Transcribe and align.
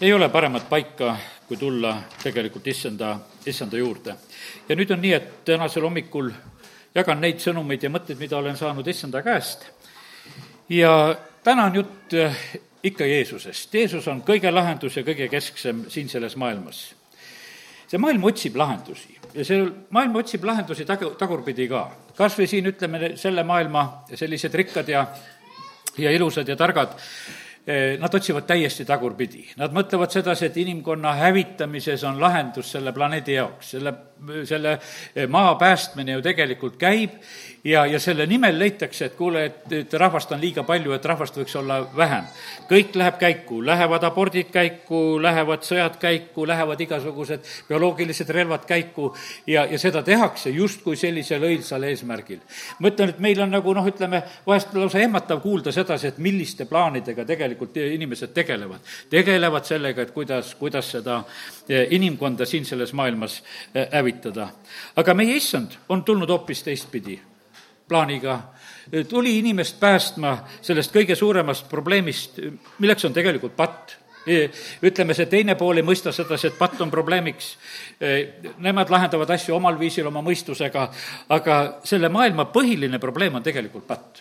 ei 0.00 0.12
ole 0.12 0.28
paremat 0.28 0.68
paika, 0.68 1.16
kui 1.48 1.56
tulla 1.56 1.96
tegelikult 2.22 2.66
issanda, 2.66 3.18
issanda 3.46 3.76
juurde. 3.76 4.14
ja 4.68 4.76
nüüd 4.76 4.90
on 4.94 5.00
nii, 5.02 5.12
et 5.12 5.44
tänasel 5.44 5.82
hommikul 5.82 6.30
jagan 6.94 7.20
neid 7.20 7.40
sõnumeid 7.42 7.82
ja 7.82 7.90
mõtteid, 7.90 8.18
mida 8.18 8.38
olen 8.38 8.56
saanud 8.56 8.86
issanda 8.86 9.22
käest 9.22 9.66
ja 10.70 11.16
täna 11.44 11.64
on 11.64 11.74
jutt 11.74 12.14
eh, 12.14 12.36
ikka 12.82 13.06
Jeesusest. 13.06 13.74
Jeesus 13.74 14.08
on 14.08 14.22
kõige 14.22 14.52
lahendus 14.54 14.96
ja 14.96 15.02
kõige 15.02 15.28
kesksem 15.28 15.86
siin 15.88 16.08
selles 16.08 16.36
maailmas. 16.36 16.94
see 17.88 17.98
maailm 17.98 18.24
otsib 18.24 18.56
lahendusi 18.56 19.18
ja 19.34 19.44
see 19.44 19.64
maailm 19.90 20.16
otsib 20.16 20.44
lahendusi 20.44 20.84
tag-, 20.84 21.16
tagurpidi 21.18 21.68
ka. 21.68 21.90
kas 22.16 22.38
või 22.38 22.46
siin 22.46 22.66
ütleme, 22.66 23.16
selle 23.16 23.42
maailma 23.42 24.04
sellised 24.14 24.54
rikkad 24.54 24.88
ja, 24.88 25.06
ja 25.98 26.10
ilusad 26.10 26.48
ja 26.48 26.56
targad 26.56 26.94
nad 28.00 28.14
otsivad 28.14 28.46
täiesti 28.48 28.84
tagurpidi. 28.88 29.42
Nad 29.60 29.74
mõtlevad 29.76 30.12
sedasi, 30.12 30.46
et 30.48 30.56
inimkonna 30.56 31.12
hävitamises 31.18 32.04
on 32.08 32.20
lahendus 32.20 32.70
selle 32.72 32.94
planeedi 32.96 33.36
jaoks, 33.36 33.74
selle, 33.76 33.92
selle 34.44 34.78
eh, 35.14 35.28
maa 35.28 35.54
päästmine 35.54 36.12
ju 36.12 36.22
tegelikult 36.22 36.76
käib 36.80 37.18
ja, 37.64 37.86
ja 37.86 38.00
selle 38.00 38.26
nimel 38.26 38.58
leitakse, 38.58 39.08
et 39.08 39.14
kuule, 39.16 39.44
et, 39.44 39.72
et 39.72 39.94
rahvast 40.00 40.32
on 40.32 40.40
liiga 40.40 40.62
palju, 40.66 40.92
et 40.94 41.04
rahvast 41.04 41.36
võiks 41.38 41.56
olla 41.58 41.80
vähem. 41.96 42.24
kõik 42.68 42.96
läheb 42.96 43.18
käiku, 43.18 43.60
lähevad 43.64 44.04
abordid 44.04 44.50
käiku, 44.52 45.18
lähevad 45.22 45.64
sõjad 45.66 45.98
käiku, 46.00 46.46
lähevad 46.46 46.80
igasugused 46.80 47.46
bioloogilised 47.68 48.30
relvad 48.34 48.66
käiku 48.68 49.10
ja, 49.46 49.64
ja 49.64 49.78
seda 49.78 50.02
tehakse 50.02 50.50
justkui 50.50 50.96
sellisel 50.96 51.44
õilsal 51.44 51.84
eesmärgil. 51.90 52.40
ma 52.78 52.92
ütlen, 52.92 53.14
et 53.14 53.18
meil 53.18 53.42
on 53.42 53.52
nagu 53.52 53.74
noh, 53.74 53.86
ütleme, 53.86 54.22
vahest 54.46 54.74
lausa 54.74 55.02
ehmatav 55.02 55.42
kuulda 55.42 55.72
sedasi, 55.72 56.12
et 56.12 56.18
milliste 56.18 56.64
plaanidega 56.64 57.24
tegelikult 57.24 57.76
inimesed 57.76 58.34
tegelevad. 58.34 58.80
tegelevad 59.10 59.64
sellega, 59.64 60.02
et 60.02 60.14
kuidas, 60.14 60.54
kuidas 60.58 60.90
seda 60.96 61.22
eh, 61.68 61.86
inimkonda 61.90 62.46
siin 62.46 62.64
selles 62.64 62.92
maailmas 62.92 63.42
eh, 63.74 63.88
hävitada. 64.08 64.48
aga 64.96 65.14
meie 65.14 65.36
issand 65.36 65.76
on 65.88 66.04
tulnud 66.04 66.28
hoopis 66.28 66.62
teistpidi 66.62 67.20
plaaniga, 67.88 68.40
tuli 69.08 69.38
inimest 69.38 69.80
päästma 69.80 70.38
sellest 70.60 70.92
kõige 70.92 71.14
suuremast 71.16 71.68
probleemist, 71.68 72.40
milleks 72.78 73.04
on 73.04 73.12
tegelikult 73.12 73.56
patt 73.56 73.96
ütleme, 74.82 75.14
see 75.16 75.24
teine 75.26 75.54
pool 75.56 75.78
ei 75.80 75.86
mõista 75.86 76.12
sedasi, 76.12 76.50
et 76.50 76.58
patt 76.58 76.80
on 76.84 76.90
probleemiks. 76.92 77.46
Nemad 78.60 78.90
lahendavad 78.92 79.30
asju 79.30 79.54
omal 79.56 79.78
viisil, 79.80 80.04
oma 80.10 80.20
mõistusega, 80.20 80.82
aga 81.32 81.56
selle 81.84 82.10
maailma 82.12 82.44
põhiline 82.52 83.00
probleem 83.00 83.38
on 83.38 83.46
tegelikult 83.46 83.86
patt 83.88 84.20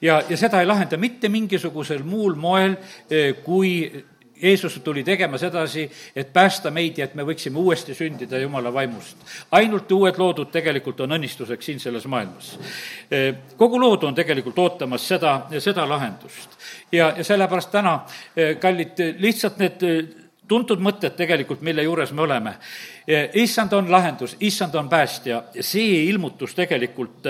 ja, 0.00 0.22
ja 0.28 0.36
seda 0.36 0.60
ei 0.60 0.66
lahenda 0.66 0.98
mitte 1.00 1.28
mingisugusel 1.32 2.02
muul 2.06 2.34
moel, 2.34 2.76
eh, 3.10 3.36
kui 3.44 3.86
Jeesus 4.44 4.78
tuli 4.84 5.04
tegema 5.04 5.38
sedasi, 5.38 5.90
et 6.16 6.32
päästa 6.32 6.70
meid 6.70 6.98
ja 6.98 7.08
et 7.08 7.14
me 7.14 7.24
võiksime 7.24 7.58
uuesti 7.58 7.94
sündida 7.96 8.38
Jumala 8.38 8.72
vaimust. 8.72 9.16
ainult 9.50 9.92
uued 9.92 10.18
loodud 10.18 10.50
tegelikult 10.52 11.00
on 11.00 11.16
õnnistuseks 11.16 11.70
siin 11.70 11.80
selles 11.80 12.06
maailmas. 12.06 12.58
Eh, 13.10 13.34
kogu 13.56 13.80
lood 13.80 14.04
on 14.04 14.14
tegelikult 14.14 14.58
ootamas 14.58 15.08
seda, 15.08 15.46
seda 15.58 15.88
lahendust. 15.88 16.58
ja, 16.92 17.14
ja 17.16 17.24
sellepärast 17.24 17.70
täna, 17.70 18.04
eh, 18.36 18.58
kallid, 18.60 19.00
lihtsalt 19.18 19.58
need 19.58 19.82
tuntud 20.48 20.80
mõtted 20.80 21.16
tegelikult, 21.16 21.62
mille 21.64 21.82
juures 21.82 22.12
me 22.12 22.22
oleme. 22.22 22.54
issand 23.34 23.72
on 23.72 23.90
lahendus, 23.90 24.36
issand 24.40 24.74
on 24.74 24.88
päästja, 24.88 25.42
see 25.60 26.04
ilmutus 26.08 26.54
tegelikult 26.54 27.26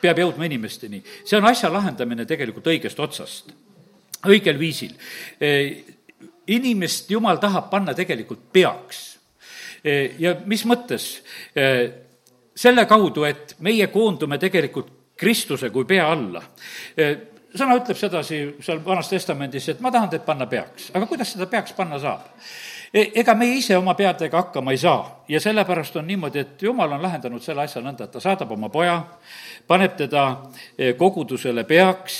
peab 0.00 0.18
jõudma 0.18 0.46
inimesteni. 0.46 1.02
see 1.24 1.38
on 1.38 1.44
asja 1.44 1.72
lahendamine 1.72 2.24
tegelikult 2.24 2.66
õigest 2.66 3.00
otsast, 3.00 3.52
õigel 4.26 4.58
viisil. 4.58 4.94
Äh, 5.42 5.94
inimest 6.46 7.10
Jumal 7.10 7.38
tahab 7.38 7.70
panna 7.70 7.94
tegelikult 7.94 8.48
peaks. 8.52 9.18
Äh, 9.84 10.18
ja 10.18 10.36
mis 10.46 10.66
mõttes? 10.66 11.10
selle 12.58 12.82
kaudu, 12.90 13.22
et 13.22 13.54
meie 13.62 13.86
koondume 13.86 14.34
tegelikult 14.38 14.88
Kristuse 15.18 15.70
kui 15.70 15.84
pea 15.86 16.08
alla 16.10 16.42
sõna 17.56 17.76
ütleb 17.78 17.98
sedasi 17.98 18.40
seal 18.64 18.80
Vanas 18.84 19.10
Testamendis, 19.10 19.68
et 19.72 19.80
ma 19.80 19.92
tahan 19.94 20.10
teid 20.12 20.24
panna 20.26 20.46
peaks, 20.46 20.90
aga 20.94 21.06
kuidas 21.08 21.32
seda 21.34 21.48
peaks 21.50 21.74
panna 21.76 22.00
saab? 22.02 22.26
Ega 22.92 23.34
meie 23.36 23.58
ise 23.58 23.76
oma 23.76 23.92
peadega 23.94 24.38
hakkama 24.40 24.72
ei 24.72 24.80
saa 24.80 25.02
ja 25.28 25.40
sellepärast 25.44 25.98
on 26.00 26.06
niimoodi, 26.08 26.40
et 26.40 26.62
jumal 26.62 26.92
on 26.96 27.02
lahendanud 27.04 27.42
selle 27.44 27.66
asja 27.66 27.82
nõnda, 27.84 28.06
et 28.06 28.14
ta 28.14 28.20
saadab 28.20 28.52
oma 28.56 28.70
poja, 28.72 29.02
paneb 29.68 29.96
teda 29.98 30.24
kogudusele 30.96 31.66
peaks 31.68 32.16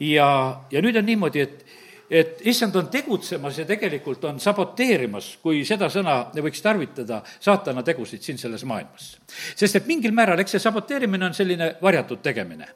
ja, 0.00 0.30
ja 0.70 0.82
nüüd 0.82 0.96
on 0.96 1.06
niimoodi, 1.06 1.40
et 1.40 1.66
et 2.10 2.40
issand 2.48 2.76
on 2.76 2.88
tegutsemas 2.88 3.58
ja 3.58 3.64
tegelikult 3.68 4.24
on 4.24 4.40
saboteerimas, 4.40 5.30
kui 5.42 5.60
seda 5.68 5.90
sõna 5.92 6.16
võiks 6.40 6.62
tarvitada, 6.64 7.20
saatana 7.40 7.82
tegusid 7.84 8.24
siin 8.24 8.40
selles 8.40 8.64
maailmas. 8.64 9.10
sest 9.56 9.76
et 9.76 9.86
mingil 9.86 10.12
määral, 10.16 10.40
eks 10.40 10.56
see 10.56 10.62
saboteerimine 10.62 11.26
on 11.26 11.34
selline 11.34 11.74
varjatud 11.82 12.22
tegemine. 12.22 12.68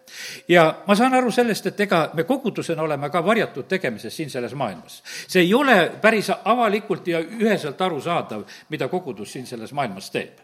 ja 0.49 0.67
ma 0.87 0.97
saan 0.97 1.15
aru 1.15 1.31
sellest, 1.31 1.67
et 1.67 1.81
ega 1.81 2.11
me 2.15 2.25
kogudusena 2.25 2.83
oleme 2.83 3.11
ka 3.11 3.25
varjatud 3.25 3.69
tegemises 3.69 4.17
siin 4.17 4.31
selles 4.31 4.55
maailmas. 4.55 5.03
see 5.29 5.43
ei 5.43 5.55
ole 5.55 5.93
päris 6.01 6.31
avalikult 6.45 7.09
ja 7.09 7.21
üheselt 7.21 7.81
arusaadav, 7.81 8.45
mida 8.69 8.89
kogudus 8.89 9.33
siin 9.33 9.47
selles 9.47 9.73
maailmas 9.73 10.11
teeb 10.11 10.42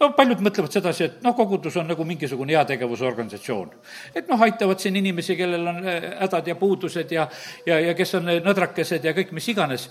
no 0.00 0.10
paljud 0.16 0.42
mõtlevad 0.44 0.72
sedasi, 0.74 1.04
et 1.04 1.24
noh, 1.24 1.34
kogudus 1.36 1.76
on 1.80 1.88
nagu 1.90 2.04
mingisugune 2.04 2.56
heategevusorganisatsioon. 2.56 3.70
et 4.14 4.28
noh, 4.28 4.42
aitavad 4.42 4.80
siin 4.80 4.96
inimesi, 4.96 5.36
kellel 5.36 5.66
on 5.72 5.82
äh, 5.84 6.08
hädad 6.22 6.48
ja 6.48 6.56
puudused 6.56 7.12
ja, 7.12 7.28
ja, 7.66 7.80
ja 7.80 7.94
kes 7.98 8.14
on 8.20 8.30
nõdrakesed 8.44 9.04
ja 9.04 9.14
kõik 9.16 9.32
mis 9.36 9.48
iganes. 9.48 9.88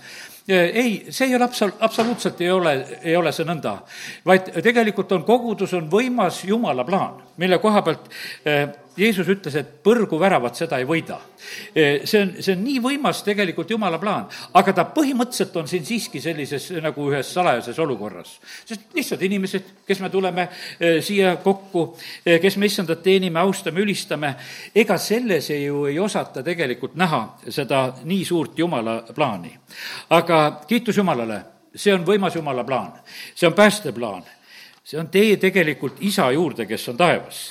ei, 0.48 1.06
see 1.10 1.28
ei 1.28 1.36
ole 1.36 1.44
absol-, 1.44 1.76
absoluutselt 1.80 2.40
ei 2.40 2.50
ole, 2.50 2.74
ei 3.02 3.16
ole 3.16 3.32
see 3.32 3.46
nõnda. 3.48 3.78
vaid 4.24 4.52
tegelikult 4.62 5.12
on 5.12 5.24
kogudus, 5.24 5.74
on 5.74 5.90
võimas 5.90 6.44
Jumala 6.44 6.84
plaan, 6.84 7.22
mille 7.36 7.58
koha 7.58 7.82
pealt 7.82 8.08
äh, 8.46 8.68
Jeesus 8.98 9.28
ütles, 9.30 9.54
et 9.58 9.70
põrgu 9.84 10.18
väravat 10.20 10.58
seda 10.58 10.78
ei 10.80 10.86
võida. 10.88 11.18
E, 11.72 12.04
see 12.08 12.22
on, 12.24 12.32
see 12.42 12.54
on 12.56 12.62
nii 12.64 12.80
võimas 12.82 13.22
tegelikult 13.26 13.70
jumala 13.70 14.00
plaan, 14.02 14.26
aga 14.58 14.74
ta 14.74 14.84
põhimõtteliselt 14.94 15.56
on 15.60 15.68
siin 15.70 15.86
siiski 15.86 16.22
sellises 16.22 16.70
nagu 16.82 17.08
ühes 17.10 17.32
salajases 17.34 17.78
olukorras. 17.84 18.38
sest 18.68 18.94
lihtsalt 18.96 19.22
inimesed, 19.28 19.74
kes 19.86 20.00
me 20.02 20.10
tuleme 20.10 20.48
e, 20.78 20.98
siia 21.04 21.36
kokku, 21.44 21.84
e, 22.24 22.38
kes 22.42 22.56
me 22.56 22.66
issandat 22.66 23.02
teenime, 23.02 23.40
austame, 23.40 23.84
ülistame, 23.84 24.34
ega 24.74 24.98
selles 24.98 25.50
ju 25.50 25.84
ei 25.86 25.98
osata 25.98 26.42
tegelikult 26.42 26.96
näha 26.98 27.22
seda 27.48 27.84
nii 28.04 28.24
suurt 28.24 28.58
jumala 28.58 29.02
plaani. 29.14 29.54
aga 30.10 30.60
kiitus 30.66 30.96
Jumalale, 30.96 31.42
see 31.74 31.94
on 31.94 32.04
võimas 32.06 32.34
jumala 32.34 32.64
plaan, 32.64 32.98
see 33.34 33.46
on 33.46 33.54
päästeplaan 33.54 34.26
see 34.88 35.00
on 35.00 35.10
tee 35.12 35.36
tegelikult 35.36 36.00
isa 36.00 36.30
juurde, 36.32 36.64
kes 36.68 36.88
on 36.88 36.96
taevas 36.96 37.42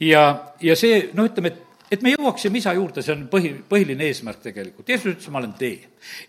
ja, 0.00 0.22
ja 0.62 0.76
see, 0.78 1.08
noh, 1.14 1.26
ütleme, 1.26 1.52
et 1.54 1.64
et 1.90 2.02
me 2.04 2.12
jõuaksime 2.12 2.60
isa 2.60 2.74
juurde, 2.76 3.02
see 3.04 3.14
on 3.14 3.26
põhi, 3.32 3.52
põhiline 3.68 4.08
eesmärk 4.10 4.42
tegelikult. 4.44 4.88
Jeesus 4.88 5.14
ütles, 5.14 5.28
ma 5.32 5.40
olen 5.40 5.54
tee 5.58 5.78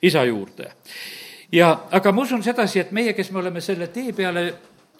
isa 0.07 0.23
juurde. 0.27 0.71
ja, 1.51 1.73
aga 1.91 2.11
ma 2.11 2.23
usun 2.23 2.43
sedasi, 2.43 2.79
et 2.79 2.91
meie, 2.95 3.13
kes 3.13 3.31
me 3.31 3.41
oleme 3.41 3.61
selle 3.61 3.89
tee 3.93 4.13
peale 4.13 4.45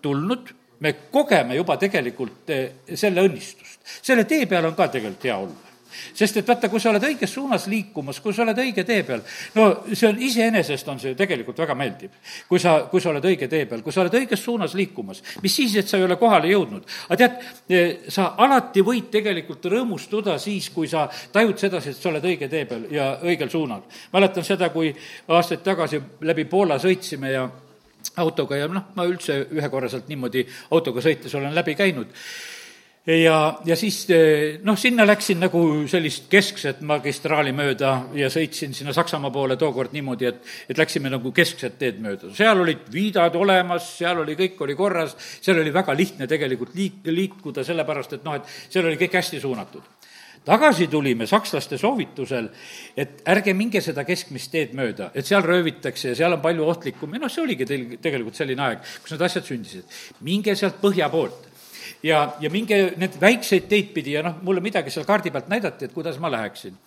tulnud, 0.02 0.52
me 0.80 0.94
kogeme 1.12 1.56
juba 1.56 1.78
tegelikult 1.78 2.50
eh, 2.56 2.70
selle 2.96 3.24
õnnistust. 3.28 3.80
selle 4.02 4.24
tee 4.26 4.46
peal 4.48 4.66
on 4.66 4.76
ka 4.76 4.88
tegelikult 4.88 5.24
hea 5.24 5.38
olla 5.38 5.69
sest 6.14 6.40
et 6.42 6.48
vaata, 6.48 6.70
kui 6.70 6.82
sa 6.82 6.92
oled 6.92 7.06
õiges 7.10 7.34
suunas 7.34 7.68
liikumas, 7.72 8.20
kui 8.24 8.34
sa 8.36 8.44
oled 8.44 8.58
õige 8.62 8.86
tee 8.88 9.04
peal, 9.08 9.24
no 9.56 9.68
see 9.92 10.10
on 10.10 10.22
iseenesest, 10.26 10.88
on 10.92 11.00
see 11.02 11.16
tegelikult 11.20 11.60
väga 11.64 11.76
meeldiv. 11.78 12.18
kui 12.50 12.60
sa, 12.60 12.76
kui 12.92 13.02
sa 13.02 13.12
oled 13.14 13.26
õige 13.26 13.50
tee 13.52 13.66
peal, 13.70 13.84
kui 13.86 13.96
sa 13.96 14.04
oled 14.04 14.18
õiges 14.22 14.44
suunas 14.44 14.76
liikumas, 14.78 15.24
mis 15.44 15.56
siis, 15.56 15.76
et 15.80 15.88
sa 15.88 15.98
ei 15.98 16.06
ole 16.08 16.20
kohale 16.22 16.52
jõudnud. 16.52 16.86
aga 17.10 17.18
tead, 17.24 17.40
eh, 17.70 17.96
sa 18.10 18.34
alati 18.38 18.84
võid 18.86 19.10
tegelikult 19.12 19.66
rõõmustuda 19.66 20.38
siis, 20.40 20.70
kui 20.74 20.88
sa 20.88 21.08
tajud 21.32 21.58
sedasi, 21.58 21.90
et 21.90 21.98
sa 21.98 22.10
oled 22.10 22.24
õige 22.24 22.50
tee 22.50 22.66
peal 22.66 22.86
ja 22.92 23.12
õigel 23.24 23.50
suunal. 23.50 23.82
mäletan 24.14 24.44
seda, 24.44 24.70
kui 24.70 24.94
aastaid 25.28 25.64
tagasi 25.64 26.02
läbi 26.22 26.46
Poola 26.46 26.80
sõitsime 26.80 27.32
ja 27.32 27.50
autoga 28.18 28.58
ja 28.58 28.68
noh, 28.68 28.92
ma 28.96 29.06
üldse 29.08 29.42
ühe 29.52 29.70
korra 29.70 29.90
sealt 29.90 30.08
niimoodi 30.08 30.46
autoga 30.72 31.02
sõites 31.04 31.36
olen 31.36 31.56
läbi 31.56 31.76
käinud 31.76 32.16
ja, 33.10 33.60
ja 33.66 33.76
siis 33.80 34.04
eh, 34.14 34.60
noh, 34.64 34.78
sinna 34.78 35.06
läksin 35.08 35.40
nagu 35.42 35.62
sellist 35.90 36.28
keskset 36.32 36.82
magistraali 36.86 37.54
mööda 37.56 37.94
ja 38.18 38.30
sõitsin 38.34 38.76
sinna 38.76 38.94
Saksamaa 38.96 39.34
poole 39.34 39.58
tookord 39.60 39.96
niimoodi, 39.96 40.30
et, 40.30 40.44
et 40.70 40.78
läksime 40.78 41.12
nagu 41.12 41.32
keskset 41.36 41.80
teed 41.82 42.02
mööda. 42.04 42.34
seal 42.38 42.62
olid 42.62 42.86
viidad 42.94 43.36
olemas, 43.40 43.88
seal 43.98 44.22
oli, 44.24 44.38
kõik 44.40 44.62
oli 44.66 44.78
korras, 44.78 45.16
seal 45.42 45.62
oli 45.64 45.74
väga 45.74 45.96
lihtne 45.98 46.28
tegelikult 46.30 46.76
liik-, 46.78 47.08
liikuda, 47.10 47.66
sellepärast 47.66 48.20
et 48.20 48.28
noh, 48.28 48.38
et 48.38 48.58
seal 48.70 48.86
oli 48.86 49.00
kõik 49.02 49.18
hästi 49.22 49.42
suunatud 49.42 49.96
tagasi 50.50 50.88
tulime 50.88 51.28
sakslaste 51.28 51.78
soovitusel, 51.78 52.48
et 52.98 53.20
ärge 53.30 53.54
minge 53.54 53.82
seda 53.86 54.06
keskmist 54.08 54.50
teed 54.54 54.72
mööda, 54.78 55.10
et 55.14 55.28
seal 55.28 55.44
röövitakse 55.46 56.14
ja 56.14 56.16
seal 56.18 56.38
on 56.38 56.42
palju 56.42 56.66
ohtlikum 56.66 57.14
ja 57.14 57.22
noh, 57.22 57.30
see 57.30 57.44
oligi 57.44 57.68
teil 57.70 57.86
tegelikult 58.02 58.40
selline 58.40 58.66
aeg, 58.66 58.88
kus 59.04 59.14
need 59.14 59.28
asjad 59.28 59.46
sündisid. 59.46 60.00
minge 60.26 60.56
sealt 60.58 60.80
põhja 60.82 61.12
poolt 61.12 61.49
ja, 62.04 62.24
ja 62.40 62.50
minge 62.50 62.82
need 62.98 63.16
väikseid 63.22 63.70
teid 63.70 63.94
pidi 63.94 64.16
ja 64.18 64.24
noh, 64.26 64.40
mulle 64.46 64.64
midagi 64.64 64.92
seal 64.94 65.08
kaardi 65.08 65.32
pealt 65.32 65.50
näidati, 65.52 65.90
et 65.90 65.96
kuidas 65.96 66.20
ma 66.20 66.32
läheksin. 66.32 66.78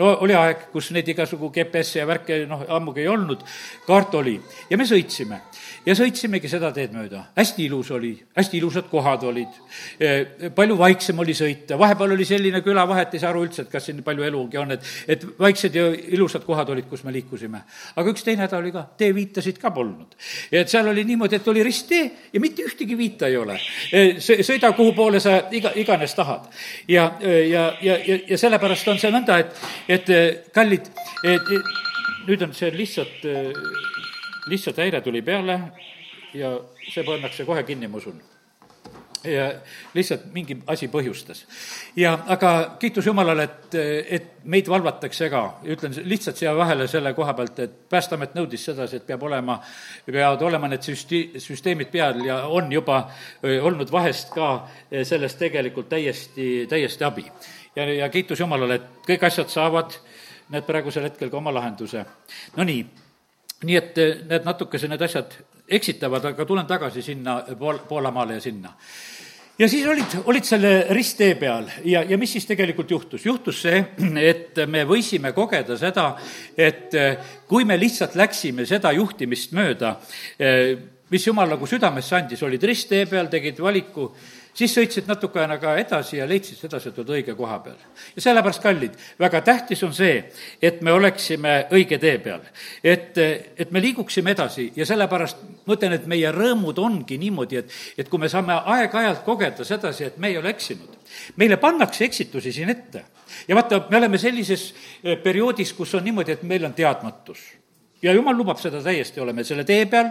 No 0.00 0.08
oli 0.24 0.34
aeg, 0.36 0.68
kus 0.72 0.90
neid 0.96 1.08
igasugu 1.12 1.50
GPS-e 1.52 2.00
ja 2.00 2.06
värke 2.08 2.42
noh, 2.48 2.64
ammugi 2.72 3.04
ei 3.04 3.10
olnud, 3.12 3.42
kaart 3.86 4.14
oli. 4.22 4.38
Ja 4.70 4.78
me 4.80 4.86
sõitsime 4.88 5.42
ja 5.86 5.94
sõitsimegi 5.98 6.50
seda 6.50 6.70
teed 6.74 6.92
mööda. 6.94 7.24
hästi 7.36 7.64
ilus 7.66 7.90
oli, 7.94 8.12
hästi 8.36 8.58
ilusad 8.58 8.88
kohad 8.90 9.24
olid, 9.26 9.56
e, 9.98 10.50
palju 10.54 10.76
vaiksem 10.78 11.18
oli 11.18 11.34
sõita, 11.34 11.78
vahepeal 11.78 12.14
oli 12.16 12.26
selline 12.28 12.62
külavahet, 12.62 13.14
ei 13.14 13.22
saa 13.22 13.30
aru 13.32 13.44
üldse, 13.46 13.66
et 13.66 13.72
kas 13.72 13.88
siin 13.88 14.02
palju 14.06 14.26
elugi 14.26 14.60
on, 14.60 14.70
et, 14.76 14.86
et 15.08 15.26
vaiksed 15.38 15.74
ja 15.74 15.88
ilusad 16.14 16.46
kohad 16.46 16.70
olid, 16.74 16.86
kus 16.90 17.04
me 17.04 17.14
liikusime. 17.14 17.62
aga 17.96 18.14
üks 18.14 18.24
teine 18.26 18.46
häda 18.46 18.58
oli 18.58 18.72
ka, 18.74 18.84
teeviitasid 18.98 19.58
ka 19.62 19.72
polnud. 19.74 20.16
et 20.52 20.70
seal 20.70 20.88
oli 20.88 21.04
niimoodi, 21.08 21.40
et 21.40 21.48
oli 21.48 21.62
risttee 21.66 22.10
ja 22.32 22.40
mitte 22.40 22.62
ühtegi 22.66 22.98
viita 22.98 23.26
ei 23.26 23.36
ole. 23.36 23.58
E, 23.92 24.04
sõida, 24.20 24.72
kuhu 24.76 24.94
poole 24.94 25.20
sa 25.20 25.38
iga, 25.50 25.74
iganes 25.74 26.14
tahad. 26.14 26.46
ja, 26.88 27.10
ja, 27.22 27.72
ja, 27.82 27.98
ja, 28.06 28.18
ja 28.28 28.38
sellepärast 28.38 28.88
on 28.88 29.02
see 29.02 29.10
nõnda, 29.10 29.38
et, 29.42 29.66
et 29.88 30.52
kallid, 30.54 30.86
nüüd 32.26 32.42
on 32.46 32.54
see 32.54 32.70
lihtsalt 32.76 33.26
lihtsalt 34.46 34.76
häire 34.82 35.00
tuli 35.00 35.22
peale 35.22 35.60
ja 36.34 36.52
see 36.88 37.04
pannakse 37.04 37.44
kohe 37.44 37.62
kinni, 37.62 37.88
ma 37.88 37.96
usun 37.96 38.22
ja 39.24 39.52
lihtsalt 39.94 40.24
mingi 40.32 40.56
asi 40.66 40.88
põhjustas. 40.88 41.44
ja 41.96 42.18
aga 42.26 42.76
kiitus 42.78 43.06
Jumalale, 43.06 43.42
et, 43.42 43.74
et 44.10 44.30
meid 44.44 44.68
valvatakse 44.68 45.28
ka, 45.30 45.42
ütlen 45.64 45.94
lihtsalt 46.08 46.36
siia 46.36 46.54
vahele 46.56 46.88
selle 46.90 47.14
koha 47.14 47.34
pealt, 47.38 47.58
et 47.58 47.76
Päästeamet 47.92 48.34
nõudis 48.34 48.64
sedasi, 48.64 48.98
et 48.98 49.06
peab 49.06 49.22
olema, 49.22 49.58
peavad 50.06 50.42
olema 50.42 50.70
need 50.72 50.82
süsti-, 50.86 51.38
süsteemid 51.42 51.92
peal 51.92 52.24
ja 52.26 52.42
on 52.46 52.72
juba 52.72 53.04
olnud 53.42 53.92
vahest 53.92 54.34
ka 54.34 54.50
sellest 54.90 55.38
tegelikult 55.38 55.88
täiesti, 55.92 56.66
täiesti 56.68 57.04
abi. 57.04 57.26
ja, 57.76 57.86
ja 57.94 58.08
kiitus 58.08 58.40
Jumalale, 58.40 58.80
et 58.80 59.06
kõik 59.06 59.28
asjad 59.30 59.52
saavad 59.52 59.94
need 60.52 60.66
praegusel 60.66 61.06
hetkel 61.06 61.30
ka 61.30 61.38
oma 61.38 61.54
lahenduse. 61.54 62.04
Nonii 62.56 62.82
nii 62.82 63.01
et 63.70 63.98
eh, 63.98 64.14
need 64.28 64.46
natukese, 64.46 64.90
need 64.90 65.02
asjad 65.02 65.34
eksitavad, 65.72 66.32
aga 66.32 66.46
tulen 66.46 66.68
tagasi 66.68 67.02
sinna 67.02 67.40
Pool-, 67.58 67.82
Poolamaale 67.88 68.38
ja 68.38 68.40
sinna. 68.40 68.72
ja 69.58 69.68
siis 69.68 69.86
olid, 69.86 70.16
olid 70.24 70.44
selle 70.44 70.72
risttee 70.90 71.34
peal 71.38 71.68
ja, 71.84 72.02
ja 72.02 72.18
mis 72.18 72.32
siis 72.32 72.46
tegelikult 72.48 72.90
juhtus? 72.90 73.26
juhtus 73.26 73.62
see, 73.62 73.84
et 74.32 74.58
me 74.66 74.84
võisime 74.88 75.32
kogeda 75.32 75.76
seda, 75.78 76.12
et 76.56 76.94
eh, 76.94 77.16
kui 77.46 77.64
me 77.64 77.78
lihtsalt 77.78 78.16
läksime 78.18 78.66
seda 78.66 78.92
juhtimist 78.92 79.54
mööda, 79.56 79.96
eh, 80.38 80.74
mis 81.12 81.26
jumal 81.26 81.50
nagu 81.52 81.66
südamesse 81.68 82.16
andis, 82.16 82.42
olid 82.42 82.62
risttee 82.64 83.06
peal, 83.06 83.28
tegid 83.28 83.60
valiku 83.60 84.10
siis 84.54 84.74
sõitsid 84.76 85.08
natukene 85.08 85.56
ka 85.60 85.74
edasi 85.80 86.18
ja 86.18 86.26
leidsid 86.28 86.60
sedasi, 86.60 86.90
et 86.90 86.98
oled 87.00 87.12
õige 87.16 87.34
koha 87.36 87.58
peal. 87.64 87.78
ja 88.16 88.22
sellepärast, 88.22 88.62
kallid, 88.62 88.98
väga 89.20 89.40
tähtis 89.40 89.82
on 89.82 89.94
see, 89.96 90.22
et 90.62 90.82
me 90.82 90.92
oleksime 90.92 91.54
õige 91.72 91.98
tee 91.98 92.18
peal. 92.18 92.40
et, 92.84 93.18
et 93.18 93.70
me 93.70 93.80
liiguksime 93.80 94.34
edasi 94.36 94.72
ja 94.76 94.86
sellepärast 94.86 95.40
ma 95.66 95.76
ütlen, 95.76 95.96
et 95.96 96.06
meie 96.10 96.32
rõõmud 96.34 96.78
ongi 96.82 97.18
niimoodi, 97.18 97.62
et, 97.62 97.72
et 97.98 98.08
kui 98.08 98.20
me 98.20 98.28
saame 98.28 98.58
aeg-ajalt 98.76 99.24
kogeda 99.24 99.64
sedasi, 99.64 100.10
et 100.10 100.18
me 100.18 100.32
ei 100.32 100.38
ole 100.38 100.52
eksinud. 100.52 101.00
meile 101.36 101.56
pannakse 101.56 102.04
eksitusi 102.04 102.52
siin 102.52 102.70
ette. 102.70 103.04
ja 103.48 103.56
vaata, 103.56 103.86
me 103.90 103.96
oleme 103.96 104.18
sellises 104.18 104.72
eh, 105.02 105.16
perioodis, 105.16 105.72
kus 105.72 105.94
on 105.94 106.04
niimoodi, 106.04 106.32
et 106.32 106.42
meil 106.42 106.64
on 106.64 106.74
teadmatus 106.74 107.61
ja 108.02 108.12
jumal 108.12 108.36
lubab 108.36 108.58
seda 108.60 108.80
täiesti, 108.82 109.20
oleme 109.22 109.44
selle 109.46 109.64
tee 109.64 109.84
peal, 109.90 110.08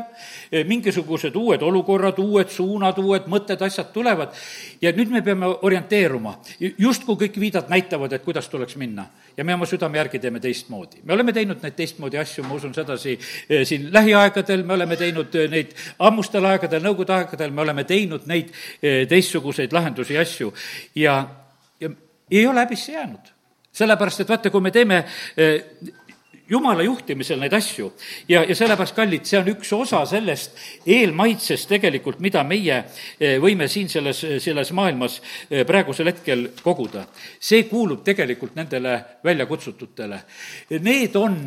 e, 0.51 0.63
mingisugused 0.67 1.35
uued 1.35 1.63
olukorrad, 1.65 2.19
uued 2.23 2.51
suunad, 2.51 2.99
uued 3.01 3.27
mõtted, 3.31 3.61
asjad 3.65 3.91
tulevad 3.93 4.35
ja 4.81 4.93
nüüd 4.95 5.11
me 5.11 5.21
peame 5.25 5.49
orienteeruma. 5.67 6.37
justkui 6.77 7.17
kõik 7.25 7.39
viidad 7.39 7.69
näitavad, 7.69 8.13
et 8.13 8.23
kuidas 8.23 8.49
tuleks 8.49 8.75
minna. 8.75 9.07
ja 9.37 9.43
me 9.43 9.53
oma 9.53 9.65
südame 9.65 9.97
järgi 9.97 10.19
teeme 10.19 10.39
teistmoodi. 10.39 11.01
me 11.03 11.13
oleme 11.13 11.33
teinud 11.33 11.61
neid 11.63 11.75
teistmoodi 11.75 12.17
asju, 12.17 12.43
ma 12.43 12.53
usun 12.53 12.73
sedasi, 12.73 13.19
e, 13.49 13.65
siin 13.65 13.89
lähiaegadel, 13.93 14.63
me 14.63 14.73
oleme 14.73 14.95
teinud 14.97 15.35
e, 15.35 15.47
neid 15.47 15.75
ammustel 15.99 16.45
aegadel, 16.45 16.83
nõukogude 16.83 17.13
aegadel, 17.13 17.51
me 17.51 17.61
oleme 17.61 17.83
teinud 17.83 18.25
neid 18.25 18.51
teistsuguseid 18.81 19.73
lahendusi 19.73 20.13
ja 20.13 20.21
asju 20.21 20.53
ja, 20.95 21.27
ja 21.79 21.89
ei 22.31 22.47
ole 22.47 22.59
häbisse 22.59 22.91
jäänud 22.91 23.31
sellepärast, 23.71 24.23
et 24.23 24.29
vaata, 24.29 24.51
kui 24.51 24.61
me 24.61 24.71
teeme 24.71 24.99
jumala 26.51 26.83
juhtimisel 26.83 27.39
neid 27.39 27.53
asju. 27.53 27.91
ja, 28.27 28.43
ja 28.43 28.55
sellepärast, 28.55 28.95
kallid, 28.95 29.25
see 29.25 29.39
on 29.39 29.51
üks 29.53 29.71
osa 29.75 30.03
sellest 30.09 30.57
eelmaitsest 30.85 31.69
tegelikult, 31.71 32.19
mida 32.19 32.43
meie 32.47 32.83
eh, 32.83 33.37
võime 33.41 33.67
siin 33.71 33.89
selles, 33.89 34.23
selles 34.43 34.73
maailmas 34.77 35.19
eh, 35.49 35.65
praegusel 35.67 36.11
hetkel 36.11 36.49
koguda. 36.63 37.05
see 37.39 37.63
kuulub 37.69 38.03
tegelikult 38.03 38.55
nendele 38.55 38.97
väljakutsututele. 39.23 40.21
Need 40.81 41.15
on 41.15 41.37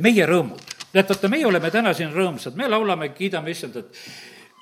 meie 0.00 0.26
rõõmud. 0.26 0.62
tead, 0.92 1.08
vaata, 1.08 1.28
meie 1.28 1.46
oleme 1.46 1.70
täna 1.70 1.92
siin 1.94 2.12
rõõmsad, 2.14 2.56
me 2.56 2.68
laulame, 2.68 3.10
kiidame 3.16 3.50
issandat 3.50 3.90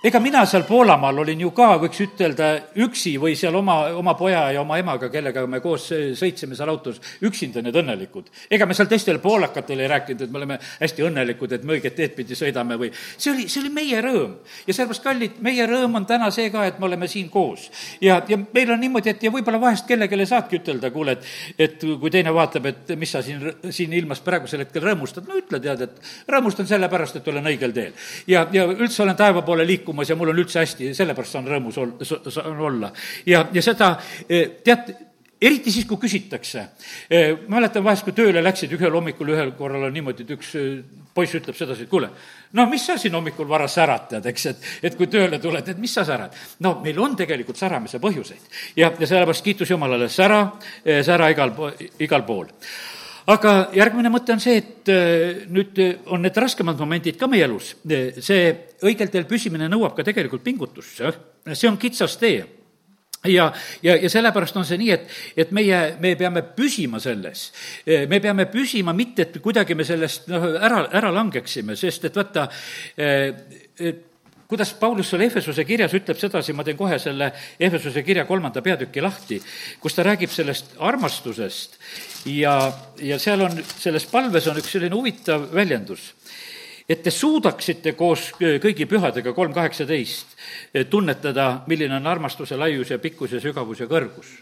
ega 0.03 0.19
mina 0.21 0.43
seal 0.47 0.65
Poolamaal 0.67 1.21
olin 1.23 1.41
ju 1.45 1.51
ka, 1.55 1.77
võiks 1.83 2.01
ütelda, 2.03 2.49
üksi 2.83 3.13
või 3.23 3.37
seal 3.39 3.55
oma, 3.55 3.77
oma 3.95 4.15
poja 4.19 4.49
ja 4.51 4.63
oma 4.63 4.79
emaga, 4.81 5.07
kellega 5.13 5.45
me 5.47 5.61
koos 5.63 5.85
sõitsime 6.19 6.57
seal 6.59 6.73
autos, 6.73 6.99
üksinda 7.23 7.63
need 7.63 7.77
õnnelikud. 7.79 8.33
ega 8.51 8.67
me 8.67 8.75
seal 8.75 8.89
teistele 8.91 9.23
poolakatele 9.23 9.85
ei 9.87 9.91
rääkinud, 9.93 10.25
et 10.27 10.33
me 10.33 10.41
oleme 10.41 10.59
hästi 10.81 11.07
õnnelikud, 11.07 11.55
et 11.55 11.65
me 11.65 11.77
õiget 11.77 11.95
teed 11.95 12.17
pidi 12.17 12.35
sõidame 12.39 12.79
või 12.81 12.91
see 12.93 13.31
oli, 13.31 13.47
see 13.49 13.63
oli 13.63 13.71
meie 13.71 14.01
rõõm. 14.03 14.35
ja 14.67 14.75
sellepärast, 14.75 15.05
kallid, 15.07 15.39
meie 15.41 15.67
rõõm 15.71 15.95
on 16.01 16.09
täna 16.11 16.33
see 16.35 16.51
ka, 16.51 16.67
et 16.67 16.83
me 16.83 16.91
oleme 16.91 17.07
siin 17.09 17.31
koos. 17.31 17.69
ja, 18.03 18.19
ja 18.29 18.41
meil 18.43 18.75
on 18.75 18.83
niimoodi, 18.83 19.15
et 19.15 19.23
ja 19.23 19.31
võib-olla 19.31 19.63
vahest 19.63 19.87
kellelegi 19.87 20.27
saadki 20.27 20.59
ütelda, 20.59 20.91
kuule, 20.91 21.15
et, 21.15 21.31
et 21.59 21.87
kui 22.01 22.11
teine 22.11 22.35
vaatab, 22.35 22.67
et 22.73 22.93
mis 22.99 23.11
sa 23.11 23.23
siin, 23.23 23.53
siin 23.71 23.95
ilmas 23.95 24.21
praegusel 24.21 24.67
hetkel 24.67 24.83
rõõmustad, 24.83 25.31
no 25.31 25.39
ütle, 25.39 25.63
tead, 25.63 25.87
et 25.87 26.35
rõõmustan 26.35 26.67
sellepärast, 26.67 27.23
et 27.23 27.31
olen 27.31 27.51
õigel 27.55 27.79
teel. 27.79 27.95
ja, 28.27 28.49
ja 28.51 28.67
üldse 28.67 29.07
olen 29.07 29.17
taeva 29.17 29.47
poole 29.47 29.67
liikumas 29.67 29.92
liikumas 29.93 30.11
ja 30.11 30.17
mul 30.17 30.33
on 30.33 30.41
üldse 30.41 30.61
hästi, 30.63 30.95
sellepärast 30.95 31.33
saan 31.37 31.49
rõõmus 31.49 31.79
ol-, 31.79 31.97
saan 32.05 32.61
olla. 32.61 32.93
ja, 33.27 33.47
ja 33.53 33.63
seda 33.63 33.99
eh, 34.29 34.61
tead, 34.65 34.93
eriti 35.43 35.73
siis, 35.73 35.87
kui 35.87 35.99
küsitakse. 35.99 36.67
Eh, 37.11 37.35
mäletan 37.49 37.85
vahest, 37.85 38.05
kui 38.05 38.13
tööle 38.13 38.43
läksid, 38.43 38.73
ühel 38.73 38.93
hommikul 38.93 39.35
ühel 39.35 39.53
korral 39.59 39.89
on 39.89 39.93
niimoodi, 39.93 40.23
et 40.23 40.31
üks 40.37 40.55
eh, 40.57 40.83
poiss 41.15 41.35
ütleb 41.35 41.57
sedasi, 41.57 41.85
et 41.85 41.91
kuule, 41.91 42.09
no 42.53 42.67
mis 42.71 42.87
sa 42.87 42.97
siin 42.97 43.15
hommikul 43.15 43.49
vara 43.49 43.69
säratad, 43.69 44.25
eks, 44.27 44.47
et, 44.47 44.71
et 44.83 44.97
kui 44.97 45.11
tööle 45.13 45.39
tuled, 45.39 45.69
et 45.69 45.79
mis 45.79 45.93
sa 45.93 46.07
särad? 46.09 46.33
no 46.65 46.79
meil 46.81 46.99
on 46.99 47.17
tegelikult 47.17 47.59
säramise 47.61 48.01
põhjuseid 48.01 48.49
ja, 48.77 48.89
ja 48.89 49.07
sellepärast 49.07 49.45
kiitus 49.45 49.71
Jumalale, 49.71 50.09
sära, 50.09 50.47
sära 51.05 51.29
igal, 51.35 51.53
igal 52.01 52.25
pool 52.25 52.49
aga 53.31 53.53
järgmine 53.77 54.11
mõte 54.13 54.35
on 54.35 54.43
see, 54.43 54.57
et 54.63 54.91
äh, 54.93 55.45
nüüd 55.53 55.79
on 56.07 56.25
need 56.25 56.41
raskemad 56.45 56.81
momendid 56.81 57.19
ka 57.21 57.29
meie 57.31 57.45
elus. 57.47 57.75
see 57.85 58.51
õigel 58.83 59.11
teel 59.11 59.29
püsimine 59.31 59.69
nõuab 59.69 59.95
ka 59.97 60.07
tegelikult 60.07 60.43
pingutust, 60.43 61.03
see 61.53 61.71
on 61.71 61.79
kitsas 61.79 62.17
tee 62.19 62.43
ja, 63.25 63.53
ja, 63.83 63.97
ja 63.97 64.11
sellepärast 64.11 64.57
on 64.57 64.67
see 64.67 64.79
nii, 64.81 64.91
et, 64.95 65.11
et 65.37 65.51
meie, 65.55 65.81
me 66.03 66.15
peame 66.19 66.43
püsima 66.57 67.01
selles. 67.03 67.51
me 67.87 68.21
peame 68.21 68.47
püsima, 68.51 68.95
mitte 68.97 69.29
et 69.29 69.39
kuidagi 69.43 69.77
me 69.79 69.87
sellest 69.87 70.27
noh, 70.33 70.49
ära, 70.59 70.87
ära 70.93 71.13
langeksime, 71.15 71.77
sest 71.79 72.09
et 72.09 72.19
vaata, 72.19 72.49
äh, 72.99 73.93
kuidas 74.53 74.75
Paulus 74.77 75.09
seal 75.09 75.25
Ehvesuse 75.25 75.65
kirjas 75.65 75.95
ütleb 75.97 76.19
sedasi, 76.21 76.53
ma 76.53 76.65
teen 76.67 76.77
kohe 76.77 76.99
selle 77.01 77.31
Ehvesuse 77.61 78.05
kirja 78.05 78.27
kolmanda 78.29 78.61
peatüki 78.65 79.01
lahti, 79.05 79.41
kus 79.81 79.97
ta 79.97 80.05
räägib 80.05 80.33
sellest 80.33 80.77
armastusest 80.79 81.79
ja, 82.29 82.57
ja 83.01 83.19
seal 83.23 83.47
on, 83.49 83.57
selles 83.79 84.05
palves 84.13 84.51
on 84.53 84.61
üks 84.61 84.75
selline 84.77 84.99
huvitav 84.99 85.49
väljendus 85.57 86.11
et 86.91 87.01
te 87.01 87.13
suudaksite 87.15 87.95
koos 87.97 88.29
kõigi 88.37 88.85
pühadega, 88.91 89.33
kolm 89.33 89.55
kaheksateist, 89.57 90.35
tunnetada, 90.91 91.63
milline 91.71 91.97
on 91.97 92.09
armastuse 92.11 92.59
laius 92.59 92.91
ja 92.93 92.99
pikkus 93.01 93.33
ja 93.33 93.41
sügavus 93.41 93.81
ja 93.81 93.89
kõrgus 93.89 94.35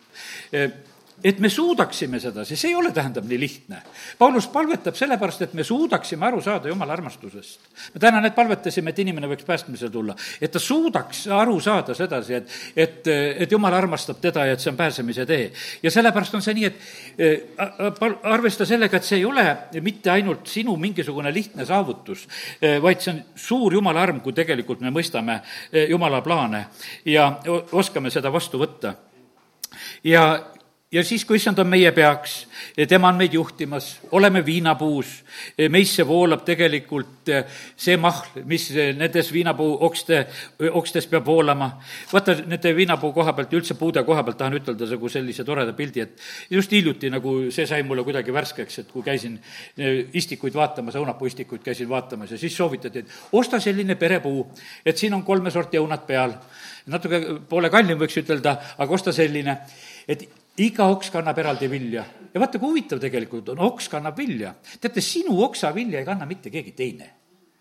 et 1.25 1.39
me 1.39 1.49
suudaksime 1.49 2.21
sedasi, 2.21 2.57
see 2.57 2.71
ei 2.71 2.77
ole, 2.79 2.93
tähendab, 2.97 3.27
nii 3.29 3.39
lihtne. 3.41 3.83
Paulus 4.19 4.47
palvetab 4.49 4.97
sellepärast, 4.97 5.43
et 5.45 5.55
me 5.55 5.65
suudaksime 5.65 6.27
aru 6.27 6.41
saada 6.41 6.69
Jumala 6.69 6.93
armastusest. 6.97 7.61
me 7.95 8.01
täna 8.01 8.21
need 8.21 8.35
palvetasime, 8.35 8.91
et 8.91 8.99
inimene 8.99 9.29
võiks 9.29 9.45
päästmisele 9.47 9.91
tulla, 9.93 10.17
et 10.41 10.53
ta 10.53 10.59
suudaks 10.59 11.27
aru 11.35 11.59
saada 11.61 11.95
sedasi, 11.95 12.35
et, 12.35 12.55
et, 12.77 13.11
et 13.45 13.53
Jumal 13.53 13.75
armastab 13.75 14.21
teda 14.21 14.47
ja 14.49 14.57
et 14.57 14.63
see 14.65 14.71
on 14.73 14.79
pääsemise 14.79 15.27
tee. 15.27 15.51
ja 15.83 15.91
sellepärast 15.91 16.35
on 16.35 16.43
see 16.43 16.55
nii, 16.57 16.71
et 16.71 16.79
äh, 17.21 18.01
arvesta 18.23 18.67
sellega, 18.67 18.97
et 18.97 19.05
see 19.05 19.21
ei 19.21 19.25
ole 19.29 19.45
mitte 19.81 20.11
ainult 20.11 20.49
sinu 20.49 20.77
mingisugune 20.77 21.33
lihtne 21.35 21.67
saavutus, 21.67 22.27
äh, 22.63 22.79
vaid 22.83 23.05
see 23.05 23.13
on 23.15 23.21
suur 23.37 23.77
Jumala 23.77 24.03
arm, 24.03 24.23
kui 24.25 24.33
tegelikult 24.33 24.81
me 24.81 24.95
mõistame 24.95 25.41
äh, 25.41 25.91
Jumala 25.91 26.23
plaane 26.25 26.67
ja 27.05 27.29
oskame 27.73 28.11
seda 28.11 28.33
vastu 28.33 28.61
võtta. 28.61 28.95
ja 30.05 30.25
ja 30.91 31.03
siis, 31.07 31.23
kui 31.25 31.39
issand 31.39 31.59
on 31.63 31.69
meie 31.71 31.91
peaks, 31.95 32.33
tema 32.91 33.09
on 33.13 33.19
meid 33.21 33.35
juhtimas, 33.35 33.93
oleme 34.17 34.43
viinapuus, 34.47 35.13
meisse 35.71 36.03
voolab 36.07 36.43
tegelikult 36.47 37.31
eh, 37.31 37.45
see 37.79 37.95
mahl, 38.01 38.43
mis 38.51 38.67
nendes 38.99 39.31
viinapuu 39.33 39.77
okste, 39.87 40.25
okstes 40.81 41.07
peab 41.11 41.27
voolama. 41.27 41.71
vaata, 42.13 42.35
nende 42.43 42.75
viinapuu 42.77 43.13
koha 43.15 43.35
pealt 43.37 43.55
ja 43.55 43.61
üldse 43.61 43.77
puude 43.79 44.03
koha 44.07 44.25
pealt 44.27 44.41
tahan 44.41 44.59
ütelda 44.59 44.89
nagu 44.91 45.13
sellise 45.13 45.47
toreda 45.47 45.77
pildi, 45.79 46.03
et 46.07 46.27
just 46.57 46.75
hiljuti 46.75 47.11
nagu 47.11 47.37
see 47.55 47.69
sai 47.71 47.87
mulle 47.87 48.05
kuidagi 48.07 48.35
värskeks, 48.35 48.83
et 48.83 48.91
kui 48.91 49.07
käisin 49.07 49.39
eh, 49.79 50.03
istikuid 50.19 50.59
vaatamas, 50.59 50.99
õunapuu 50.99 51.31
istikuid 51.31 51.63
käisin 51.63 51.89
vaatamas 51.89 52.35
ja 52.35 52.41
siis 52.41 52.57
soovitati, 52.57 53.05
et 53.05 53.39
osta 53.39 53.63
selline 53.63 53.95
perepuu, 53.95 54.43
et 54.85 54.99
siin 54.99 55.15
on 55.15 55.23
kolme 55.23 55.55
sorti 55.55 55.79
õunad 55.79 56.03
peal. 56.07 56.35
Natuke 56.91 57.21
poole 57.47 57.71
kallim, 57.71 57.99
võiks 58.01 58.17
ütelda, 58.19 58.57
aga 58.81 58.95
osta 58.97 59.13
selline, 59.15 59.59
et 60.11 60.25
iga 60.61 60.91
oks 60.93 61.11
kannab 61.11 61.39
eraldi 61.39 61.71
vilja. 61.71 62.05
ja 62.35 62.41
vaata, 62.41 62.59
kui 62.59 62.69
huvitav 62.69 63.01
tegelikult 63.03 63.49
on, 63.55 63.65
oks 63.71 63.89
kannab 63.89 64.19
vilja. 64.19 64.55
teate, 64.81 65.01
sinu 65.01 65.41
oksavilja 65.45 66.03
ei 66.03 66.09
kanna 66.09 66.29
mitte 66.29 66.51
keegi 66.51 66.77
teine 66.77 67.17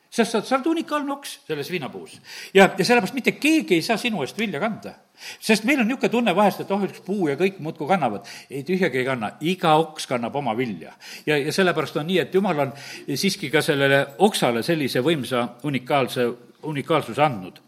sest 0.10 0.34
sa, 0.34 0.41
sa 0.41 0.58
oled 0.58 0.72
unikaalne 0.72 1.13
oks 1.13 1.36
selles 1.48 1.70
viinapuus. 1.70 2.18
ja, 2.53 2.70
ja 2.77 2.86
sellepärast 2.86 3.13
mitte 3.13 3.36
keegi 3.38 3.77
ei 3.77 3.86
saa 3.86 3.98
sinu 3.98 4.24
eest 4.25 4.38
vilja 4.38 4.60
kanda. 4.60 4.96
sest 5.39 5.68
meil 5.70 5.79
on 5.84 5.88
niisugune 5.88 6.10
tunne 6.10 6.36
vahest, 6.36 6.63
et 6.63 6.72
oh, 6.74 6.82
üks 6.86 7.03
puu 7.06 7.29
ja 7.29 7.38
kõik 7.38 7.60
muudkui 7.62 7.88
kannavad. 7.88 8.25
ei, 8.50 8.63
tühjagi 8.65 9.03
ei 9.03 9.06
kanna, 9.06 9.36
iga 9.41 9.75
oks 9.77 10.10
kannab 10.10 10.36
oma 10.36 10.58
vilja. 10.58 10.96
ja, 11.25 11.38
ja 11.38 11.53
sellepärast 11.53 12.01
on 12.01 12.10
nii, 12.10 12.20
et 12.25 12.34
jumal 12.34 12.65
on 12.65 12.74
siiski 13.13 13.51
ka 13.53 13.62
sellele 13.62 14.06
oksale 14.25 14.63
sellise 14.65 15.06
võimsa 15.06 15.46
unikaalse, 15.63 16.25
unikaalsuse 16.63 17.24
andnud 17.24 17.62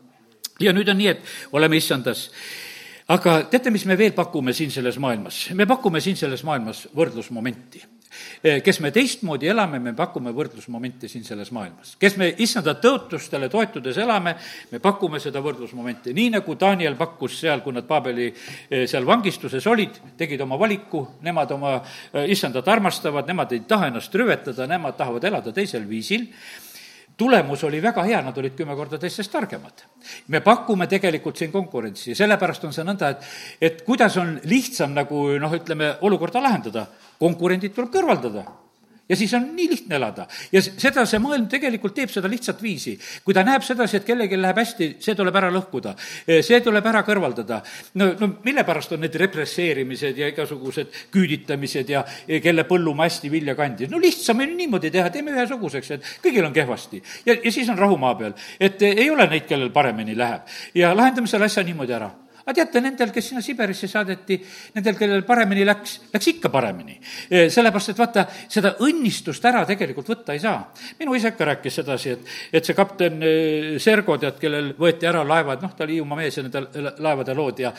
ja 0.61 0.73
nüüd 0.73 0.89
on 0.89 0.97
nii, 0.97 1.13
et 1.13 1.55
oleme 1.57 1.77
issandas. 1.77 2.29
Aga 3.11 3.41
teate, 3.51 3.71
mis 3.73 3.85
me 3.89 3.97
veel 3.99 4.13
pakume 4.17 4.53
siin 4.55 4.71
selles 4.71 4.99
maailmas? 5.01 5.49
me 5.57 5.67
pakume 5.69 6.01
siin 6.03 6.19
selles 6.19 6.45
maailmas 6.47 6.87
võrdlusmomenti 6.95 7.83
kes 8.63 8.79
me 8.83 8.91
teistmoodi 8.91 9.47
elame, 9.51 9.79
me 9.79 9.93
pakume 9.95 10.33
võrdlusmomenti 10.35 11.09
siin 11.09 11.23
selles 11.23 11.51
maailmas. 11.55 11.95
kes 11.99 12.17
me 12.19 12.31
issanda 12.43 12.73
tõotustele 12.83 13.49
toetudes 13.49 13.97
elame, 14.03 14.35
me 14.71 14.79
pakume 14.83 15.19
seda 15.23 15.41
võrdlusmomenti, 15.43 16.13
nii 16.13 16.33
nagu 16.35 16.55
Daniel 16.59 16.97
pakkus 16.99 17.39
seal, 17.39 17.61
kui 17.63 17.73
nad 17.73 17.87
Paabeli 17.87 18.27
eh, 18.31 18.87
seal 18.87 19.07
vangistuses 19.07 19.67
olid, 19.67 20.01
tegid 20.17 20.41
oma 20.41 20.59
valiku, 20.59 21.05
nemad 21.23 21.55
oma 21.55 21.77
eh, 21.79 22.27
issandat 22.33 22.67
armastavad, 22.67 23.27
nemad 23.27 23.55
ei 23.55 23.63
taha 23.67 23.91
ennast 23.91 24.15
rüvetada, 24.15 24.67
nemad 24.67 24.99
tahavad 24.99 25.31
elada 25.31 25.55
teisel 25.55 25.87
viisil 25.87 26.27
tulemus 27.21 27.63
oli 27.67 27.81
väga 27.83 28.05
hea, 28.07 28.21
nad 28.25 28.37
olid 28.41 28.57
kümme 28.57 28.75
korda 28.77 28.97
teistest 29.01 29.31
targemad. 29.31 29.85
me 30.27 30.41
pakume 30.41 30.87
tegelikult 30.89 31.37
siin 31.37 31.51
konkurentsi 31.51 32.11
ja 32.11 32.17
sellepärast 32.23 32.65
on 32.65 32.73
see 32.73 32.87
nõnda, 32.87 33.13
et, 33.13 33.29
et 33.61 33.85
kuidas 33.85 34.17
on 34.17 34.39
lihtsam 34.49 34.95
nagu 34.97 35.27
noh, 35.39 35.53
ütleme, 35.53 35.93
olukorda 36.01 36.41
lahendada, 36.41 36.87
konkurendid 37.21 37.75
tuleb 37.77 37.93
kõrvaldada 37.93 38.45
ja 39.11 39.15
siis 39.19 39.33
on 39.33 39.49
nii 39.55 39.67
lihtne 39.69 39.95
elada. 39.95 40.25
ja 40.51 40.61
seda 40.63 41.03
see 41.05 41.19
maailm 41.19 41.47
tegelikult 41.51 41.93
teeb, 41.95 42.09
seda 42.13 42.29
lihtsat 42.31 42.61
viisi. 42.63 42.95
kui 43.25 43.35
ta 43.35 43.43
näeb 43.43 43.65
sedasi, 43.67 43.99
et 43.99 44.07
kellelgi 44.07 44.39
läheb 44.39 44.61
hästi, 44.61 44.87
see 45.03 45.15
tuleb 45.19 45.35
ära 45.35 45.51
lõhkuda, 45.51 45.93
see 46.47 46.61
tuleb 46.63 46.87
ära 46.93 47.03
kõrvaldada. 47.07 47.61
no, 47.99 48.11
no 48.19 48.31
mille 48.45 48.63
pärast 48.67 48.95
on 48.95 49.03
need 49.03 49.17
represseerimised 49.19 50.17
ja 50.17 50.31
igasugused 50.31 50.95
küüditamised 51.11 51.91
ja 51.91 52.05
kelle 52.43 52.65
põllumaa 52.69 53.09
hästi 53.09 53.31
vilja 53.33 53.55
kandis? 53.59 53.91
no 53.91 53.99
lihtsam 53.99 54.39
on 54.39 54.55
niimoodi 54.57 54.93
teha, 54.93 55.11
teeme 55.11 55.35
ühesuguseks, 55.35 55.91
et 55.97 56.09
kõigil 56.23 56.47
on 56.47 56.55
kehvasti. 56.55 57.03
ja, 57.25 57.35
ja 57.43 57.51
siis 57.51 57.69
on 57.69 57.79
rahu 57.79 57.99
maa 57.99 58.15
peal, 58.15 58.37
et 58.59 58.81
ei 58.87 59.09
ole 59.11 59.27
neid, 59.27 59.47
kellel 59.49 59.75
paremini 59.75 60.15
läheb. 60.17 60.47
ja 60.75 60.95
lahendame 60.95 61.27
selle 61.27 61.51
asja 61.51 61.67
niimoodi 61.67 61.99
ära 61.99 62.11
aga 62.51 62.65
teate, 62.65 62.83
nendel, 62.83 63.11
kes 63.15 63.29
sinna 63.31 63.41
Siberisse 63.43 63.87
saadeti, 63.87 64.37
nendel, 64.75 64.97
kellel 64.99 65.23
paremini 65.27 65.65
läks, 65.67 65.97
läks 66.13 66.31
ikka 66.33 66.51
paremini. 66.53 66.97
sellepärast, 67.31 67.93
et 67.93 68.01
vaata, 68.01 68.25
seda 68.51 68.75
õnnistust 68.83 69.45
ära 69.47 69.63
tegelikult 69.69 70.11
võtta 70.11 70.35
ei 70.35 70.43
saa. 70.43 70.59
minu 70.99 71.15
isa 71.15 71.31
ikka 71.31 71.47
rääkis 71.53 71.79
sedasi, 71.81 72.15
et, 72.17 72.33
et 72.51 72.65
see 72.65 72.77
kapten 72.77 73.23
Sergo, 73.79 74.17
tead, 74.21 74.39
kellel 74.41 74.73
võeti 74.79 75.07
ära 75.07 75.23
laevad, 75.27 75.63
noh, 75.63 75.75
ta 75.75 75.87
oli 75.87 75.99
Hiiumaa 75.99 76.19
mees 76.23 76.37
ja 76.37 76.43
nende 76.45 76.93
laevade 76.99 77.37
lood 77.37 77.63
ja 77.63 77.71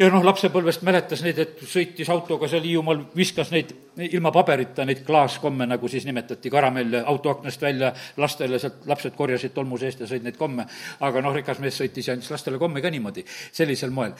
ja 0.00 0.08
noh, 0.08 0.24
lapsepõlvest 0.24 0.84
mäletas 0.86 1.20
neid, 1.24 1.38
et 1.42 1.60
sõitis 1.68 2.08
autoga 2.12 2.48
seal 2.48 2.64
Hiiumaal, 2.64 3.02
viskas 3.16 3.50
neid 3.52 3.74
ilma 4.08 4.32
paberita, 4.32 4.86
neid 4.88 5.02
klaaskomme, 5.04 5.66
nagu 5.68 5.90
siis 5.92 6.06
nimetati, 6.08 6.52
karamelle 6.52 7.02
autoaknast 7.12 7.62
välja 7.62 7.92
lastele, 8.20 8.58
sealt 8.62 8.88
lapsed 8.88 9.16
korjasid 9.18 9.54
tolmu 9.56 9.78
seest 9.80 10.00
ja 10.00 10.08
sõid 10.08 10.24
neid 10.24 10.40
komme. 10.40 10.66
aga 11.00 11.22
noh, 11.22 11.36
rikas 11.36 11.60
mees 11.60 11.76
sõitis 11.80 12.08
ja 12.08 12.16
andis 12.16 12.30
lastele 12.32 12.58
komme 12.58 12.80
ka 12.80 12.90
niimoodi, 12.90 13.24
sellisel 13.52 13.92
moel. 13.92 14.16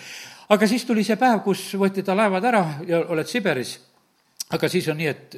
aga 0.49 0.69
siis 0.69 0.85
tuli 0.85 1.05
see 1.05 1.17
päev, 1.17 1.41
kus 1.45 1.65
võeti 1.81 2.05
ta 2.05 2.17
laevad 2.17 2.45
ära 2.45 2.65
ja 2.87 3.05
oled 3.09 3.27
Siberis, 3.27 3.79
aga 4.51 4.69
siis 4.69 4.89
on 4.89 5.01
nii, 5.01 5.09
et 5.09 5.37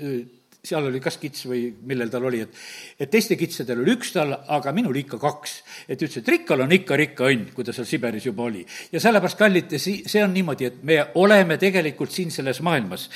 seal 0.62 0.84
oli 0.86 1.00
kas 1.02 1.16
kits 1.18 1.42
või 1.50 1.64
millel 1.90 2.06
tal 2.06 2.22
oli, 2.28 2.38
et, 2.44 2.58
et 3.02 3.10
teiste 3.10 3.34
kitsedel 3.34 3.80
oli 3.82 3.96
üks 3.96 4.12
tal, 4.14 4.30
aga 4.54 4.70
minul 4.70 4.94
ikka 5.00 5.18
kaks. 5.18 5.54
et 5.90 5.98
ütles, 5.98 6.20
et 6.20 6.28
rikkal 6.30 6.60
on 6.62 6.70
ikka 6.70 6.98
rikka 7.00 7.26
õnn, 7.26 7.48
kui 7.50 7.64
ta 7.66 7.72
seal 7.74 7.88
Siberis 7.90 8.28
juba 8.28 8.44
oli. 8.46 8.60
ja 8.92 9.00
sellepärast, 9.02 9.40
kallid, 9.40 9.72
see 9.74 10.20
on 10.22 10.30
niimoodi, 10.30 10.68
et 10.70 10.76
me 10.86 11.00
oleme 11.18 11.56
tegelikult 11.58 12.14
siin 12.14 12.30
selles 12.30 12.60
maailmas. 12.62 13.08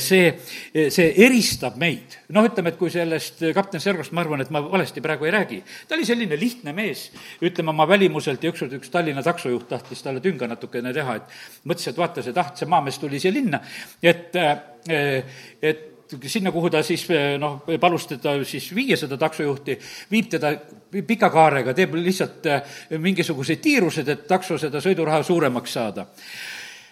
see, 0.00 0.30
see 0.72 1.10
eristab 1.26 1.76
meid. 1.76 2.16
noh, 2.32 2.48
ütleme, 2.48 2.72
et 2.72 2.78
kui 2.80 2.88
sellest 2.94 3.44
kapten 3.58 3.82
Sergost 3.84 4.14
ma 4.16 4.22
arvan, 4.24 4.40
et 4.46 4.52
ma 4.54 4.62
valesti 4.64 5.02
praegu 5.04 5.28
ei 5.28 5.34
räägi. 5.34 5.58
ta 5.88 5.98
oli 5.98 6.08
selline 6.08 6.38
lihtne 6.40 6.72
mees, 6.72 7.10
ütleme 7.44 7.74
oma 7.74 7.84
välimuselt 7.90 8.40
ja 8.40 8.54
ükskord 8.54 8.72
üks 8.78 8.88
Tallinna 8.94 9.24
taksojuht 9.26 9.68
tahtis 9.68 10.00
talle 10.00 10.24
tünga 10.24 10.48
natukene 10.48 10.94
teha, 10.96 11.18
et 11.20 11.36
mõtles, 11.68 11.92
et 11.92 12.00
vaata, 12.00 12.24
see 12.24 12.32
taht, 12.32 12.56
see 12.56 12.72
maamees 12.72 12.96
tuli 13.04 13.20
siia 13.20 13.36
linna, 13.36 13.60
et, 14.00 14.32
et 15.60 15.92
sinna, 16.26 16.52
kuhu 16.54 16.70
ta 16.70 16.82
siis 16.86 17.06
noh, 17.40 17.62
palus 17.80 18.06
teda 18.10 18.36
siis 18.44 18.68
viia, 18.74 18.96
seda 18.98 19.18
taksojuhti, 19.20 19.78
viib 20.10 20.28
teda 20.30 20.52
pika 21.06 21.30
kaarega, 21.32 21.74
teeb 21.76 21.96
lihtsalt 21.98 22.46
eh, 22.50 22.76
mingisugused 23.02 23.62
tiirused, 23.62 24.08
et 24.08 24.26
takso 24.28 24.58
seda 24.60 24.82
sõiduraha 24.82 25.22
suuremaks 25.26 25.74
saada. 25.78 26.06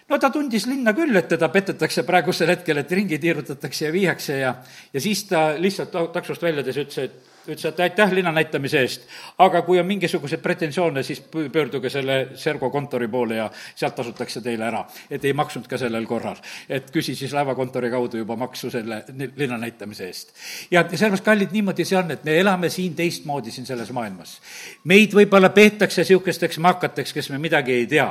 No 0.09 0.19
ta 0.21 0.29
tundis 0.29 0.67
linna 0.69 0.93
küll, 0.93 1.15
et 1.17 1.29
teda 1.31 1.49
petetakse 1.49 2.03
praegusel 2.05 2.51
hetkel, 2.53 2.77
et 2.77 2.91
ringi 2.93 3.17
tiirutatakse 3.21 3.87
ja 3.87 3.93
viiakse 3.93 4.37
ja, 4.37 4.51
ja 4.93 5.01
siis 5.01 5.23
ta 5.29 5.47
lihtsalt 5.57 5.95
taksost 6.13 6.43
väljudes 6.45 6.77
ütles, 6.83 7.07
et 7.09 7.34
ütles, 7.47 7.65
et 7.65 7.79
aitäh 7.79 8.11
linna 8.13 8.31
näitamise 8.35 8.81
eest, 8.81 9.05
aga 9.37 9.61
kui 9.65 9.79
on 9.79 9.85
mingisuguseid 9.85 10.41
pretensioone, 10.41 11.03
siis 11.03 11.21
pöörduge 11.21 11.89
selle 11.89 12.17
Sergo 12.39 12.69
kontori 12.69 13.07
poole 13.07 13.39
ja 13.39 13.49
sealt 13.75 13.95
tasutakse 13.95 14.41
teile 14.41 14.65
ära. 14.67 14.85
et 15.09 15.25
ei 15.25 15.33
maksnud 15.33 15.67
ka 15.67 15.77
sellel 15.77 16.05
korral. 16.05 16.35
et 16.69 16.91
küsi 16.91 17.15
siis 17.15 17.33
laevakontori 17.33 17.89
kaudu 17.89 18.17
juba 18.17 18.35
maksu 18.35 18.69
selle 18.71 19.03
linna 19.35 19.57
näitamise 19.57 20.07
eest. 20.07 20.33
ja 20.71 20.83
sellepärast, 20.83 21.25
kallid, 21.25 21.51
niimoodi 21.51 21.85
see 21.85 21.97
on, 21.97 22.11
et 22.11 22.23
me 22.23 22.37
elame 22.39 22.69
siin 22.69 22.95
teistmoodi 22.95 23.51
siin 23.51 23.65
selles 23.65 23.91
maailmas. 23.91 24.39
meid 24.83 25.13
võib-olla 25.13 25.49
peetakse 25.49 26.01
niisugusteks 26.01 26.57
makateks, 26.57 27.13
kes 27.13 27.29
me 27.29 27.37
midagi 27.37 27.73
ei 27.73 27.87
tea. 27.87 28.07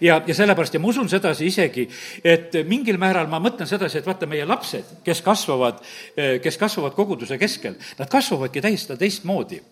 ja, 0.00 0.22
ja 0.26 0.34
sellepärast, 0.34 0.74
ja 0.74 0.80
ma 0.80 0.88
usun 0.88 1.08
sedasi 1.08 1.46
isegi, 1.46 1.88
et 2.24 2.54
mingil 2.68 2.98
määral 2.98 3.28
ma 3.28 3.40
mõtlen 3.42 3.68
sedasi, 3.68 3.98
et 3.98 4.06
vaata, 4.06 4.26
meie 4.26 4.44
lapsed, 4.48 4.98
kes 5.04 5.22
kasvavad, 5.22 5.82
kes 6.42 6.58
kasvavad 6.58 6.94
koguduse 6.96 7.38
keskel, 7.38 7.76
nad 7.98 8.10
kasvavadki 8.10 8.62
täis 8.64 8.77
tähistada 8.78 8.98
teistmoodi 8.98 9.62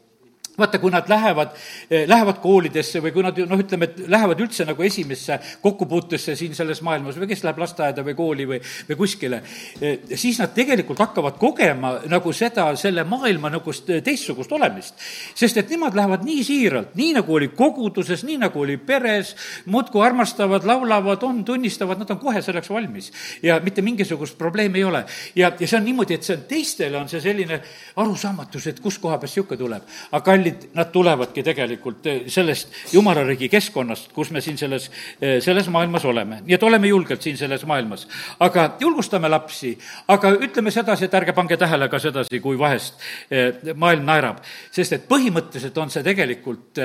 vaata, 0.58 0.78
kui 0.78 0.90
nad 0.90 1.08
lähevad, 1.08 1.48
eh, 1.90 2.08
lähevad 2.08 2.40
koolidesse 2.40 3.00
või 3.04 3.12
kui 3.12 3.22
nad 3.25 3.38
noh, 3.38 3.60
ütleme, 3.60 3.84
et 3.90 3.98
lähevad 4.08 4.40
üldse 4.40 4.64
nagu 4.64 4.82
esimesse 4.82 5.38
kokkupuutesse 5.62 6.36
siin 6.36 6.54
selles 6.54 6.82
maailmas 6.82 7.18
või 7.20 7.28
kes 7.28 7.44
läheb 7.44 7.58
lasteaeda 7.60 8.04
või 8.06 8.14
kooli 8.16 8.46
või, 8.48 8.60
või 8.88 8.96
kuskile, 8.96 9.42
eh, 9.80 9.98
siis 10.14 10.38
nad 10.40 10.54
tegelikult 10.54 10.98
hakkavad 10.98 11.38
kogema 11.38 11.92
nagu 12.08 12.32
seda, 12.32 12.68
selle 12.76 13.04
maailma 13.04 13.50
nagu 13.50 13.72
teistsugust 14.04 14.52
olemist. 14.52 14.94
sest 15.34 15.56
et 15.56 15.70
nemad 15.70 15.94
lähevad 15.94 16.25
nii 16.25 16.44
siiralt, 16.44 16.94
nii 16.94 17.12
nagu 17.18 17.34
oli 17.34 17.48
koguduses, 17.48 18.25
nii 18.25 18.38
nagu 18.38 18.60
oli 18.60 18.76
peres, 18.76 19.36
muudkui 19.66 20.04
armastavad, 20.04 20.64
laulavad, 20.64 21.22
on, 21.22 21.44
tunnistavad, 21.44 21.98
nad 21.98 22.10
on 22.10 22.18
kohe 22.18 22.42
selleks 22.42 22.70
valmis. 22.70 23.12
ja 23.42 23.60
mitte 23.60 23.82
mingisugust 23.82 24.38
probleemi 24.38 24.78
ei 24.78 24.84
ole. 24.84 25.04
ja, 25.34 25.52
ja 25.60 25.68
see 25.68 25.78
on 25.78 25.84
niimoodi, 25.84 26.14
et 26.14 26.22
see 26.22 26.36
on, 26.36 26.42
teistele 26.48 26.98
on 26.98 27.08
see 27.08 27.20
selline 27.20 27.60
arusaamatus, 27.96 28.66
et 28.66 28.80
kust 28.80 29.00
koha 29.00 29.18
pealt 29.18 29.26
niisugune 29.26 29.58
tuleb. 29.58 29.82
aga 30.12 30.36
kallid 30.46 30.74
nad 30.74 30.90
tulevadki 30.92 31.42
tegelikult 31.42 32.06
eh, 32.06 32.22
sellest 32.30 32.92
jumala 32.92 33.24
riigi 33.26 33.48
keskkonnast, 33.50 34.12
kus 34.14 34.30
me 34.30 34.40
siin 34.40 34.58
selles, 34.58 34.90
eh, 35.20 35.40
selles 35.40 35.68
maailmas 35.68 36.04
oleme. 36.04 36.40
nii 36.44 36.54
et 36.54 36.62
oleme 36.62 36.88
julgelt 36.88 37.22
siin 37.22 37.36
selles 37.36 37.64
maailmas. 37.66 38.06
aga 38.40 38.76
julgustame 38.80 39.28
lapsi, 39.28 39.76
aga 40.08 40.30
ütleme 40.30 40.70
sedasi, 40.70 41.04
et 41.04 41.14
ärge 41.14 41.32
pange 41.32 41.56
tähele 41.56 41.88
ka 41.88 41.98
sedasi, 41.98 42.40
kui 42.40 42.58
vahest 42.58 42.94
eh, 43.30 43.74
maailm 43.74 44.04
naerab. 44.04 44.42
sest 44.70 44.92
et 44.92 45.08
põhimõtteliselt 45.08 45.78
on 45.78 45.90
see 45.90 46.02
tegelikult 46.02 46.78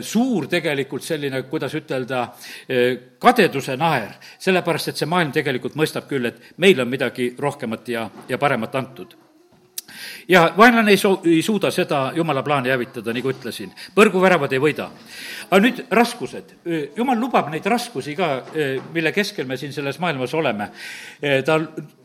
suur 0.00 0.46
tegelikult 0.46 1.02
selline, 1.02 1.42
kuidas 1.50 1.74
ütelda, 1.74 2.28
kadeduse 3.18 3.74
naer, 3.76 4.14
sellepärast 4.38 4.92
et 4.92 5.02
see 5.02 5.10
maailm 5.10 5.32
tegelikult 5.34 5.74
mõistab 5.74 6.06
küll, 6.06 6.30
et 6.30 6.54
meil 6.62 6.78
on 6.80 6.88
midagi 6.88 7.34
rohkemat 7.38 7.88
ja, 7.88 8.08
ja 8.28 8.38
paremat 8.38 8.74
antud 8.78 9.23
ja 10.28 10.46
vaenlane 10.56 10.94
ei 10.94 11.00
soo-, 11.00 11.20
ei 11.24 11.42
suuda 11.42 11.70
seda 11.74 12.12
jumala 12.16 12.42
plaani 12.42 12.72
hävitada, 12.72 13.12
nagu 13.12 13.32
ütlesin. 13.32 13.72
põrguväravad 13.94 14.52
ei 14.52 14.62
võida. 14.62 14.88
aga 15.50 15.62
nüüd 15.62 15.84
raskused. 15.90 16.56
jumal 16.96 17.20
lubab 17.20 17.50
neid 17.52 17.66
raskusi 17.66 18.16
ka, 18.16 18.30
mille 18.92 19.12
keskel 19.12 19.46
me 19.46 19.56
siin 19.56 19.72
selles 19.72 19.98
maailmas 19.98 20.34
oleme. 20.34 20.70
ta, 21.44 21.60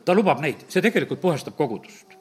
ta 0.06 0.16
lubab 0.16 0.42
neid, 0.42 0.66
see 0.68 0.82
tegelikult 0.82 1.22
puhastab 1.22 1.56
kogudust 1.56 2.20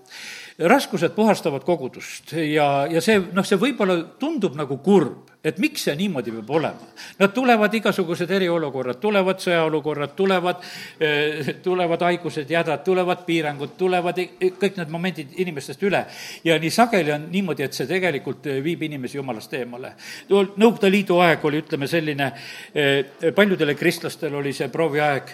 raskused 0.58 1.14
puhastavad 1.14 1.62
kogudust 1.64 2.32
ja, 2.32 2.86
ja 2.90 3.00
see, 3.04 3.20
noh, 3.32 3.46
see 3.46 3.58
võib-olla 3.60 4.00
tundub 4.18 4.56
nagu 4.58 4.80
kurb, 4.82 5.30
et 5.44 5.58
miks 5.62 5.84
see 5.86 5.94
niimoodi 5.94 6.32
peab 6.34 6.48
olema. 6.50 6.86
Nad 7.20 7.32
tulevad 7.34 7.74
igasugused 7.78 8.30
eriolukorrad, 8.34 8.98
tulevad 8.98 9.38
sõjaolukorrad, 9.42 10.14
tulevad, 10.18 10.64
eh, 11.00 11.52
tulevad 11.62 12.02
haigused 12.02 12.50
ja 12.50 12.64
hädad, 12.64 12.82
tulevad 12.84 13.22
piirangud, 13.26 13.76
tulevad 13.78 14.18
kõik 14.18 14.80
need 14.80 14.90
momendid 14.90 15.36
inimestest 15.38 15.82
üle. 15.86 16.04
ja 16.44 16.58
nii 16.58 16.70
sageli 16.70 17.12
on 17.12 17.28
niimoodi, 17.30 17.62
et 17.62 17.72
see 17.72 17.86
tegelikult 17.86 18.46
eh, 18.46 18.58
viib 18.64 18.82
inimesi 18.82 19.18
jumalast 19.18 19.54
eemale. 19.54 19.92
Nõukogude 20.28 20.90
Liidu 20.90 21.20
aeg 21.22 21.44
oli, 21.44 21.62
ütleme, 21.62 21.86
selline, 21.86 22.32
eh, 22.74 23.32
paljudele 23.34 23.74
kristlastel 23.74 24.34
oli 24.34 24.52
see 24.52 24.68
prooviaeg. 24.68 25.30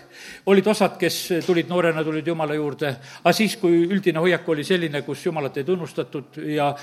olid 0.47 0.67
osad, 0.67 0.99
kes 0.99 1.29
tulid 1.47 1.69
noorena, 1.69 2.05
tulid 2.05 2.27
jumala 2.27 2.55
juurde, 2.55 2.97
aga 3.25 3.33
siis, 3.33 3.57
kui 3.57 3.87
üldine 3.89 4.19
hoiak 4.19 4.49
oli 4.49 4.65
selline, 4.65 5.03
kus 5.03 5.27
jumalat 5.27 5.57
ei 5.57 5.65
tunnustatud 5.65 6.37
ja 6.45 6.75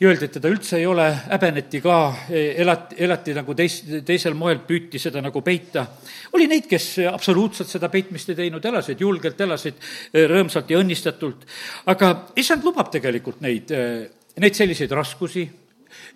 ja 0.00 0.08
öeldi, 0.08 0.28
et 0.28 0.34
teda 0.36 0.50
üldse 0.52 0.78
ei 0.78 0.86
ole, 0.86 1.06
häbeneti 1.26 1.80
ka, 1.82 1.96
elati, 2.30 2.98
elati 3.02 3.34
nagu 3.34 3.54
teis, 3.58 3.80
teisel 4.06 4.36
moel, 4.38 4.60
püüti 4.66 5.00
seda 5.02 5.22
nagu 5.24 5.42
peita. 5.42 5.86
oli 6.32 6.46
neid, 6.46 6.68
kes 6.70 6.86
absoluutselt 7.10 7.68
seda 7.68 7.88
peitmist 7.90 8.30
ei 8.30 8.38
teinud, 8.44 8.64
elasid 8.64 9.00
julgelt, 9.00 9.40
elasid 9.40 9.78
eh, 9.78 10.26
rõõmsalt 10.30 10.70
ja 10.70 10.78
õnnistatult, 10.78 11.46
aga 11.90 12.12
issand 12.38 12.66
lubab 12.66 12.92
tegelikult 12.94 13.40
neid, 13.42 13.72
eh, 13.74 14.04
neid 14.38 14.54
selliseid 14.54 14.94
raskusi, 14.94 15.48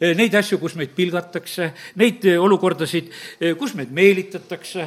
neid 0.03 0.35
asju, 0.35 0.59
kus 0.61 0.77
meid 0.79 0.93
pilgatakse, 0.95 1.73
neid 1.99 2.25
olukordasid, 2.39 3.09
kus 3.59 3.75
meid 3.79 3.91
meelitatakse, 3.95 4.85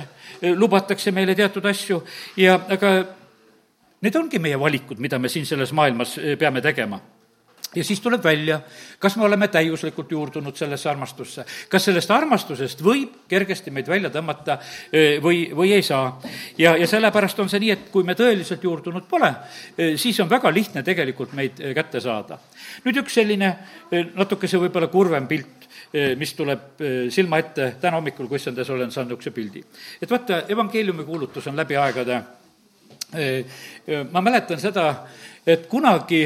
lubatakse 0.55 1.11
meile 1.15 1.35
teatud 1.35 1.65
asju. 1.67 2.01
Ja 2.39 2.55
aga 2.71 2.91
need 4.05 4.15
ongi 4.19 4.39
meie 4.39 4.59
valikud, 4.59 5.01
mida 5.03 5.19
me 5.19 5.31
siin 5.31 5.47
selles 5.47 5.73
maailmas 5.75 6.15
peame 6.39 6.63
tegema 6.63 7.01
ja 7.75 7.83
siis 7.83 7.99
tuleb 8.01 8.23
välja, 8.23 8.59
kas 8.99 9.17
me 9.17 9.25
oleme 9.25 9.47
täiuslikult 9.47 10.11
juurdunud 10.11 10.55
sellesse 10.55 10.89
armastusse. 10.89 11.45
kas 11.69 11.85
sellest 11.85 12.11
armastusest 12.11 12.83
võib 12.83 13.25
kergesti 13.27 13.71
meid 13.71 13.87
välja 13.87 14.09
tõmmata 14.09 14.57
või, 15.23 15.49
või 15.55 15.73
ei 15.75 15.83
saa. 15.83 16.21
ja, 16.57 16.75
ja 16.77 16.87
sellepärast 16.87 17.39
on 17.39 17.49
see 17.49 17.59
nii, 17.59 17.71
et 17.71 17.89
kui 17.91 18.03
me 18.03 18.15
tõeliselt 18.15 18.63
juurdunud 18.63 19.07
pole, 19.09 19.33
siis 19.97 20.19
on 20.19 20.29
väga 20.29 20.53
lihtne 20.53 20.83
tegelikult 20.83 21.33
meid 21.33 21.61
kätte 21.75 21.99
saada. 22.01 22.39
nüüd 22.85 23.03
üks 23.03 23.13
selline 23.13 23.55
natukese 24.15 24.59
võib-olla 24.61 24.87
kurvem 24.87 25.27
pilt, 25.27 25.67
mis 26.17 26.33
tuleb 26.33 26.81
silma 27.09 27.39
ette 27.39 27.75
täna 27.81 27.99
hommikul, 27.99 28.27
kui 28.27 28.39
issand 28.39 28.57
ees 28.59 28.69
olen 28.69 28.91
saanud 28.91 29.15
niisuguse 29.15 29.31
pildi. 29.31 29.63
et 30.01 30.11
vaata, 30.11 30.43
evangeeliumi 30.49 31.03
kuulutus 31.03 31.47
on 31.47 31.55
läbi 31.55 31.75
aegade, 31.75 32.21
ma 34.11 34.21
mäletan 34.21 34.59
seda, 34.59 35.05
et 35.47 35.67
kunagi 35.67 36.25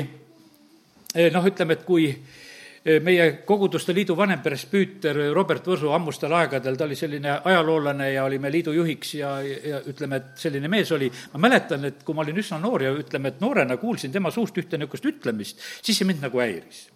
noh, 1.33 1.47
ütleme, 1.49 1.77
et 1.77 1.83
kui 1.87 2.05
eh, 2.09 2.99
meie 3.03 3.29
Koguduste 3.45 3.93
Liidu 3.95 4.15
vanempresbüüter 4.17 5.17
Robert 5.33 5.65
Võsu 5.67 5.93
ammustel 5.95 6.33
aegadel, 6.37 6.77
ta 6.77 6.85
oli 6.85 6.97
selline 6.99 7.39
ajaloolane 7.43 8.11
ja 8.13 8.25
oli 8.27 8.39
meie 8.41 8.59
liidu 8.59 8.73
juhiks 8.75 9.15
ja, 9.17 9.35
ja 9.41 9.81
ütleme, 9.89 10.21
et 10.21 10.43
selline 10.43 10.71
mees 10.71 10.91
oli, 10.95 11.09
ma 11.33 11.43
mäletan, 11.47 11.85
et 11.89 12.03
kui 12.05 12.17
ma 12.17 12.25
olin 12.25 12.41
üsna 12.43 12.61
noor 12.61 12.85
ja 12.85 12.93
ütleme, 12.95 13.33
et 13.33 13.43
noorena 13.43 13.77
kuulsin 13.81 14.13
tema 14.13 14.31
suust 14.31 14.57
ühte 14.61 14.77
niisugust 14.77 15.09
ütlemist, 15.11 15.63
siis 15.81 15.97
see 15.97 16.09
mind 16.09 16.25
nagu 16.25 16.41
häiris. 16.41 16.87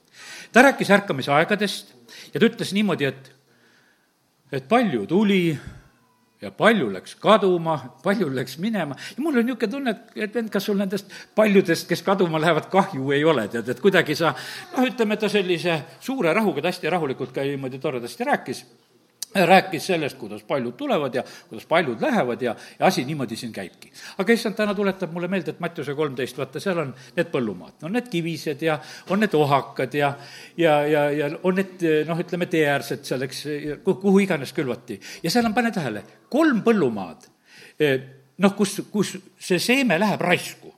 ta 0.54 0.62
rääkis 0.62 0.92
ärkamisaegadest 0.94 1.96
ja 2.34 2.40
ta 2.40 2.46
ütles 2.46 2.74
niimoodi, 2.78 3.10
et 3.10 3.32
et 4.54 4.68
palju 4.70 5.08
tuli, 5.10 5.58
ja 6.44 6.52
palju 6.52 6.90
läks 6.92 7.16
kaduma, 7.24 7.78
palju 8.04 8.30
läks 8.34 8.58
minema. 8.62 8.98
Ja 9.16 9.24
mul 9.24 9.40
on 9.40 9.48
niisugune 9.48 9.72
tunne, 9.72 9.96
et, 9.96 10.16
et 10.28 10.36
vend, 10.36 10.52
kas 10.54 10.68
sul 10.68 10.80
nendest 10.80 11.12
paljudest, 11.36 11.88
kes 11.90 12.04
kaduma 12.06 12.42
lähevad, 12.42 12.70
kahju 12.74 13.12
ei 13.16 13.24
ole, 13.28 13.48
tead, 13.52 13.70
et 13.72 13.84
kuidagi 13.84 14.18
sa 14.20 14.34
noh, 14.36 14.84
ütleme, 14.88 15.18
ta 15.20 15.32
sellise 15.32 15.80
suure 16.04 16.34
rahuga, 16.36 16.62
ta 16.64 16.74
hästi 16.74 16.92
rahulikult 16.92 17.36
ka 17.36 17.46
niimoodi 17.48 17.80
toredasti 17.84 18.28
rääkis 18.28 18.66
rääkis 19.36 19.86
sellest, 19.86 20.18
kuidas 20.18 20.44
paljud 20.44 20.74
tulevad 20.78 21.16
ja 21.16 21.24
kuidas 21.50 21.66
paljud 21.66 22.02
lähevad 22.02 22.42
ja, 22.42 22.56
ja 22.80 22.86
asi 22.86 23.06
niimoodi 23.06 23.36
siin 23.36 23.54
käibki. 23.54 23.92
aga 24.18 24.34
issand 24.34 24.56
täna 24.56 24.76
tuletab 24.76 25.12
mulle 25.12 25.28
meelde, 25.28 25.52
et 25.52 25.60
Mattiuse 25.60 25.96
kolmteist, 25.96 26.38
vaata, 26.38 26.60
seal 26.60 26.78
on 26.78 26.94
need 27.16 27.32
põllumaad, 27.34 27.82
on 27.84 27.94
need 27.98 28.10
kivised 28.14 28.62
ja 28.62 28.80
on 29.10 29.24
need 29.24 29.34
ohakad 29.34 29.94
ja 29.94 30.14
ja, 30.58 30.88
ja, 30.88 31.10
ja 31.12 31.30
on 31.44 31.58
need 31.58 31.86
noh, 32.08 32.20
ütleme, 32.20 32.46
teeäärsed 32.46 33.06
seal, 33.08 33.26
eks, 33.28 33.44
kuhu 33.84 34.20
iganes 34.24 34.54
külvati. 34.54 35.00
ja 35.24 35.32
seal 35.32 35.46
on, 35.50 35.54
pane 35.54 35.72
tähele, 35.72 36.04
kolm 36.30 36.62
põllumaad, 36.66 37.30
eh, 37.80 38.00
noh, 38.38 38.56
kus, 38.58 38.82
kus 38.92 39.18
see 39.40 39.60
seeme 39.60 40.00
läheb 40.00 40.22
raisku. 40.22 40.74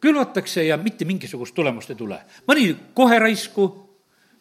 külvatakse 0.00 0.62
ja 0.62 0.76
mitte 0.76 1.04
mingisugust 1.04 1.54
tulemust 1.54 1.90
ei 1.90 1.96
tule. 1.96 2.20
mõni 2.48 2.70
kohe 2.94 3.18
raisku, 3.18 3.72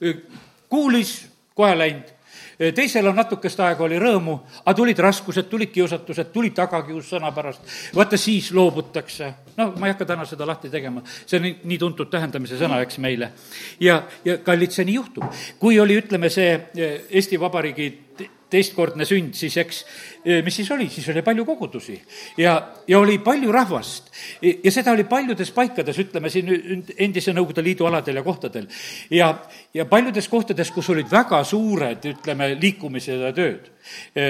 eh, 0.01 0.21
kuulis, 0.69 1.25
kohe 1.55 1.75
läinud 1.77 2.16
teisel 2.57 3.07
on 3.07 3.15
natukest 3.15 3.59
aega 3.61 3.83
oli 3.85 3.99
rõõmu, 4.01 4.37
aga 4.63 4.75
tulid 4.77 4.99
raskused, 5.03 5.49
tulid 5.49 5.71
kiusatused, 5.73 6.31
tuli 6.33 6.49
tagakius 6.57 7.11
sõna 7.13 7.31
pärast. 7.35 7.61
vaata, 7.95 8.17
siis 8.17 8.51
loobutakse. 8.51 9.33
no 9.57 9.71
ma 9.77 9.87
ei 9.87 9.93
hakka 9.93 10.05
täna 10.05 10.25
seda 10.25 10.47
lahti 10.47 10.69
tegema, 10.69 11.01
see 11.25 11.37
on 11.37 11.43
nii, 11.43 11.59
nii 11.63 11.77
tuntud 11.77 12.09
tähendamise 12.09 12.57
sõna, 12.57 12.81
eks 12.81 12.97
meile. 12.97 13.31
ja, 13.79 14.03
ja 14.25 14.37
kallid, 14.37 14.71
see 14.71 14.85
nii 14.85 14.95
juhtub. 14.95 15.29
kui 15.59 15.79
oli, 15.79 15.99
ütleme, 16.01 16.29
see 16.29 16.57
Eesti 17.09 17.39
Vabariigi 17.39 17.91
teistkordne 18.51 19.05
sünd, 19.07 19.35
siis 19.35 19.57
eks, 19.59 19.81
e, 20.23 20.39
mis 20.45 20.55
siis 20.59 20.69
oli, 20.71 20.87
siis 20.91 21.07
oli 21.11 21.23
palju 21.25 21.45
kogudusi 21.47 21.97
ja, 22.39 22.55
ja 22.87 22.99
oli 22.99 23.17
palju 23.23 23.51
rahvast. 23.51 24.11
Ja 24.41 24.71
seda 24.71 24.93
oli 24.95 25.03
paljudes 25.09 25.51
paikades, 25.55 25.99
ütleme 25.99 26.31
siin 26.31 26.85
endise 26.97 27.35
Nõukogude 27.35 27.63
Liidu 27.65 27.87
aladel 27.89 28.21
ja 28.21 28.23
kohtadel. 28.23 28.67
ja, 29.11 29.33
ja 29.73 29.85
paljudes 29.85 30.29
kohtades, 30.31 30.71
kus 30.71 30.89
olid 30.93 31.11
väga 31.11 31.43
suured, 31.43 32.05
ütleme, 32.13 32.53
liikumised 32.61 33.25
ja 33.27 33.33
tööd, 33.35 33.71
e, 34.15 34.27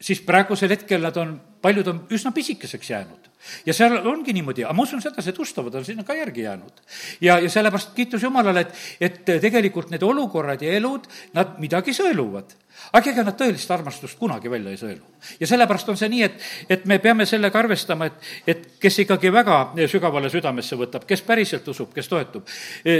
siis 0.00 0.20
praegusel 0.24 0.74
hetkel 0.74 1.00
nad 1.04 1.16
on, 1.20 1.38
paljud 1.64 1.88
on 1.88 2.02
üsna 2.12 2.34
pisikeseks 2.36 2.90
jäänud 2.90 3.30
ja 3.66 3.74
seal 3.76 3.96
ongi 4.08 4.32
niimoodi, 4.36 4.64
aga 4.64 4.76
ma 4.76 4.84
usun 4.84 5.02
sedasi, 5.04 5.32
et 5.32 5.40
ustavad 5.40 5.74
on 5.76 5.84
sinna 5.84 6.04
ka 6.04 6.16
järgi 6.16 6.44
jäänud. 6.46 6.84
ja, 7.20 7.38
ja 7.38 7.50
sellepärast 7.50 7.94
kiitus 7.96 8.22
Jumalale, 8.22 8.60
et, 8.64 8.76
et 9.00 9.40
tegelikult 9.40 9.90
need 9.92 10.02
olukorrad 10.02 10.62
ja 10.64 10.76
elud, 10.76 11.08
nad 11.36 11.58
midagi 11.60 11.92
sõeluvad 11.96 12.56
aga 12.92 13.10
ega 13.10 13.24
nad 13.26 13.36
tõelist 13.38 13.70
armastust 13.70 14.18
kunagi 14.18 14.50
välja 14.50 14.70
ei 14.70 14.80
sõelu. 14.80 15.12
ja 15.40 15.46
sellepärast 15.46 15.88
on 15.88 15.96
see 15.96 16.08
nii, 16.12 16.22
et, 16.22 16.42
et 16.68 16.84
me 16.86 16.98
peame 16.98 17.26
sellega 17.26 17.58
arvestama, 17.58 18.06
et, 18.06 18.30
et 18.46 18.66
kes 18.80 18.98
ikkagi 19.04 19.32
väga 19.32 19.58
sügavale 19.90 20.30
südamesse 20.30 20.76
võtab, 20.76 21.06
kes 21.08 21.22
päriselt 21.24 21.68
usub, 21.68 21.92
kes 21.94 22.08
toetub, 22.08 22.48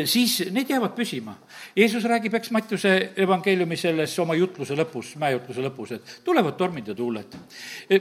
siis 0.09 0.38
need 0.55 0.70
jäävad 0.70 0.94
püsima. 0.97 1.37
Jeesus 1.77 2.05
räägib, 2.09 2.35
eks 2.38 2.51
Mattiuse 2.55 2.94
evangeeliumi 3.25 3.77
selles 3.77 4.14
oma 4.23 4.37
jutluse 4.38 4.77
lõpus, 4.79 5.14
mäejutluse 5.20 5.64
lõpus, 5.64 5.94
et 5.97 6.14
tulevad 6.25 6.57
tormid 6.57 6.88
ja 6.88 6.94
tuuled. 6.94 7.37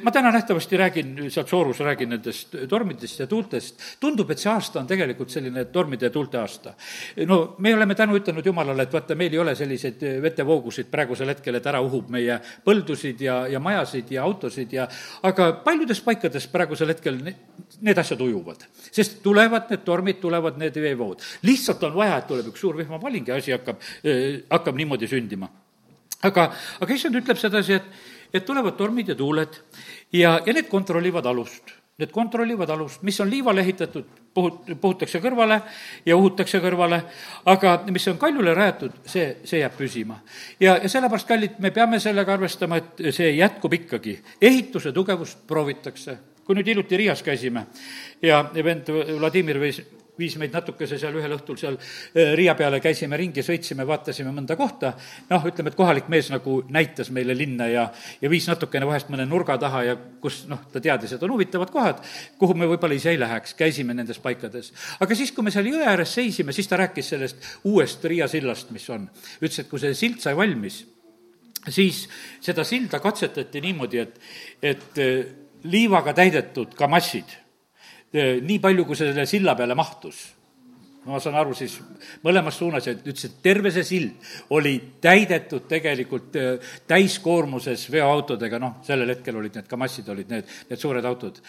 ma 0.04 0.12
täna 0.12 0.32
nähtavasti 0.32 0.78
räägin, 0.78 1.15
sealt 1.30 1.50
Soorus 1.50 1.80
räägin 1.80 2.10
nendest 2.10 2.56
tormidest 2.69 3.19
ja 3.19 3.28
tuultest, 3.28 3.82
tundub, 4.00 4.32
et 4.32 4.39
see 4.39 4.52
aasta 4.52 4.80
on 4.80 4.88
tegelikult 4.88 5.32
selline 5.34 5.65
tormide 5.65 6.08
ja 6.08 6.13
tuulte 6.13 6.38
aasta. 6.38 6.74
no 7.28 7.56
me 7.58 7.76
oleme 7.76 7.96
tänu 7.96 8.17
ütelnud 8.17 8.46
Jumalale, 8.46 8.84
et 8.84 8.93
vaata, 8.93 9.15
meil 9.15 9.34
ei 9.34 9.39
ole 9.39 9.56
selliseid 9.56 10.02
vetevoogusid 10.22 10.89
praegusel 10.91 11.34
hetkel, 11.34 11.56
et 11.60 11.67
ära 11.74 11.82
uhub 11.84 12.12
meie 12.14 12.38
põldusid 12.66 13.22
ja, 13.26 13.42
ja 13.52 13.60
majasid 13.64 14.14
ja 14.14 14.24
autosid 14.24 14.74
ja 14.78 14.88
aga 15.26 15.50
paljudes 15.66 16.02
paikades 16.06 16.48
praegusel 16.52 16.94
hetkel 16.94 17.20
ne, 17.26 17.36
need 17.82 18.00
asjad 18.00 18.22
ujuvad. 18.24 18.66
sest 18.92 19.22
tulevad 19.26 19.70
need 19.74 19.84
tormid, 19.86 20.22
tulevad 20.22 20.58
need 20.62 20.78
veevood. 20.80 21.22
lihtsalt 21.44 21.84
on 21.90 21.98
vaja, 21.98 22.22
et 22.22 22.28
tuleb 22.32 22.54
üks 22.54 22.64
suur 22.64 22.78
vihmapaling 22.80 23.28
ja 23.28 23.42
asi 23.42 23.56
hakkab 23.56 23.82
äh,, 23.82 24.42
hakkab 24.50 24.80
niimoodi 24.80 25.10
sündima. 25.12 25.50
aga, 26.24 26.50
aga 26.80 26.94
issand 26.94 27.20
ütleb 27.20 27.40
sedasi, 27.42 27.80
et, 27.82 28.04
et 28.34 28.46
tulevad 28.46 28.78
tormid 28.80 29.12
ja 29.12 29.16
tuuled 29.20 29.62
ja, 30.14 30.38
ja 30.46 30.54
need 30.54 30.70
kontrollivad 30.72 31.26
alust 31.26 31.83
Need 32.02 32.10
kontrollivad 32.10 32.70
alust, 32.74 33.04
mis 33.06 33.20
on 33.22 33.30
liivale 33.30 33.62
ehitatud, 33.62 34.06
puhut-, 34.34 34.72
puhutakse 34.82 35.20
kõrvale 35.22 35.60
ja 36.06 36.16
uhutakse 36.18 36.58
kõrvale, 36.64 36.98
aga 37.46 37.76
mis 37.94 38.08
on 38.10 38.18
kaljule 38.18 38.56
rajatud, 38.58 38.96
see, 39.06 39.28
see 39.46 39.60
jääb 39.62 39.76
püsima. 39.78 40.18
ja, 40.60 40.80
ja 40.82 40.90
sellepärast, 40.90 41.28
kallid, 41.30 41.60
me 41.62 41.70
peame 41.72 42.00
sellega 42.02 42.34
arvestama, 42.34 42.82
et 42.82 43.04
see 43.14 43.36
jätkub 43.36 43.78
ikkagi. 43.78 44.18
ehituse 44.42 44.92
tugevust 44.92 45.46
proovitakse. 45.48 46.18
kui 46.44 46.56
nüüd 46.56 46.68
hiljuti 46.68 46.98
Riias 46.98 47.22
käisime 47.24 47.68
ja 48.22 48.42
vend 48.64 48.90
Vladimir 49.20 49.62
võis 49.62 49.84
viis 50.19 50.36
meid 50.38 50.54
natukese 50.54 50.97
seal 51.02 51.15
ühel 51.17 51.34
õhtul 51.36 51.58
seal 51.58 51.78
eh, 51.78 52.34
Riia 52.38 52.54
peale, 52.58 52.80
käisime 52.84 53.17
ringi, 53.17 53.43
sõitsime, 53.45 53.86
vaatasime 53.88 54.34
mõnda 54.34 54.58
kohta, 54.60 54.93
noh, 55.30 55.47
ütleme, 55.49 55.73
et 55.73 55.78
kohalik 55.78 56.10
mees 56.13 56.30
nagu 56.34 56.60
näitas 56.73 57.10
meile 57.15 57.36
linna 57.38 57.67
ja, 57.71 57.88
ja 58.21 58.32
viis 58.32 58.47
natukene 58.49 58.88
vahest 58.89 59.10
mõne 59.13 59.26
nurga 59.30 59.58
taha 59.62 59.84
ja 59.88 59.97
kus 60.21 60.43
noh, 60.52 60.62
ta 60.73 60.82
teadis, 60.84 61.15
et 61.15 61.26
on 61.26 61.34
huvitavad 61.34 61.73
kohad, 61.73 62.04
kuhu 62.41 62.58
me 62.58 62.69
võib-olla 62.69 62.97
ise 62.97 63.13
ei 63.13 63.21
läheks, 63.21 63.58
käisime 63.58 63.97
nendes 63.97 64.21
paikades. 64.21 64.71
aga 65.02 65.17
siis, 65.17 65.34
kui 65.34 65.45
me 65.45 65.54
seal 65.54 65.71
jõe 65.71 65.84
ääres 65.89 66.13
seisime, 66.13 66.54
siis 66.54 66.69
ta 66.69 66.80
rääkis 66.84 67.13
sellest 67.15 67.54
uuest 67.69 68.06
Riia 68.06 68.30
sillast, 68.30 68.73
mis 68.76 68.89
on. 68.93 69.10
ütles, 69.41 69.63
et 69.63 69.71
kui 69.71 69.82
see 69.82 69.97
sild 69.97 70.21
sai 70.21 70.38
valmis, 70.38 70.84
siis 71.69 72.06
seda 72.43 72.65
silda 72.67 73.02
katsetati 73.02 73.62
niimoodi, 73.63 74.04
et, 74.04 74.19
et 74.62 75.02
eh, 75.02 75.23
liivaga 75.63 76.13
täidetud 76.13 76.76
kamassid 76.78 77.39
nii 78.13 78.62
palju, 78.62 78.86
kui 78.86 78.97
selle 78.97 79.26
silla 79.30 79.56
peale 79.58 79.76
mahtus. 79.76 80.23
ma 81.04 81.19
saan 81.19 81.36
aru 81.36 81.52
siis 81.52 81.73
mõlemas 82.23 82.56
suunas 82.56 82.86
ja 82.88 82.93
ütles, 82.95 83.26
et 83.28 83.41
terve 83.43 83.73
see 83.76 83.84
sild 83.84 84.30
oli 84.56 84.78
täidetud 85.04 85.65
tegelikult 85.67 86.38
täiskoormuses 86.88 87.89
veoautodega, 87.91 88.60
noh, 88.60 88.78
sellel 88.88 89.12
hetkel 89.12 89.36
olid 89.36 89.60
need 89.60 89.67
Kamassid, 89.67 90.08
olid 90.10 90.32
need, 90.32 90.47
need 90.69 90.80
suured 90.80 91.06
autod. 91.06 91.41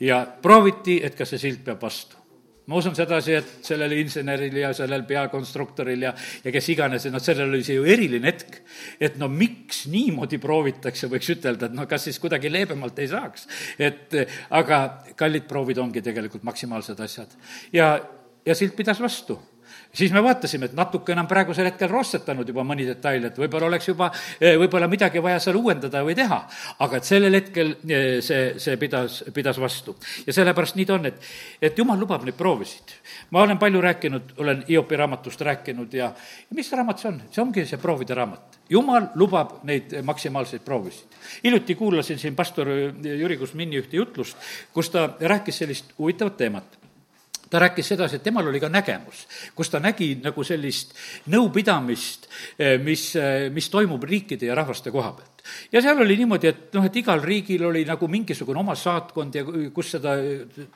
ja 0.00 0.26
prooviti, 0.42 1.00
et 1.02 1.16
kas 1.16 1.32
see 1.32 1.46
sild 1.46 1.64
peab 1.64 1.80
vastu 1.80 2.17
ma 2.68 2.78
usun 2.78 2.96
sedasi, 2.96 3.34
et 3.38 3.66
sellel 3.66 3.94
inseneril 3.96 4.56
ja 4.60 4.72
sellel 4.76 5.04
peakonstruktoril 5.08 6.06
ja, 6.08 6.12
ja 6.44 6.52
kes 6.54 6.70
iganes, 6.74 7.06
et 7.08 7.14
noh, 7.14 7.22
sellel 7.24 7.50
oli 7.52 7.64
see 7.66 7.78
ju 7.78 7.86
eriline 7.88 8.28
hetk. 8.28 8.60
et 9.00 9.16
no 9.20 9.30
miks 9.32 9.86
niimoodi 9.88 10.40
proovitakse, 10.42 11.08
võiks 11.08 11.32
ütelda, 11.32 11.68
et 11.68 11.76
no 11.76 11.88
kas 11.88 12.08
siis 12.08 12.20
kuidagi 12.20 12.52
leebemalt 12.52 12.98
ei 13.00 13.08
saaks. 13.10 13.48
et 13.78 14.18
aga 14.50 14.82
kallid 15.16 15.48
proovid 15.48 15.80
ongi 15.80 16.04
tegelikult 16.04 16.44
maksimaalsed 16.44 17.00
asjad. 17.00 17.38
ja, 17.72 17.94
ja 18.44 18.58
silt 18.58 18.76
pidas 18.76 19.00
vastu 19.00 19.38
siis 19.92 20.12
me 20.12 20.22
vaatasime, 20.22 20.68
et 20.68 20.74
natukene 20.76 21.22
on 21.22 21.28
praegusel 21.28 21.68
hetkel 21.70 21.90
rostetanud 21.90 22.48
juba 22.48 22.64
mõni 22.66 22.86
detail, 22.88 23.24
et 23.28 23.38
võib-olla 23.38 23.68
oleks 23.70 23.88
juba, 23.88 24.10
eh, 24.40 24.56
võib-olla 24.60 24.88
midagi 24.90 25.22
vaja 25.22 25.40
seal 25.40 25.56
uuendada 25.56 26.02
või 26.04 26.16
teha. 26.18 26.40
aga 26.78 26.96
et 26.96 27.04
sellel 27.04 27.34
hetkel 27.34 27.74
eh, 27.88 28.20
see, 28.24 28.58
see 28.58 28.76
pidas, 28.76 29.22
pidas 29.34 29.58
vastu. 29.58 29.96
ja 30.26 30.32
sellepärast 30.32 30.76
nii 30.76 30.86
ta 30.86 30.94
on, 30.94 31.06
et, 31.06 31.20
et 31.62 31.78
jumal 31.78 31.98
lubab 31.98 32.24
neid 32.24 32.36
proovisid. 32.36 32.94
ma 33.30 33.42
olen 33.42 33.58
palju 33.58 33.80
rääkinud, 33.80 34.34
olen 34.38 34.64
Hiopi 34.68 34.96
raamatust 34.96 35.40
rääkinud 35.40 35.94
ja, 35.94 36.12
ja 36.50 36.56
mis 36.56 36.72
raamat 36.72 36.98
see 36.98 37.08
on? 37.08 37.22
see 37.30 37.42
ongi 37.42 37.66
see 37.66 37.78
proovide 37.78 38.14
raamat. 38.14 38.58
jumal 38.70 39.08
lubab 39.14 39.62
neid 39.64 39.94
maksimaalseid 40.02 40.62
proovisid. 40.64 41.06
hiljuti 41.44 41.74
kuulasin 41.74 42.18
siin 42.18 42.36
pastor 42.36 42.68
Jüri 43.02 43.36
Kusmini 43.36 43.80
ühte 43.80 43.96
jutlust, 43.96 44.36
kus 44.72 44.90
ta 44.90 45.08
rääkis 45.20 45.64
sellist 45.64 45.96
huvitavat 45.98 46.36
teemat 46.36 46.77
ta 47.50 47.58
rääkis 47.58 47.88
sedasi, 47.88 48.16
et 48.16 48.22
temal 48.22 48.48
oli 48.48 48.60
ka 48.60 48.68
nägemus, 48.68 49.24
kus 49.54 49.70
ta 49.70 49.80
nägi 49.80 50.10
nagu 50.22 50.44
sellist 50.44 50.94
nõupidamist, 51.32 52.28
eh, 52.58 52.76
mis, 52.82 53.16
eh, 53.16 53.48
mis 53.54 53.68
toimub 53.70 54.04
riikide 54.04 54.46
ja 54.46 54.54
rahvaste 54.54 54.90
koha 54.90 55.12
pealt. 55.12 55.42
ja 55.72 55.80
seal 55.82 56.00
oli 56.00 56.16
niimoodi, 56.16 56.48
et 56.48 56.74
noh, 56.74 56.84
et 56.84 56.96
igal 56.96 57.22
riigil 57.22 57.64
oli 57.64 57.84
nagu 57.84 58.08
mingisugune 58.08 58.60
oma 58.60 58.74
saatkond 58.74 59.34
ja 59.34 59.44
kus 59.72 59.90
seda 59.90 60.16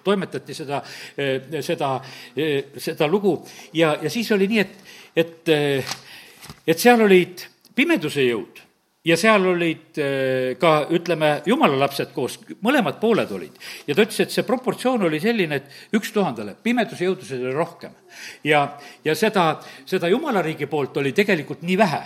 toimetati, 0.05 0.55
seda, 0.55 0.83
eh, 1.17 1.43
seda, 1.61 2.01
seda 2.79 3.07
lugu 3.07 3.37
ja, 3.73 3.99
ja 4.03 4.11
siis 4.11 4.33
oli 4.33 4.49
nii, 4.49 4.59
et, 4.59 4.77
et, 5.17 5.49
et 6.67 6.79
seal 6.79 7.03
olid 7.05 7.45
pimeduse 7.75 8.25
jõud 8.25 8.72
ja 9.05 9.17
seal 9.19 9.47
olid 9.47 9.99
äh, 9.99 10.55
ka, 10.61 10.73
ütleme, 10.95 11.35
jumala 11.47 11.79
lapsed 11.85 12.12
koos, 12.15 12.38
mõlemad 12.62 13.01
pooled 13.03 13.31
olid. 13.35 13.59
ja 13.87 13.95
ta 13.95 14.05
ütles, 14.07 14.21
et 14.23 14.35
see 14.35 14.47
proportsioon 14.47 15.09
oli 15.09 15.21
selline, 15.23 15.59
et 15.59 15.99
üks 15.99 16.12
tuhandele, 16.15 16.55
pimeduse 16.62 17.07
jõudusid 17.09 17.43
oli 17.43 17.55
rohkem. 17.57 17.95
ja, 18.47 18.65
ja 19.05 19.15
seda, 19.19 19.47
seda 19.87 20.11
jumala 20.12 20.43
riigi 20.43 20.71
poolt 20.71 20.97
oli 21.03 21.12
tegelikult 21.17 21.67
nii 21.67 21.79
vähe 21.79 22.03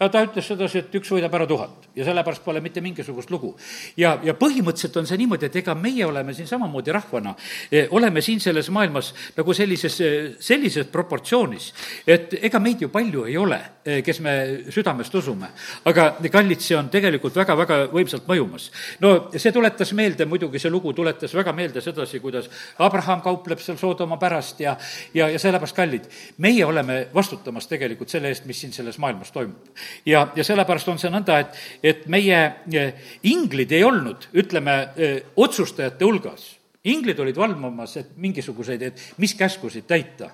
ja 0.00 0.08
ta 0.08 0.22
ütles 0.22 0.46
sedasi, 0.46 0.82
et 0.82 0.94
üks 0.94 1.10
võidab 1.10 1.34
ära 1.34 1.46
tuhat 1.48 1.88
ja 1.98 2.06
sellepärast 2.06 2.44
pole 2.44 2.60
mitte 2.62 2.80
mingisugust 2.84 3.30
lugu. 3.34 3.54
ja, 3.98 4.14
ja 4.22 4.34
põhimõtteliselt 4.38 4.96
on 5.00 5.08
see 5.08 5.18
niimoodi, 5.18 5.48
et 5.48 5.56
ega 5.62 5.74
meie 5.74 6.06
oleme 6.06 6.34
siin 6.34 6.46
samamoodi 6.46 6.94
rahvana, 6.94 7.34
eh, 7.72 7.88
oleme 7.90 8.22
siin 8.22 8.40
selles 8.40 8.70
maailmas 8.74 9.12
nagu 9.36 9.54
sellises, 9.54 10.00
eh, 10.00 10.30
sellises 10.40 10.86
proportsioonis, 10.92 11.72
et 12.06 12.38
ega 12.42 12.60
meid 12.62 12.82
ju 12.82 12.88
palju 12.94 13.24
ei 13.26 13.36
ole, 13.36 13.60
eh, 13.84 14.02
kes 14.02 14.20
me 14.20 14.34
südamest 14.70 15.14
usume. 15.14 15.48
aga 15.84 16.16
kallid, 16.30 16.60
see 16.60 16.76
on 16.76 16.88
tegelikult 16.88 17.34
väga-väga 17.34 17.88
võimsalt 17.92 18.26
mõjumas. 18.26 18.70
no 19.00 19.30
see 19.36 19.52
tuletas 19.52 19.92
meelde, 19.92 20.26
muidugi 20.26 20.58
see 20.58 20.70
lugu 20.70 20.92
tuletas 20.92 21.34
väga 21.34 21.52
meelde 21.52 21.80
sedasi, 21.80 22.20
kuidas 22.20 22.48
Abraham 22.78 23.20
kaupleb 23.20 23.58
seal 23.58 23.76
Soodoma 23.76 24.16
pärast 24.16 24.60
ja, 24.60 24.76
ja, 25.14 25.28
ja 25.28 25.38
sellepärast, 25.38 25.74
kallid, 25.76 26.06
meie 26.38 26.64
oleme 26.64 27.08
vastutamas 27.14 27.66
tegelikult 27.66 28.08
selle 28.08 28.28
eest, 28.28 28.46
mis 28.46 28.60
siin 28.60 28.72
selles 28.72 28.98
maailmas 28.98 29.32
toimub 29.32 29.66
ja, 30.06 30.28
ja 30.36 30.44
sellepärast 30.44 30.88
on 30.92 31.00
see 31.00 31.10
nõnda, 31.12 31.38
et, 31.42 31.58
et 31.82 32.06
meie 32.10 32.38
eh, 32.72 33.08
inglid 33.30 33.72
ei 33.72 33.84
olnud, 33.86 34.28
ütleme, 34.38 34.76
eh, 34.96 35.16
otsustajate 35.36 36.04
hulgas. 36.04 36.54
inglid 36.88 37.18
olid 37.20 37.36
valvamas, 37.36 37.96
et 37.96 38.14
mingisuguseid, 38.16 38.82
et 38.82 39.02
mis 39.18 39.34
käskusid 39.34 39.86
täita. 39.86 40.30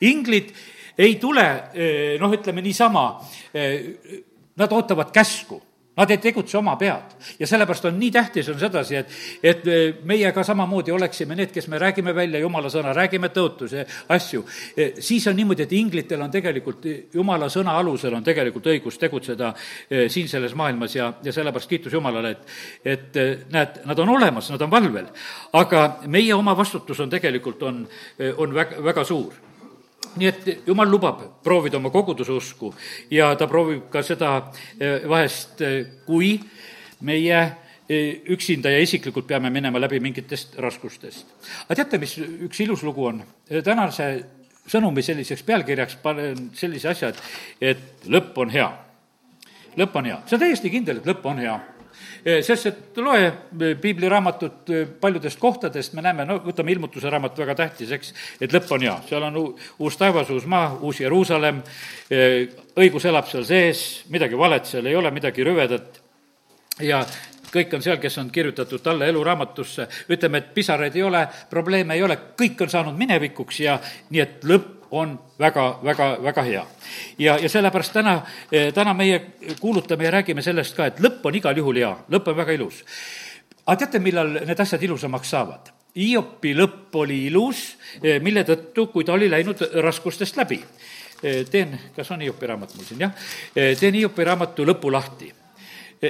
inglid 0.00 0.50
ei 0.98 1.16
tule, 1.16 1.46
eh, 1.74 2.16
noh, 2.20 2.32
ütleme 2.32 2.62
niisama, 2.62 3.06
nad 4.56 4.72
ootavad 4.72 5.10
käsku 5.12 5.62
Nad 5.96 6.10
ei 6.10 6.18
tegutse 6.18 6.58
oma 6.58 6.74
pead 6.76 7.12
ja 7.38 7.46
sellepärast 7.46 7.84
on 7.86 7.98
nii 7.98 8.10
tähtis 8.10 8.48
on 8.50 8.58
sedasi, 8.58 8.96
et, 8.98 9.12
et 9.42 9.68
meie 10.04 10.32
ka 10.34 10.42
samamoodi 10.42 10.90
oleksime 10.90 11.36
need, 11.38 11.52
kes 11.54 11.68
me 11.70 11.78
räägime 11.78 12.14
välja 12.14 12.40
jumala 12.42 12.70
sõna, 12.72 12.90
räägime 12.96 13.30
tõotuse 13.34 13.84
asju. 14.08 14.42
siis 14.98 15.26
on 15.30 15.36
niimoodi, 15.38 15.62
et 15.62 15.72
inglitel 15.78 16.22
on 16.22 16.34
tegelikult 16.34 16.88
jumala 17.14 17.46
sõna 17.48 17.76
alusel 17.78 18.14
on 18.14 18.26
tegelikult 18.26 18.66
õigus 18.74 18.98
tegutseda 18.98 19.52
eh, 19.54 20.08
siin 20.10 20.28
selles 20.28 20.54
maailmas 20.58 20.98
ja, 20.98 21.12
ja 21.22 21.32
sellepärast 21.32 21.70
kiitus 21.70 21.94
Jumalale, 21.94 22.34
et, 22.34 22.58
et 22.84 23.22
näed, 23.54 23.80
nad 23.86 23.98
on 23.98 24.14
olemas, 24.16 24.50
nad 24.50 24.62
on 24.66 24.70
valvel. 24.70 25.06
aga 25.52 25.86
meie 26.06 26.34
oma 26.34 26.56
vastutus 26.58 27.00
on 27.00 27.10
tegelikult, 27.10 27.62
on, 27.62 27.84
on 28.36 28.54
väga, 28.54 28.82
väga 28.82 29.04
suur 29.04 29.53
nii 30.16 30.28
et 30.28 30.68
jumal 30.68 30.90
lubab 30.90 31.22
proovida 31.44 31.78
oma 31.78 31.90
koguduse 31.90 32.32
usku 32.32 32.72
ja 33.10 33.32
ta 33.38 33.48
proovib 33.50 33.88
ka 33.92 34.02
seda 34.02 34.36
eh, 34.78 35.04
vahest, 35.08 35.60
eh, 35.64 35.80
kui 36.06 36.36
meie 37.04 37.40
eh, 37.40 38.22
üksinda 38.34 38.72
ja 38.72 38.80
isiklikult 38.84 39.26
peame 39.26 39.50
minema 39.50 39.80
läbi 39.80 40.00
mingitest 40.00 40.58
raskustest. 40.62 41.26
aga 41.66 41.80
teate, 41.82 41.98
mis 41.98 42.16
üks 42.18 42.62
ilus 42.64 42.82
lugu 42.86 43.06
on? 43.10 43.22
tänase 43.64 44.08
sõnumi 44.70 45.02
selliseks 45.04 45.42
pealkirjaks 45.44 45.98
panen 46.02 46.48
sellise 46.56 46.88
asja, 46.94 47.12
et, 47.12 47.22
et 47.60 48.08
lõpp 48.08 48.38
on 48.40 48.50
hea. 48.50 48.70
lõpp 49.76 49.96
on 50.00 50.10
hea, 50.12 50.22
see 50.26 50.38
on 50.38 50.46
täiesti 50.46 50.72
kindel, 50.72 51.02
et 51.02 51.12
lõpp 51.12 51.26
on 51.28 51.42
hea 51.42 51.58
sest 52.24 52.66
et 52.70 53.00
loe 53.04 53.20
eh, 53.26 53.74
piibliraamatut 53.80 54.70
eh, 54.72 54.86
paljudest 55.00 55.40
kohtadest, 55.40 55.92
me 55.96 56.04
näeme, 56.04 56.24
no 56.28 56.38
võtame 56.44 56.72
ilmutuse 56.72 57.10
raamat, 57.12 57.36
väga 57.38 57.56
tähtis, 57.58 57.92
eks, 57.92 58.14
et 58.40 58.54
lõpp 58.54 58.72
on 58.76 58.86
hea, 58.86 58.94
seal 59.08 59.26
on 59.28 59.36
uus 59.44 59.98
taevas, 60.00 60.30
uus 60.32 60.46
maa, 60.50 60.72
uus 60.80 61.02
Jeruusalemm, 61.04 61.60
õigus 62.80 63.04
elab 63.10 63.28
seal 63.28 63.44
sees, 63.48 63.84
midagi 64.12 64.38
valet 64.38 64.66
seal 64.68 64.88
ei 64.88 64.96
ole, 64.96 65.12
midagi 65.14 65.44
rüvedat 65.44 66.00
ja 66.82 67.04
kõik 67.54 67.76
on 67.76 67.84
seal, 67.84 68.00
kes 68.02 68.16
on 68.18 68.30
kirjutatud 68.34 68.82
talle 68.82 69.06
eluraamatusse, 69.12 69.86
ütleme, 70.10 70.40
et 70.40 70.54
pisaraid 70.56 70.96
ei 70.96 71.04
ole, 71.06 71.26
probleeme 71.50 71.94
ei 71.94 72.02
ole, 72.02 72.16
kõik 72.38 72.64
on 72.66 72.72
saanud 72.72 72.96
minevikuks 72.98 73.60
ja 73.62 73.76
nii 74.10 74.24
et 74.24 74.48
lõpp 74.48 74.83
on 74.94 75.18
väga, 75.38 75.78
väga, 75.84 76.22
väga 76.22 76.42
hea. 76.42 76.66
ja, 77.18 77.38
ja 77.38 77.48
sellepärast 77.48 77.92
täna, 77.92 78.22
eh, 78.52 78.72
täna 78.74 78.94
meie 78.94 79.20
kuulutame 79.60 80.04
ja 80.04 80.10
räägime 80.10 80.42
sellest 80.42 80.76
ka, 80.76 80.86
et 80.86 81.00
lõpp 81.00 81.26
on 81.26 81.34
igal 81.34 81.56
juhul 81.56 81.80
hea, 81.82 81.92
lõpp 82.10 82.28
on 82.30 82.36
väga 82.36 82.52
ilus. 82.52 82.84
aga 83.66 83.76
teate, 83.76 83.98
millal 83.98 84.38
need 84.46 84.60
asjad 84.60 84.82
ilusamaks 84.82 85.30
saavad? 85.30 85.72
Hiopi 85.96 86.54
lõpp 86.54 86.94
oli 86.94 87.26
ilus, 87.26 87.76
eh, 88.02 88.20
mille 88.20 88.44
tõttu, 88.44 88.86
kui 88.92 89.04
ta 89.04 89.12
oli 89.12 89.30
läinud 89.30 89.60
raskustest 89.82 90.36
läbi. 90.36 90.62
Eh, 91.22 91.44
teen, 91.50 91.78
kas 91.96 92.10
on 92.10 92.20
Hiopi 92.20 92.46
raamat 92.46 92.74
mul 92.74 92.84
siin, 92.84 93.00
jah? 93.00 93.12
teen 93.54 93.94
Hiopi 93.94 94.24
raamatu 94.24 94.64
lõpu 94.64 94.92
lahti. 94.92 95.32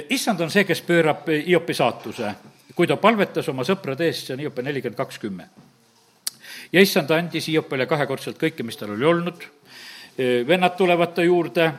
issand 0.09 0.41
on 0.41 0.51
see, 0.51 0.63
kes 0.63 0.81
pöörab 0.81 1.29
Hiopi 1.47 1.73
saatuse, 1.73 2.35
kui 2.75 2.87
ta 2.87 2.97
palvetas 2.97 3.47
oma 3.49 3.63
sõprade 3.63 4.01
eest, 4.01 4.27
see 4.27 4.33
on 4.33 4.39
Hiopi 4.39 4.61
nelikümmend 4.61 4.97
kakskümmend 4.97 5.74
ja 6.75 6.83
issand 6.83 7.11
andis 7.15 7.47
Hiopile 7.47 7.87
kahekordselt 7.87 8.39
kõike, 8.39 8.65
mis 8.67 8.75
tal 8.75 8.95
oli 8.95 9.07
olnud, 9.07 9.43
vennad 10.47 10.75
tulevad 10.75 11.13
ta 11.15 11.23
juurde, 11.23 11.69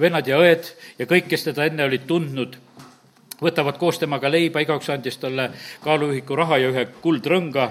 vennad 0.00 0.28
ja 0.28 0.40
õed 0.42 0.68
ja 0.98 1.06
kõik, 1.08 1.30
kes 1.30 1.48
teda 1.48 1.68
enne 1.70 1.86
olid 1.88 2.04
tundnud, 2.08 2.58
võtavad 3.40 3.78
koos 3.80 3.98
temaga 4.00 4.28
leiba, 4.28 4.60
igaüks 4.60 4.90
andis 4.92 5.16
talle 5.22 5.48
kaaluühiku 5.84 6.36
raha 6.36 6.60
ja 6.60 6.72
ühe 6.72 6.84
kuldrõnga. 7.00 7.70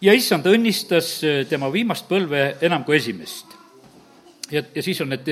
ja 0.00 0.12
issand 0.14 0.46
õnnistas 0.46 1.20
tema 1.48 1.70
viimast 1.72 2.08
põlve 2.08 2.56
enam 2.60 2.84
kui 2.84 2.96
esimest. 2.96 3.46
ja, 4.50 4.62
ja 4.74 4.82
siis 4.82 5.00
on 5.00 5.08
need 5.14 5.30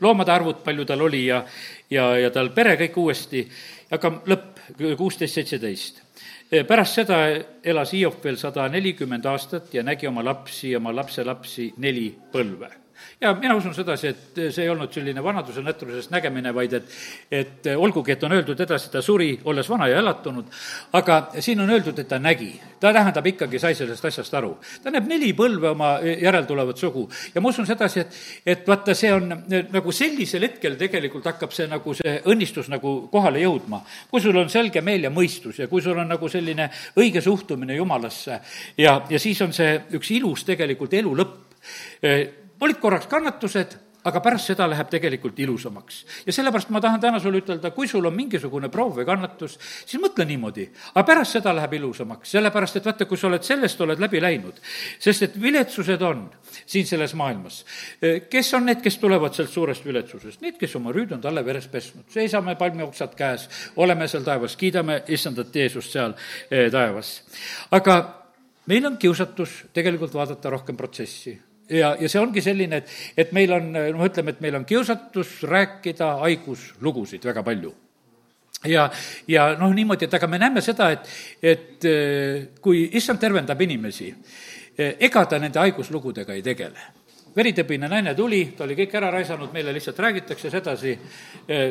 loomade 0.00 0.32
arvud, 0.32 0.62
palju 0.64 0.84
tal 0.84 1.02
oli 1.02 1.26
ja, 1.26 1.44
ja, 1.90 2.16
ja 2.18 2.30
tal 2.30 2.50
pere 2.50 2.76
kõik 2.76 2.96
uuesti, 2.96 3.48
aga 3.90 4.20
lõpp, 4.26 4.58
kuusteist, 4.96 5.34
seitseteist 5.34 6.07
pärast 6.48 6.94
seda 6.94 7.18
elas 7.62 7.92
Hiop 7.92 8.24
veel 8.24 8.36
sada 8.40 8.68
nelikümmend 8.72 9.26
aastat 9.28 9.74
ja 9.74 9.82
nägi 9.82 10.08
oma 10.08 10.24
lapsi 10.24 10.72
ja 10.72 10.78
oma 10.78 10.94
lapselapsi 10.96 11.74
neli 11.76 12.10
põlve 12.32 12.70
ja 13.20 13.32
mina 13.34 13.54
usun 13.58 13.74
sedasi, 13.74 14.08
et 14.08 14.40
see 14.54 14.62
ei 14.62 14.70
olnud 14.70 14.92
selline 14.94 15.22
vanaduse 15.22 15.62
nätrusest 15.66 16.12
nägemine, 16.14 16.52
vaid 16.54 16.76
et, 16.78 16.92
et 17.34 17.66
olgugi, 17.74 18.14
et 18.14 18.24
on 18.24 18.34
öeldud 18.36 18.60
edasi, 18.62 18.90
ta 18.92 19.02
suri, 19.02 19.32
olles 19.50 19.66
vana 19.70 19.88
ja 19.90 19.98
elatunud, 19.98 20.46
aga 20.94 21.18
siin 21.42 21.64
on 21.64 21.72
öeldud, 21.74 21.98
et 21.98 22.08
ta 22.08 22.20
nägi. 22.22 22.52
ta 22.78 22.92
tähendab 22.94 23.26
ikkagi, 23.26 23.58
sai 23.58 23.74
sellest 23.74 24.04
asjast 24.04 24.34
aru. 24.38 24.52
ta 24.82 24.90
näeb 24.94 25.08
neli 25.10 25.32
põlve 25.34 25.72
oma 25.72 25.98
järeltulevat 26.06 26.78
sugu 26.78 27.08
ja 27.34 27.40
ma 27.40 27.50
usun 27.50 27.66
sedasi, 27.66 28.00
et, 28.00 28.18
et 28.46 28.66
vaata, 28.68 28.94
see 28.94 29.12
on 29.12 29.34
nagu 29.72 29.92
sellisel 29.92 30.46
hetkel 30.46 30.78
tegelikult 30.78 31.26
hakkab 31.26 31.52
see 31.52 31.66
nagu 31.66 31.94
see 31.98 32.20
õnnistus 32.30 32.70
nagu 32.70 33.08
kohale 33.10 33.42
jõudma. 33.42 33.82
kui 34.10 34.22
sul 34.22 34.36
on 34.38 34.48
selge 34.48 34.80
meel 34.80 35.08
ja 35.08 35.10
mõistus 35.10 35.58
ja 35.58 35.66
kui 35.66 35.82
sul 35.82 35.98
on 35.98 36.08
nagu 36.08 36.28
selline 36.28 36.70
õige 36.96 37.20
suhtumine 37.20 37.74
Jumalasse 37.74 38.40
ja, 38.78 39.00
ja 39.10 39.18
siis 39.18 39.42
on 39.42 39.52
see 39.52 39.80
üks 39.98 40.14
ilus 40.14 40.46
tegelikult 40.46 40.94
elu 40.94 41.16
lõpp 41.18 42.46
olid 42.60 42.80
korraks 42.80 43.06
kannatused, 43.06 43.76
aga 44.06 44.20
pärast 44.22 44.52
seda 44.52 44.66
läheb 44.70 44.88
tegelikult 44.90 45.38
ilusamaks. 45.42 46.04
ja 46.26 46.32
sellepärast 46.32 46.70
ma 46.70 46.80
tahan 46.80 47.00
täna 47.00 47.18
sulle 47.20 47.40
ütelda, 47.42 47.70
kui 47.74 47.88
sul 47.88 48.06
on 48.06 48.14
mingisugune 48.14 48.68
proov 48.72 48.96
või 48.98 49.06
kannatus, 49.06 49.58
siis 49.86 50.00
mõtle 50.02 50.24
niimoodi, 50.28 50.68
aga 50.94 51.04
pärast 51.06 51.38
seda 51.38 51.52
läheb 51.56 51.74
ilusamaks, 51.80 52.30
sellepärast 52.36 52.78
et 52.78 52.86
vaata, 52.86 53.08
kui 53.10 53.18
sa 53.18 53.26
oled 53.28 53.42
sellest, 53.44 53.80
oled 53.80 54.00
läbi 54.00 54.20
läinud, 54.22 54.60
sest 55.02 55.26
et 55.26 55.40
viletsused 55.40 56.02
on 56.06 56.28
siin 56.64 56.86
selles 56.86 57.14
maailmas. 57.18 57.64
kes 58.30 58.54
on 58.54 58.68
need, 58.70 58.82
kes 58.84 58.98
tulevad 59.02 59.34
sealt 59.34 59.50
suurest 59.50 59.84
viletsusest? 59.84 60.40
Need, 60.40 60.58
kes 60.60 60.76
oma 60.78 60.94
rüüd 60.94 61.12
on 61.16 61.20
talle 61.20 61.44
veres 61.44 61.66
pesnud, 61.68 62.06
seisame 62.12 62.54
palmioksad 62.56 63.18
käes, 63.18 63.48
oleme 63.76 64.08
seal 64.08 64.24
taevas, 64.24 64.56
kiidame 64.56 65.02
issandat 65.08 65.54
Jeesust 65.54 65.92
seal 65.92 66.14
eh, 66.50 66.70
taevas. 66.70 67.18
aga 67.70 67.98
meil 68.66 68.86
on 68.86 68.96
kiusatus 68.96 69.64
tegelikult 69.74 70.14
vaadata 70.14 70.50
rohkem 70.50 70.76
protsessi 70.76 71.38
ja, 71.70 71.96
ja 72.00 72.08
see 72.08 72.20
ongi 72.20 72.44
selline, 72.44 72.82
et, 72.82 72.94
et 73.16 73.34
meil 73.36 73.52
on, 73.52 73.72
noh, 73.72 74.06
ütleme, 74.06 74.34
et 74.34 74.40
meil 74.44 74.56
on 74.60 74.64
kiusatus 74.68 75.42
rääkida 75.48 76.14
haiguslugusid 76.24 77.24
väga 77.28 77.44
palju 77.46 77.74
ja, 78.64 78.90
ja 79.28 79.48
noh, 79.58 79.72
niimoodi, 79.74 80.08
et 80.08 80.14
aga 80.14 80.26
me 80.30 80.38
näeme 80.40 80.62
seda, 80.64 80.90
et, 80.94 81.10
et 81.42 81.88
eh, 81.88 82.46
kui 82.62 82.88
issand 82.98 83.20
tervendab 83.22 83.60
inimesi, 83.62 84.08
eh, 84.76 84.96
ega 85.08 85.24
ta 85.26 85.38
nende 85.38 85.60
haiguslugudega 85.62 86.34
ei 86.34 86.42
tegele. 86.42 86.94
veritõbine 87.38 87.86
naine 87.86 88.14
tuli, 88.18 88.40
ta 88.56 88.64
oli 88.64 88.74
kõik 88.74 88.94
ära 88.98 89.12
raisanud, 89.14 89.52
meile 89.54 89.70
lihtsalt 89.72 89.98
räägitakse 90.02 90.50
sedasi, 90.50 90.98
eh, 91.46 91.66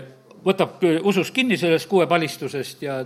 võtab 0.45 0.83
usus 1.03 1.31
kinni 1.35 1.57
sellest 1.57 1.89
kuuepalistusest 1.89 2.81
ja 2.81 3.01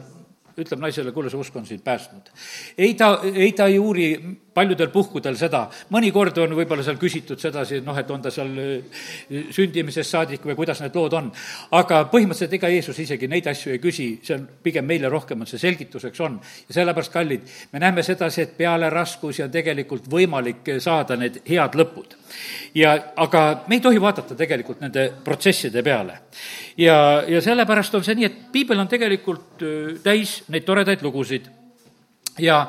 ütleb 0.62 0.82
naisele, 0.84 1.14
kuule, 1.16 1.30
see 1.32 1.40
usk 1.40 1.56
on 1.56 1.66
sind 1.66 1.82
päästnud. 1.84 2.30
ei 2.78 2.94
ta, 2.94 3.20
ei 3.34 3.52
ta 3.52 3.66
ei 3.68 3.80
uuri 3.80 4.12
paljudel 4.54 4.90
puhkudel 4.92 5.38
seda, 5.40 5.64
mõnikord 5.94 6.36
on 6.44 6.56
võib-olla 6.58 6.84
seal 6.84 6.98
küsitud 7.00 7.40
sedasi, 7.40 7.80
et 7.80 7.86
noh, 7.88 7.98
et 7.98 8.10
on 8.12 8.24
ta 8.24 8.32
seal 8.34 8.52
äh, 8.60 9.04
sündimisest 9.56 10.12
saadik 10.12 10.46
või 10.48 10.58
kuidas 10.60 10.82
need 10.84 10.96
lood 10.96 11.16
on. 11.16 11.30
aga 11.78 12.02
põhimõtteliselt 12.12 12.58
ega 12.60 12.72
Jeesus 12.72 13.00
isegi 13.00 13.30
neid 13.32 13.48
asju 13.48 13.72
ei 13.72 13.80
küsi, 13.84 14.08
see 14.24 14.36
on 14.36 14.48
pigem 14.64 14.86
meile 14.86 15.10
rohkem 15.10 15.42
on 15.42 15.48
see 15.48 15.62
selgituseks 15.62 16.20
on. 16.28 16.40
ja 16.68 16.80
sellepärast, 16.82 17.14
kallid, 17.14 17.48
me 17.72 17.80
näeme 17.80 18.04
sedasi, 18.04 18.42
et 18.42 18.58
peale 18.58 18.90
raskusi 18.90 19.44
on 19.44 19.52
tegelikult 19.52 20.12
võimalik 20.12 20.76
saada 20.84 21.16
need 21.16 21.42
head 21.48 21.80
lõpud. 21.80 22.18
ja, 22.76 22.98
aga 23.16 23.64
me 23.68 23.80
ei 23.80 23.86
tohi 23.88 24.02
vaadata 24.02 24.36
tegelikult 24.36 24.84
nende 24.84 25.08
protsesside 25.24 25.84
peale. 25.84 26.20
ja, 26.78 27.24
ja 27.28 27.42
sellepärast 27.42 27.96
on 27.96 28.04
see 28.04 28.20
nii, 28.20 28.28
et 28.28 28.44
piibel 28.52 28.80
on 28.84 28.92
tegelikult 28.92 29.64
äh, 29.64 29.96
täis 30.04 30.42
neid 30.50 30.68
toredaid 30.68 31.08
lugusid 31.08 31.48
ja 32.40 32.66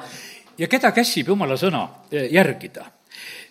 ja 0.59 0.69
keda 0.69 0.93
käsib 0.95 1.33
jumala 1.33 1.57
sõna 1.61 1.87
eh, 2.11 2.29
järgida? 2.33 2.87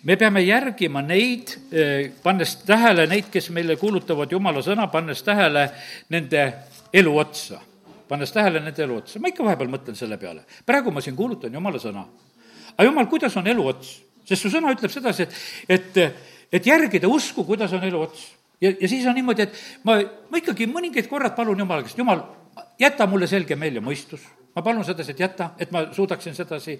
me 0.04 0.16
peame 0.18 0.42
järgima 0.42 1.02
neid, 1.06 1.54
eh, 1.70 2.10
pannes 2.22 2.56
tähele 2.66 3.06
neid, 3.06 3.30
kes 3.32 3.50
meile 3.54 3.76
kuulutavad 3.78 4.32
jumala 4.32 4.62
sõna, 4.62 4.88
pannes 4.90 5.22
tähele 5.22 5.68
nende 6.10 6.42
elu 6.92 7.16
otsa. 7.18 7.60
pannes 8.08 8.32
tähele 8.32 8.60
nende 8.60 8.82
elu 8.82 8.96
otsa, 8.96 9.20
ma 9.20 9.30
ikka 9.30 9.44
vahepeal 9.44 9.70
mõtlen 9.70 9.96
selle 9.96 10.18
peale. 10.18 10.44
praegu 10.66 10.90
ma 10.90 11.00
siin 11.00 11.16
kuulutan 11.16 11.54
jumala 11.54 11.78
sõna. 11.78 12.04
aga 12.76 12.84
jumal, 12.88 13.06
kuidas 13.06 13.36
on 13.36 13.46
elu 13.46 13.66
ots? 13.66 14.02
sest 14.24 14.42
su 14.42 14.50
sõna 14.50 14.72
ütleb 14.72 14.90
sedasi, 14.90 15.22
et, 15.22 15.34
et, 15.68 16.14
et 16.52 16.66
järgida 16.66 17.08
usku, 17.08 17.44
kuidas 17.44 17.72
on 17.72 17.84
elu 17.84 18.00
ots. 18.00 18.28
ja, 18.60 18.70
ja 18.80 18.88
siis 18.88 19.06
on 19.06 19.14
niimoodi, 19.14 19.42
et 19.42 19.64
ma, 19.84 19.98
ma 20.30 20.38
ikkagi 20.38 20.66
mõningaid 20.66 21.08
korrad 21.08 21.36
palun 21.36 21.58
jumala 21.58 21.82
käest, 21.82 21.98
jumal, 21.98 22.26
jäta 22.78 23.06
mulle 23.06 23.26
selge 23.26 23.56
meel 23.56 23.80
ja 23.80 23.84
mõistus 23.84 24.26
ma 24.54 24.62
palun 24.62 24.84
sedasi, 24.84 25.14
et 25.14 25.20
jäta, 25.20 25.46
et 25.58 25.70
ma 25.72 25.86
suudaksin 25.96 26.34
sedasi, 26.36 26.74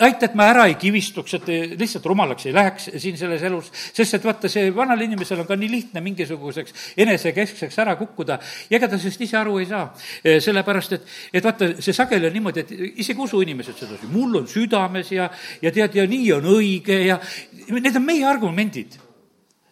aita, 0.00 0.26
et 0.26 0.36
ma 0.38 0.46
ära 0.48 0.64
ei 0.70 0.78
kivistuks, 0.80 1.34
et 1.36 1.50
lihtsalt 1.76 2.06
rumalaks 2.08 2.46
ei 2.48 2.54
läheks 2.56 2.88
siin 3.02 3.18
selles 3.20 3.44
elus, 3.44 3.68
sest 3.92 4.16
et 4.16 4.24
vaata, 4.24 4.48
see 4.52 4.70
vanal 4.74 5.00
inimesel 5.04 5.42
on 5.42 5.48
ka 5.48 5.56
nii 5.60 5.70
lihtne 5.72 6.00
mingisuguseks 6.04 6.96
enesekeskseks 7.04 7.78
ära 7.84 7.98
kukkuda 8.00 8.38
ja 8.70 8.78
ega 8.78 8.88
ta 8.88 9.00
sellest 9.00 9.26
ise 9.28 9.36
aru 9.42 9.58
ei 9.60 9.68
saa. 9.68 9.84
sellepärast, 10.22 10.96
et, 10.96 11.12
et 11.34 11.44
vaata, 11.44 11.68
see 11.84 11.96
sageli 11.96 12.30
on 12.30 12.36
niimoodi, 12.38 12.64
et 12.64 12.98
isegi 13.04 13.20
usuinimesed 13.20 13.84
sedasi, 13.84 14.08
mul 14.12 14.40
on 14.40 14.48
südames 14.48 15.12
ja, 15.12 15.28
ja 15.62 15.72
tead, 15.74 16.00
ja 16.00 16.08
nii 16.08 16.32
on 16.38 16.48
õige 16.56 17.02
ja 17.04 17.20
need 17.68 17.96
on 17.96 18.08
meie 18.08 18.24
argumendid. 18.28 18.96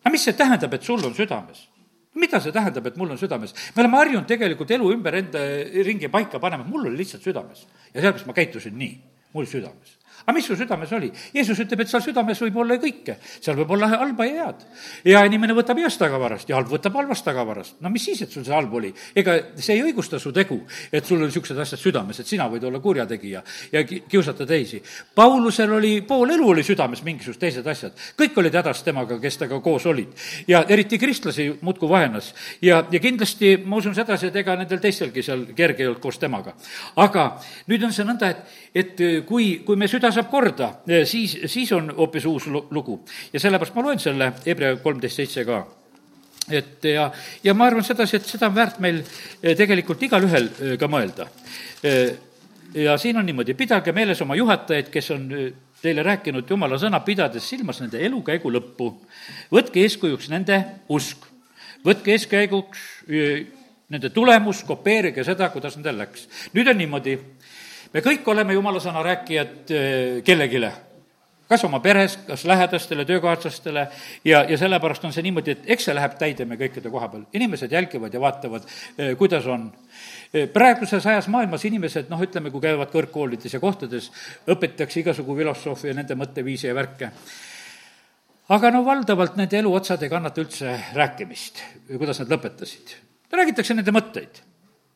aga 0.05 0.12
mis 0.12 0.29
see 0.29 0.37
tähendab, 0.37 0.76
et 0.76 0.85
sul 0.85 1.00
on 1.05 1.16
südames? 1.16 1.69
Mida 2.14 2.40
see 2.40 2.52
tähendab, 2.52 2.86
et 2.86 2.96
mul 2.96 3.10
on 3.10 3.20
südames? 3.20 3.54
me 3.76 3.84
oleme 3.84 4.00
harjunud 4.00 4.28
tegelikult 4.28 4.70
elu 4.76 4.92
ümber 4.96 5.14
enda 5.20 5.44
ringi 5.86 6.10
paika 6.10 6.40
panema, 6.42 6.66
mul 6.66 6.88
oli 6.88 7.02
lihtsalt 7.04 7.22
südames. 7.22 7.66
ja 7.94 8.00
sellepärast 8.00 8.26
ma 8.26 8.36
käitusin 8.36 8.78
nii, 8.78 8.94
mul 9.34 9.46
südames 9.50 9.99
aga 10.24 10.35
mis 10.37 10.46
su 10.46 10.56
südames 10.59 10.92
oli? 10.96 11.11
Jeesus 11.35 11.59
ütleb, 11.64 11.85
et 11.85 11.90
seal 11.90 12.02
südames 12.04 12.40
võib 12.44 12.56
olla 12.62 12.76
kõike. 12.80 13.16
seal 13.40 13.56
võib 13.59 13.74
olla 13.76 13.88
halba 13.92 14.26
ja 14.26 14.46
head. 14.46 14.64
hea 15.04 15.24
inimene 15.28 15.54
võtab 15.56 15.78
heast 15.80 16.00
tagavarast 16.00 16.48
ja 16.48 16.56
halb 16.59 16.70
võtab 16.72 16.96
halvast 16.98 17.24
tagavarast. 17.24 17.76
no 17.80 17.90
mis 17.90 18.04
siis, 18.04 18.22
et 18.22 18.33
sul 18.33 18.44
see 18.44 18.54
halb 18.54 18.74
oli? 18.74 18.92
ega 19.14 19.37
see 19.56 19.76
ei 19.76 19.85
õigusta 19.88 20.20
su 20.20 20.33
tegu, 20.33 20.61
et 20.92 21.06
sul 21.06 21.18
on 21.18 21.28
niisugused 21.28 21.59
asjad 21.59 21.80
südames, 21.80 22.20
et 22.20 22.26
sina 22.26 22.48
võid 22.50 22.64
olla 22.68 22.80
kurjategija 22.80 23.42
ja 23.72 23.85
kiusata 23.85 24.46
teisi. 24.46 24.83
Paulusel 25.14 25.72
oli, 25.78 25.92
pool 26.06 26.35
elu 26.37 26.48
oli 26.54 26.64
südames 26.66 27.02
mingisugused 27.06 27.40
teised 27.40 27.66
asjad. 27.66 27.96
kõik 28.18 28.38
olid 28.42 28.54
hädas 28.61 28.83
temaga, 28.87 29.18
kes 29.20 29.38
temaga 29.38 29.61
koos 29.64 29.87
olid. 29.87 30.14
ja 30.48 30.64
eriti 30.68 30.98
kristlasi 30.98 31.50
muudkui 31.61 31.88
vaenas. 31.88 32.35
ja, 32.62 32.85
ja 32.90 33.00
kindlasti 33.00 33.56
ma 33.64 33.76
usun 33.76 33.94
sedasi, 33.94 34.26
et 34.26 34.37
ega 34.37 34.56
nendel 34.56 34.80
teistelgi 34.80 35.22
seal 35.22 35.46
kerge 35.56 35.83
ei 35.83 35.88
olnud 35.88 36.02
koos 36.02 36.18
temaga. 36.18 36.54
aga 36.96 37.26
nüüd 37.68 37.85
on 37.85 37.92
see 37.92 38.04
nõnda, 38.04 38.30
et, 38.30 38.61
et 38.74 39.02
kui, 39.26 39.61
kui 39.66 39.76
me 39.76 39.88
süda 39.88 40.09
seda 40.10 40.22
saab 40.22 40.30
korda, 40.30 40.70
siis, 41.08 41.36
siis 41.46 41.72
on 41.72 41.92
hoopis 41.96 42.26
uus 42.26 42.46
lugu. 42.46 43.00
ja 43.32 43.40
sellepärast 43.40 43.74
ma 43.74 43.82
loen 43.86 43.98
selle 43.98 44.32
Hebra 44.46 44.74
kolmteist 44.82 45.22
seitse 45.22 45.44
ka 45.44 45.64
et 46.50 46.84
ja, 46.84 47.10
ja 47.44 47.54
ma 47.54 47.68
arvan 47.70 47.84
sedasi, 47.86 48.18
et 48.18 48.28
seda 48.28 48.48
on 48.50 48.56
väärt 48.56 48.80
meil 48.82 49.00
eh, 49.02 49.54
tegelikult 49.58 50.02
igalühel 50.06 50.48
eh, 50.50 50.74
ka 50.80 50.88
mõelda. 50.90 51.28
Eh, 51.86 52.12
ja 52.84 52.96
siin 53.00 53.18
on 53.20 53.26
niimoodi, 53.26 53.56
pidage 53.58 53.94
meeles 53.94 54.20
oma 54.24 54.38
juhatajaid, 54.38 54.90
kes 54.92 55.10
on 55.14 55.28
teile 55.80 56.04
rääkinud 56.06 56.50
jumala 56.50 56.78
sõna, 56.80 57.00
pidades 57.04 57.46
silmas 57.48 57.80
nende 57.82 58.02
elukäigu 58.06 58.52
lõppu. 58.52 58.92
võtke 59.52 59.82
eeskujuks 59.86 60.28
nende 60.30 60.60
usk, 60.92 61.24
võtke 61.86 62.14
eeskäiguks 62.14 62.84
nende 63.90 64.10
tulemus, 64.14 64.62
kopeerige 64.68 65.24
seda, 65.26 65.48
kuidas 65.50 65.74
nendel 65.78 65.98
läks. 65.98 66.28
nüüd 66.54 66.68
on 66.70 66.78
niimoodi, 66.78 67.16
me 67.92 68.05
kõik 68.05 68.29
oleme 68.31 68.55
jumala 68.55 68.81
sõna 68.83 69.03
rääkijad 69.07 69.74
äh, 69.74 70.22
kellelegi, 70.26 70.62
kas 71.50 71.64
oma 71.66 71.81
peres, 71.83 72.14
kas 72.29 72.44
lähedastele, 72.46 73.05
töökaaslastele 73.05 73.87
ja, 74.24 74.44
ja 74.46 74.59
sellepärast 74.59 75.05
on 75.05 75.14
see 75.14 75.24
niimoodi, 75.26 75.57
et 75.57 75.70
eks 75.74 75.88
see 75.88 75.96
läheb 75.96 76.14
täide 76.20 76.46
me 76.46 76.59
kõikide 76.61 76.92
koha 76.92 77.09
peal. 77.11 77.24
inimesed 77.35 77.72
jälgivad 77.72 78.14
ja 78.14 78.22
vaatavad, 78.22 78.66
äh, 78.66 79.14
kuidas 79.18 79.46
on. 79.50 79.70
Äh, 80.31 80.46
praeguses 80.53 81.07
ajas 81.07 81.29
maailmas 81.29 81.64
inimesed, 81.66 82.11
noh, 82.12 82.22
ütleme, 82.22 82.53
kui 82.55 82.62
käivad 82.62 82.92
kõrgkoolides 82.94 83.57
ja 83.57 83.62
kohtades, 83.62 84.11
õpetatakse 84.46 85.03
igasugu 85.03 85.37
filosoofia, 85.37 85.94
nende 85.94 86.18
mõtteviisi 86.18 86.70
ja 86.70 86.76
värke 86.79 87.11
aga 88.50 88.70
no 88.74 88.85
valdavalt 88.87 89.37
nende 89.38 89.59
eluotsad 89.59 90.03
ei 90.03 90.11
kannata 90.11 90.42
üldse 90.42 90.72
rääkimist, 90.94 91.62
kuidas 91.90 92.22
nad 92.22 92.33
lõpetasid. 92.35 92.94
räägitakse 93.31 93.74
nende 93.74 93.94
mõtteid 93.94 94.42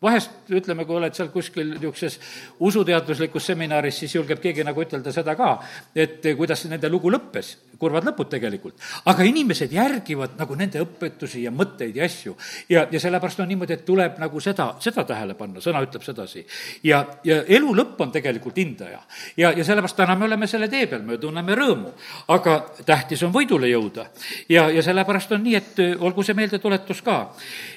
vahest 0.04 0.52
ütleme, 0.52 0.84
kui 0.84 0.98
oled 0.98 1.16
seal 1.16 1.30
kuskil 1.32 1.74
niisuguses 1.74 2.18
usuteaduslikus 2.64 3.50
seminaris, 3.52 3.98
siis 4.02 4.14
julgeb 4.14 4.42
keegi 4.42 4.64
nagu 4.66 4.82
ütelda 4.84 5.12
seda 5.14 5.34
ka, 5.38 5.56
et 5.96 6.24
kuidas 6.36 6.64
nende 6.70 6.90
lugu 6.92 7.12
lõppes. 7.12 7.56
kurvad 7.78 8.04
lõpud 8.06 8.28
tegelikult. 8.30 8.74
aga 9.04 9.24
inimesed 9.26 9.72
järgivad 9.72 10.36
nagu 10.38 10.54
nende 10.54 10.80
õpetusi 10.80 11.42
ja 11.42 11.50
mõtteid 11.50 11.96
ja 11.96 12.04
asju. 12.04 12.36
ja, 12.68 12.86
ja 12.90 13.00
sellepärast 13.00 13.40
on 13.40 13.48
niimoodi, 13.48 13.72
et 13.72 13.84
tuleb 13.84 14.18
nagu 14.18 14.40
seda, 14.40 14.74
seda 14.80 15.04
tähele 15.04 15.34
panna, 15.34 15.60
sõna 15.60 15.82
ütleb 15.82 16.02
sedasi. 16.02 16.46
ja, 16.82 17.04
ja 17.24 17.42
elu 17.48 17.74
lõpp 17.74 18.00
on 18.00 18.12
tegelikult 18.12 18.56
hindaja. 18.56 19.00
ja, 19.36 19.52
ja 19.52 19.64
sellepärast 19.64 19.96
täna 19.96 20.16
me 20.16 20.24
oleme 20.24 20.46
selle 20.46 20.68
tee 20.68 20.86
peal, 20.86 21.02
me 21.02 21.18
tunneme 21.18 21.54
rõõmu. 21.54 21.92
aga 22.28 22.58
tähtis 22.84 23.22
on 23.22 23.32
võidule 23.32 23.68
jõuda. 23.68 24.06
ja, 24.48 24.68
ja 24.70 24.82
sellepärast 24.82 25.32
on 25.32 25.42
nii, 25.44 25.54
et 25.54 25.82
olgu 25.98 26.22
see 26.22 26.34
meeldetuletus 26.34 27.02
ka. 27.02 27.34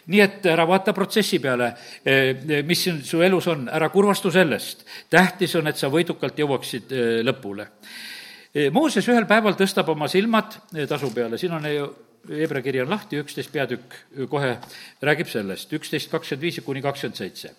nii 0.08 0.22
et 0.22 0.46
ära 0.46 0.68
vaata 0.68 0.94
protsessi 0.94 1.40
peale, 1.40 1.74
mis 2.66 2.84
su 3.04 3.22
elus 3.22 3.48
on, 3.48 3.68
ära 3.70 3.90
kurvastu 3.90 4.32
sellest. 4.32 4.86
tähtis 5.10 5.56
on, 5.56 5.68
et 5.68 5.78
sa 5.78 5.90
võidukalt 5.94 6.40
jõuaksid 6.40 6.94
lõpule 7.28 7.68
Mooses 8.74 9.06
ühel 9.06 9.28
päeval 9.30 9.54
tõstab 9.60 9.90
oma 9.92 10.08
silmad 10.10 10.56
tasu 10.90 11.12
peale, 11.14 11.38
siin 11.38 11.54
on 11.54 11.66
ju 11.70 11.88
Hebra 12.28 12.60
kiri 12.60 12.82
on 12.82 12.90
lahti, 12.92 13.20
üksteist 13.22 13.54
peatükk 13.54 13.94
kohe 14.30 14.58
räägib 15.06 15.30
sellest, 15.32 15.72
üksteist 15.78 16.12
kakskümmend 16.12 16.44
viis 16.44 16.60
kuni 16.66 16.82
kakskümmend 16.84 17.20
seitse 17.20 17.54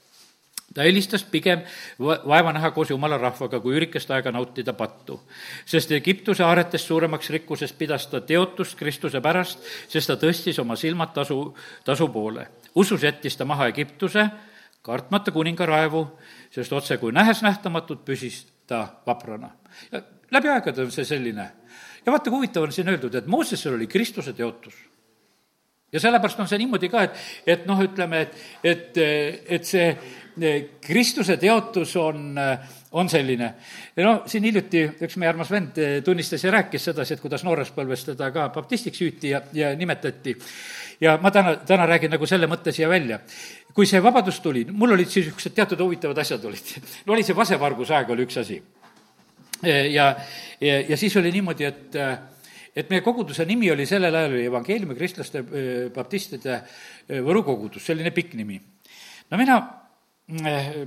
ta 0.75 0.85
helistas 0.85 1.23
pigem 1.25 1.63
vaeva 1.99 2.53
näha 2.53 2.71
koos 2.77 2.91
jumala 2.91 3.17
rahvaga, 3.19 3.61
kui 3.61 3.77
ürikest 3.77 4.11
aega 4.13 4.33
nautida 4.33 4.73
pattu. 4.77 5.21
sest 5.67 5.93
Egiptuse 5.93 6.45
aaretest 6.45 6.87
suuremaks 6.87 7.31
rikkusest 7.31 7.79
pidas 7.79 8.07
ta 8.07 8.21
teotust 8.21 8.77
Kristuse 8.79 9.21
pärast, 9.21 9.65
sest 9.89 10.07
ta 10.07 10.17
tõstis 10.21 10.61
oma 10.61 10.77
silmad 10.77 11.15
tasu, 11.15 11.55
tasu 11.85 12.09
poole. 12.09 12.47
usus 12.75 13.03
jättis 13.03 13.37
ta 13.37 13.45
maha 13.45 13.69
Egiptuse, 13.69 14.29
kartmata 14.89 15.33
kuninga 15.35 15.67
raevu, 15.69 16.05
sest 16.55 16.73
otse 16.73 16.97
kui 17.01 17.13
nähes 17.13 17.43
nähtamatut, 17.45 18.07
püsis 18.09 18.47
ta 18.69 18.87
vaprana. 19.07 19.51
ja 19.93 20.03
läbi 20.31 20.49
aegade 20.53 20.85
on 20.85 20.93
see 20.93 21.05
selline. 21.05 21.51
ja 22.07 22.13
vaata, 22.13 22.31
kui 22.31 22.39
huvitav 22.39 22.69
on 22.69 22.73
siin 22.73 22.89
öeldud, 22.89 23.15
et 23.15 23.27
Moosesel 23.27 23.77
oli 23.77 23.87
Kristuse 23.87 24.33
teotus. 24.33 24.75
ja 25.93 26.01
sellepärast 26.01 26.41
on 26.41 26.49
see 26.49 26.59
niimoodi 26.65 26.89
ka, 26.89 27.05
et, 27.05 27.21
et 27.47 27.69
noh, 27.69 27.81
ütleme, 27.85 28.25
et, 28.25 28.41
et, 28.65 28.99
et 29.59 29.65
see 29.65 29.93
Kristuse 30.85 31.37
teotus 31.37 31.97
on, 31.97 32.37
on 32.93 33.09
selline. 33.09 33.53
noh, 34.01 34.23
siin 34.27 34.49
hiljuti 34.49 34.85
üks 35.05 35.17
meie 35.21 35.33
armas 35.33 35.51
vend 35.53 35.81
tunnistas 36.05 36.45
ja 36.45 36.53
rääkis 36.55 36.91
sedasi, 36.91 37.17
et 37.17 37.25
kuidas 37.25 37.45
noores 37.45 37.73
põlves 37.77 38.05
teda 38.09 38.31
ka 38.33 38.49
baptistiks 38.55 39.05
hüüti 39.05 39.35
ja, 39.35 39.43
ja 39.53 39.75
nimetati. 39.77 40.37
Ja 41.01 41.19
ma 41.23 41.31
täna, 41.31 41.57
täna 41.67 41.87
räägin 41.87 42.11
nagu 42.15 42.27
selle 42.27 42.49
mõtte 42.51 42.73
siia 42.75 42.89
välja. 42.89 43.21
kui 43.75 43.87
see 43.87 44.03
vabadus 44.03 44.41
tuli, 44.41 44.65
mul 44.71 44.93
olid 44.97 45.09
siis 45.09 45.27
niisugused 45.29 45.55
teatud 45.55 45.81
huvitavad 45.81 46.19
asjad 46.19 46.45
olid. 46.45 46.75
no 47.07 47.13
oli 47.15 47.23
see 47.23 47.37
vasevarguse 47.37 47.95
aeg, 47.95 48.11
oli 48.11 48.27
üks 48.27 48.41
asi 48.41 48.63
ja, 49.63 50.17
ja, 50.61 50.81
ja 50.89 50.97
siis 50.97 51.17
oli 51.17 51.33
niimoodi, 51.35 51.65
et 51.65 51.97
et 52.79 52.91
meie 52.93 53.03
koguduse 53.03 53.43
nimi 53.49 53.71
oli 53.73 53.87
sellel 53.89 54.15
ajal 54.15 54.37
oli 54.37 54.45
evangeeliumi 54.47 54.95
kristlaste 54.95 55.43
baptistide 55.95 56.61
Võru 57.25 57.43
kogudus, 57.43 57.87
selline 57.89 58.13
pikk 58.15 58.37
nimi. 58.39 58.61
no 59.31 59.41
mina 59.41 59.59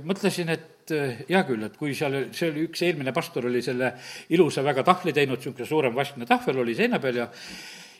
mõtlesin, 0.06 0.52
et 0.54 0.92
hea 1.28 1.42
küll, 1.46 1.62
et 1.66 1.76
kui 1.78 1.94
seal, 1.98 2.28
see 2.34 2.50
oli 2.50 2.66
üks 2.68 2.82
eelmine 2.86 3.12
pastor 3.14 3.46
oli 3.48 3.62
selle 3.62 3.92
ilusa 4.34 4.64
väga 4.64 4.84
tahvli 4.86 5.12
teinud, 5.14 5.38
niisugune 5.38 5.66
suurem 5.66 5.94
vaskne 5.94 6.26
tahvel 6.26 6.62
oli 6.62 6.74
seina 6.78 7.00
peal 7.02 7.20
ja 7.22 7.28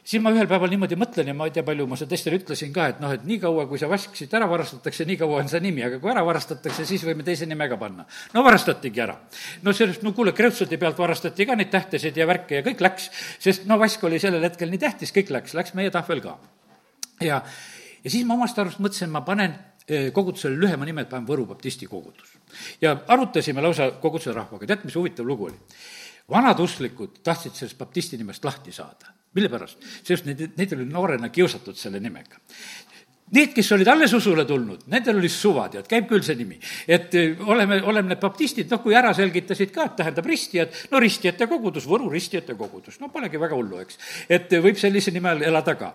siis 0.03 0.23
ma 0.23 0.33
ühel 0.35 0.49
päeval 0.51 0.71
niimoodi 0.73 0.97
mõtlen 0.99 1.31
ja 1.31 1.35
ma 1.37 1.47
ei 1.47 1.55
tea, 1.55 1.63
palju 1.67 1.87
ma 1.91 1.97
seda 1.99 2.11
teistele 2.13 2.41
ütlesin 2.41 2.73
ka, 2.75 2.89
et 2.91 3.01
noh, 3.03 3.13
et 3.15 3.25
niikaua, 3.27 3.69
kui 3.71 3.79
see 3.79 3.91
vask 3.91 4.17
siit 4.19 4.35
ära 4.35 4.49
varastatakse, 4.51 5.07
nii 5.07 5.19
kaua 5.21 5.43
on 5.45 5.51
see 5.53 5.63
nimi, 5.63 5.85
aga 5.87 6.01
kui 6.03 6.11
ära 6.11 6.25
varastatakse, 6.27 6.87
siis 6.89 7.05
võime 7.07 7.27
teise 7.27 7.47
nime 7.47 7.69
ka 7.71 7.79
panna. 7.79 8.07
no 8.35 8.45
varastatigi 8.45 9.05
ära. 9.05 9.17
no 9.63 9.75
sellest, 9.77 10.03
no 10.03 10.15
kuule, 10.17 10.35
Kreutzoti 10.35 10.79
pealt 10.79 10.99
varastati 10.99 11.47
ka 11.47 11.57
neid 11.59 11.71
tähtesid 11.71 12.19
ja 12.19 12.27
värke 12.27 12.59
ja 12.59 12.67
kõik 12.67 12.83
läks, 12.83 13.11
sest 13.43 13.69
no 13.71 13.79
vask 13.79 14.03
oli 14.09 14.19
sellel 14.23 14.43
hetkel 14.49 14.73
nii 14.75 14.83
tähtis, 14.83 15.15
kõik 15.15 15.31
läks, 15.39 15.55
läks 15.59 15.77
meie 15.79 15.95
tahvel 15.95 16.25
ka. 16.25 16.37
ja, 17.23 17.43
ja 18.03 18.11
siis 18.11 18.27
ma 18.27 18.35
omast 18.35 18.59
arust 18.59 18.83
mõtlesin, 18.83 19.13
ma 19.15 19.23
panen 19.27 19.55
eh, 19.87 20.11
kogudusele 20.11 20.59
lühema 20.59 20.89
nime, 20.89 21.07
et 21.07 21.13
panen 21.15 21.31
Võru 21.31 21.47
baptisti 21.47 21.87
kogudus. 21.87 22.35
ja 22.83 22.99
arutasime 23.07 23.63
lausa 23.63 23.93
koguduse 24.03 24.35
rahvaga, 24.35 24.67
tead, 24.67 24.89
mis 24.89 24.99
huvitav 24.99 25.31
lugu 25.31 25.53
oli? 25.53 25.61
Vanad 26.31 26.61
usklikud 26.61 27.23
tahtsid 27.25 27.57
sellest 27.59 27.79
baptisti 27.79 28.21
nimest 28.21 28.45
lahti 28.45 28.73
saada 28.73 29.13
mille 29.35 29.49
pärast? 29.49 29.83
sest 30.05 30.29
neid, 30.29 30.49
neid 30.59 30.73
oli 30.77 30.87
noorena 30.89 31.31
kiusatud 31.33 31.79
selle 31.79 32.01
nimega. 32.03 32.41
Need, 33.33 33.55
kes 33.57 33.71
olid 33.73 33.89
alles 33.89 34.13
usule 34.13 34.43
tulnud, 34.45 34.83
nendel 34.93 35.17
oli 35.17 35.29
suva, 35.33 35.65
tead, 35.73 35.87
käib 35.89 36.05
küll 36.11 36.21
see 36.25 36.37
nimi. 36.37 36.59
et 36.85 37.15
eh, 37.17 37.39
oleme, 37.49 37.79
oleme 37.89 38.13
need 38.13 38.21
baptistid, 38.21 38.69
noh, 38.69 38.83
kui 38.85 38.93
ära 38.99 39.15
selgitasid 39.17 39.73
ka, 39.73 39.87
et 39.89 39.95
tähendab 40.03 40.27
ristijad, 40.29 40.75
no 40.93 41.01
ristijate 41.01 41.49
kogudus, 41.49 41.87
Võru 41.89 42.11
ristijate 42.13 42.55
kogudus, 42.59 43.01
no 43.01 43.09
polegi 43.15 43.41
väga 43.41 43.57
hullu, 43.57 43.81
eks. 43.81 43.97
et 44.29 44.53
võib 44.61 44.77
sellise 44.81 45.15
nime 45.17 45.33
all 45.33 45.47
elada 45.49 45.79
ka. 45.81 45.95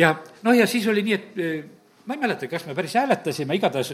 ja 0.00 0.14
noh, 0.46 0.56
ja 0.56 0.66
siis 0.70 0.88
oli 0.88 1.04
nii, 1.04 1.18
et 1.18 1.42
eh, 1.44 1.58
ma 2.08 2.16
ei 2.16 2.24
mäleta, 2.24 2.48
kas 2.48 2.64
me 2.64 2.76
päris 2.78 2.96
hääletasime, 2.96 3.60
igatahes 3.60 3.92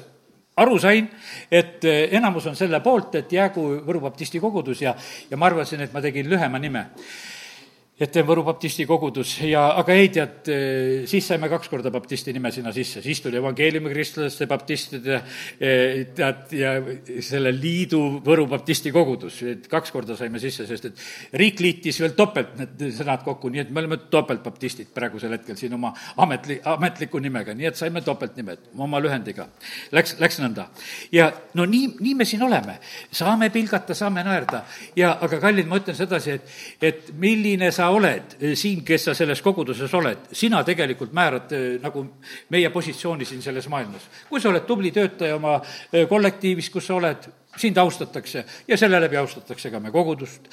aru 0.57 0.79
sain, 0.79 1.09
et 1.51 1.85
eh, 1.85 2.09
enamus 2.17 2.47
on 2.47 2.57
selle 2.59 2.81
poolt, 2.83 3.15
et 3.19 3.33
jäägu 3.33 3.65
Võru 3.87 4.01
baptisti 4.05 4.41
kogudus 4.41 4.83
ja, 4.83 4.95
ja 5.31 5.37
ma 5.37 5.51
arvasin, 5.51 5.83
et 5.83 5.95
ma 5.95 6.03
tegin 6.05 6.29
lühema 6.31 6.61
nime 6.63 6.87
et 7.95 8.11
teen 8.11 8.27
Võru 8.27 8.43
baptisti 8.43 8.83
kogudus. 8.89 9.37
Ja, 9.47 9.69
aga 9.79 9.95
ei, 9.95 10.09
tead, 10.11 10.49
eh, 10.51 11.05
siis 11.07 11.29
saime 11.31 11.47
kaks 11.51 11.71
korda 11.71 11.93
baptisti 11.95 12.33
nime 12.35 12.51
sinna 12.51 12.73
sisse, 12.75 12.99
siis 13.05 13.21
tuli 13.23 13.39
evangeeliumi 13.39 13.93
kristlaste 13.93 14.49
baptistide 14.51 15.21
eh, 15.61 16.01
tead, 16.17 16.41
ja 16.59 16.73
selle 17.23 17.53
liidu 17.55 18.01
Võru 18.25 18.49
baptisti 18.51 18.91
kogudus, 18.95 19.39
et 19.47 19.69
kaks 19.71 19.95
korda 19.95 20.17
saime 20.19 20.43
sisse, 20.43 20.67
sest 20.67 20.89
et 20.91 21.05
riik 21.39 21.63
liitis 21.63 22.01
veel 22.03 22.17
topelt 22.19 22.57
need 22.59 22.83
sõnad 22.97 23.23
kokku, 23.27 23.53
nii 23.55 23.63
et 23.63 23.71
me 23.71 23.85
oleme 23.85 24.01
topeltbaptistid 24.11 24.91
praegusel 24.95 25.37
hetkel 25.37 25.59
siin 25.61 25.79
oma 25.79 25.93
ametli-, 26.27 26.59
ametliku 26.75 27.23
nimega, 27.23 27.55
nii 27.55 27.71
et 27.71 27.79
saime 27.79 28.03
topeltnimed 28.03 28.75
oma 28.75 28.99
lühendiga. 29.05 29.47
Läks, 29.95 30.17
läks 30.19 30.41
nõnda. 30.43 30.67
ja 31.15 31.31
no 31.55 31.69
nii, 31.71 31.95
nii 32.03 32.19
me 32.19 32.27
siin 32.27 32.43
oleme, 32.43 32.81
saame 33.15 33.53
pilgata, 33.55 33.95
saame 33.95 34.27
naerda. 34.27 34.65
Ja 34.99 35.15
aga 35.23 35.39
kallid, 35.47 35.71
ma 35.71 35.79
ütlen 35.79 35.95
sedasi, 35.95 36.41
et, 36.41 36.59
et 36.83 37.15
milline 37.23 37.71
sa 37.71 37.84
sa 37.85 37.91
oled 37.93 38.37
eh, 38.41 38.55
siin, 38.57 38.83
kes 38.87 39.09
sa 39.11 39.15
selles 39.17 39.43
koguduses 39.45 39.93
oled, 39.99 40.29
sina 40.37 40.63
tegelikult 40.67 41.13
määrad 41.17 41.53
eh, 41.55 41.65
nagu 41.83 42.05
meie 42.55 42.71
positsiooni 42.73 43.27
siin 43.29 43.43
selles 43.45 43.69
maailmas. 43.73 44.09
kui 44.29 44.41
sa 44.41 44.51
oled 44.51 44.65
tubli 44.69 44.93
töötaja 44.95 45.37
oma 45.37 45.59
eh, 45.61 46.07
kollektiivis, 46.09 46.71
kus 46.73 46.89
sa 46.89 46.97
oled, 46.97 47.29
sind 47.61 47.79
austatakse 47.79 48.45
ja 48.69 48.79
selle 48.81 48.99
läbi 49.03 49.19
austatakse 49.21 49.71
ka 49.71 49.79
meie 49.81 49.95
kogudust. 49.95 50.49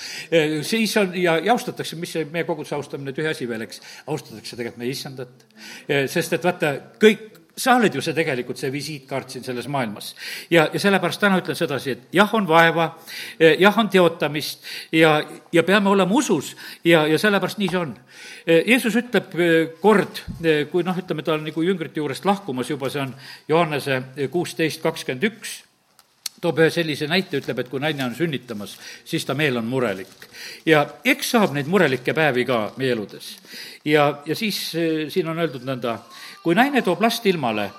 siis 0.61 0.93
on, 1.01 1.15
ja, 1.17 1.39
ja 1.41 1.55
austatakse, 1.55 1.97
mis 1.97 2.11
see 2.13 2.27
meie 2.29 2.45
koguduse 2.45 2.75
austamine, 2.77 3.13
tühi 3.15 3.31
asi 3.31 3.47
veel, 3.49 3.65
eks, 3.65 3.81
austatakse 4.05 4.59
tegelikult 4.59 4.83
meie 4.83 4.93
issandat. 4.93 5.47
sest 5.87 6.37
et 6.37 6.45
vaata, 6.45 6.75
kõik 7.01 7.40
sa 7.61 7.75
oled 7.77 7.93
ju 7.93 8.01
see 8.01 8.15
tegelikult, 8.17 8.57
see 8.57 8.71
visiitkaart 8.73 9.35
siin 9.35 9.45
selles 9.45 9.67
maailmas. 9.71 10.15
ja, 10.49 10.67
ja 10.73 10.79
sellepärast 10.79 11.21
täna 11.21 11.39
ütlen 11.41 11.57
sedasi, 11.57 11.95
et 11.95 12.15
jah, 12.15 12.29
on 12.33 12.47
vaeva, 12.49 12.91
eh, 13.39 13.57
jah, 13.61 13.77
on 13.77 13.89
teotamist 13.89 14.65
ja, 14.91 15.19
ja 15.53 15.63
peame 15.63 15.89
olema 15.89 16.15
usus 16.15 16.55
ja, 16.83 17.05
ja 17.07 17.19
sellepärast 17.21 17.61
nii 17.61 17.71
see 17.71 17.81
on. 17.81 17.95
Eh, 18.45 18.63
Jeesus 18.67 18.97
ütleb 18.97 19.35
eh, 19.37 19.57
kord, 19.81 20.23
kui 20.71 20.85
noh, 20.87 20.97
ütleme, 20.97 21.25
ta 21.25 21.35
on 21.37 21.45
nagu 21.45 21.65
jüngrite 21.65 22.01
juurest 22.01 22.25
lahkumas 22.25 22.71
juba, 22.71 22.89
see 22.89 23.03
on 23.03 23.13
Johannese 23.49 24.01
kuusteist 24.31 24.81
kakskümmend 24.81 25.29
üks, 25.29 25.59
toob 26.41 26.57
ühe 26.57 26.71
sellise 26.73 27.05
näite, 27.05 27.37
ütleb, 27.37 27.59
et 27.61 27.69
kui 27.69 27.81
naine 27.83 28.07
on 28.07 28.15
sünnitamas, 28.17 28.73
siis 29.05 29.27
ta 29.27 29.35
meel 29.37 29.61
on 29.61 29.67
murelik. 29.69 30.09
ja 30.65 30.87
eks 31.05 31.35
saab 31.35 31.53
neid 31.53 31.69
murelikke 31.69 32.15
päevi 32.17 32.47
ka 32.49 32.71
meie 32.81 32.95
eludes. 32.97 33.35
ja, 33.85 34.23
ja 34.25 34.35
siis 34.35 34.63
siin 35.13 35.29
on 35.29 35.37
öeldud 35.37 35.67
nõnda, 35.67 35.99
kui 36.43 36.55
naine 36.57 36.81
toob 36.81 37.01
last 37.01 37.25
ilmale, 37.25 37.69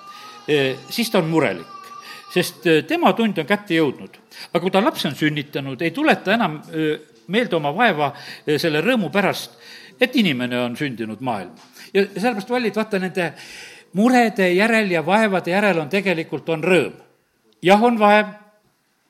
eh, 0.49 0.77
siis 0.91 1.11
ta 1.11 1.19
on 1.19 1.31
murelik, 1.31 1.91
sest 2.33 2.67
eh, 2.67 2.83
tema 2.89 3.13
tund 3.13 3.39
on 3.39 3.47
kätte 3.47 3.75
jõudnud. 3.75 4.19
aga 4.53 4.61
kui 4.61 4.71
ta 4.71 4.85
laps 4.85 5.05
on 5.07 5.15
sünnitanud, 5.15 5.83
ei 5.83 5.91
tuleta 5.91 6.35
enam 6.35 6.61
eh, 6.73 6.99
meelde 7.27 7.57
oma 7.57 7.75
vaeva 7.75 8.13
selle 8.59 8.81
rõõmu 8.81 9.11
pärast, 9.11 9.59
et 10.01 10.17
inimene 10.17 10.59
on 10.61 10.77
sündinud 10.77 11.21
maailma. 11.21 11.57
ja 11.95 12.07
sellepärast, 12.07 12.51
Vallid, 12.51 12.77
vaata 12.77 12.99
nende 12.99 13.33
murede 13.93 14.53
järel 14.53 14.91
ja 14.91 15.07
vaevade 15.07 15.51
järel 15.51 15.79
on 15.79 15.89
tegelikult, 15.89 16.49
on 16.49 16.65
rõõm. 16.65 16.93
jah, 17.63 17.83
on 17.83 17.99
vaev 17.99 18.43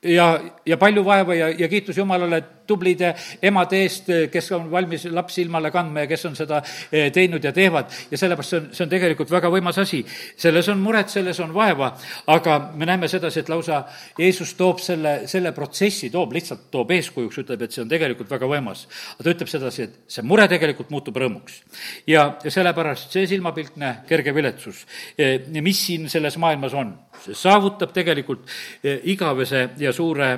ja, 0.03 0.41
ja 0.67 0.77
palju 0.77 1.05
vaeva 1.05 1.35
ja, 1.35 1.49
ja 1.49 1.69
kiitus 1.69 1.99
Jumalale 1.99 2.43
tublide 2.73 3.13
emade 3.43 3.85
eest, 3.85 4.11
kes 4.33 4.51
on 4.57 4.71
valmis 4.73 5.05
lapsi 5.13 5.43
ilmale 5.45 5.71
kandma 5.73 6.05
ja 6.05 6.11
kes 6.11 6.27
on 6.29 6.37
seda 6.39 6.61
eh, 6.63 7.11
teinud 7.15 7.45
ja 7.45 7.53
teevad. 7.53 7.93
ja 8.11 8.19
sellepärast 8.19 8.51
see 8.53 8.61
on, 8.61 8.69
see 8.73 8.85
on 8.87 8.93
tegelikult 8.93 9.31
väga 9.33 9.51
võimas 9.53 9.79
asi. 9.83 10.03
selles 10.37 10.69
on 10.73 10.81
muret, 10.83 11.11
selles 11.13 11.41
on 11.45 11.53
vaeva, 11.55 11.93
aga 12.33 12.59
me 12.75 12.89
näeme 12.89 13.09
sedasi, 13.09 13.43
et 13.43 13.53
lausa 13.53 13.83
Jeesus 14.19 14.55
toob 14.59 14.81
selle, 14.83 15.15
selle 15.31 15.53
protsessi, 15.57 16.11
toob, 16.13 16.35
lihtsalt 16.37 16.69
toob 16.73 16.91
eeskujuks, 16.97 17.43
ütleb, 17.45 17.67
et 17.67 17.75
see 17.75 17.85
on 17.85 17.93
tegelikult 17.93 18.31
väga 18.31 18.49
võimas. 18.51 18.87
aga 19.15 19.27
ta 19.27 19.37
ütleb 19.37 19.53
sedasi, 19.53 19.89
et 19.89 20.17
see 20.17 20.27
mure 20.27 20.49
tegelikult 20.51 20.91
muutub 20.95 21.21
rõõmuks. 21.23 21.61
ja, 22.07 22.27
ja 22.43 22.55
sellepärast 22.57 23.15
see 23.15 23.29
silmapiltne 23.31 23.95
kerge 24.09 24.35
viletsus, 24.35 24.87
eh, 25.19 25.39
mis 25.63 25.87
siin 25.87 26.09
selles 26.13 26.39
maailmas 26.43 26.75
on, 26.75 26.95
see 27.25 27.39
saavutab 27.39 27.95
tegelikult 27.95 28.47
eh, 28.83 29.01
igavese 29.13 29.69
ja 29.79 29.93
suure, 29.93 30.33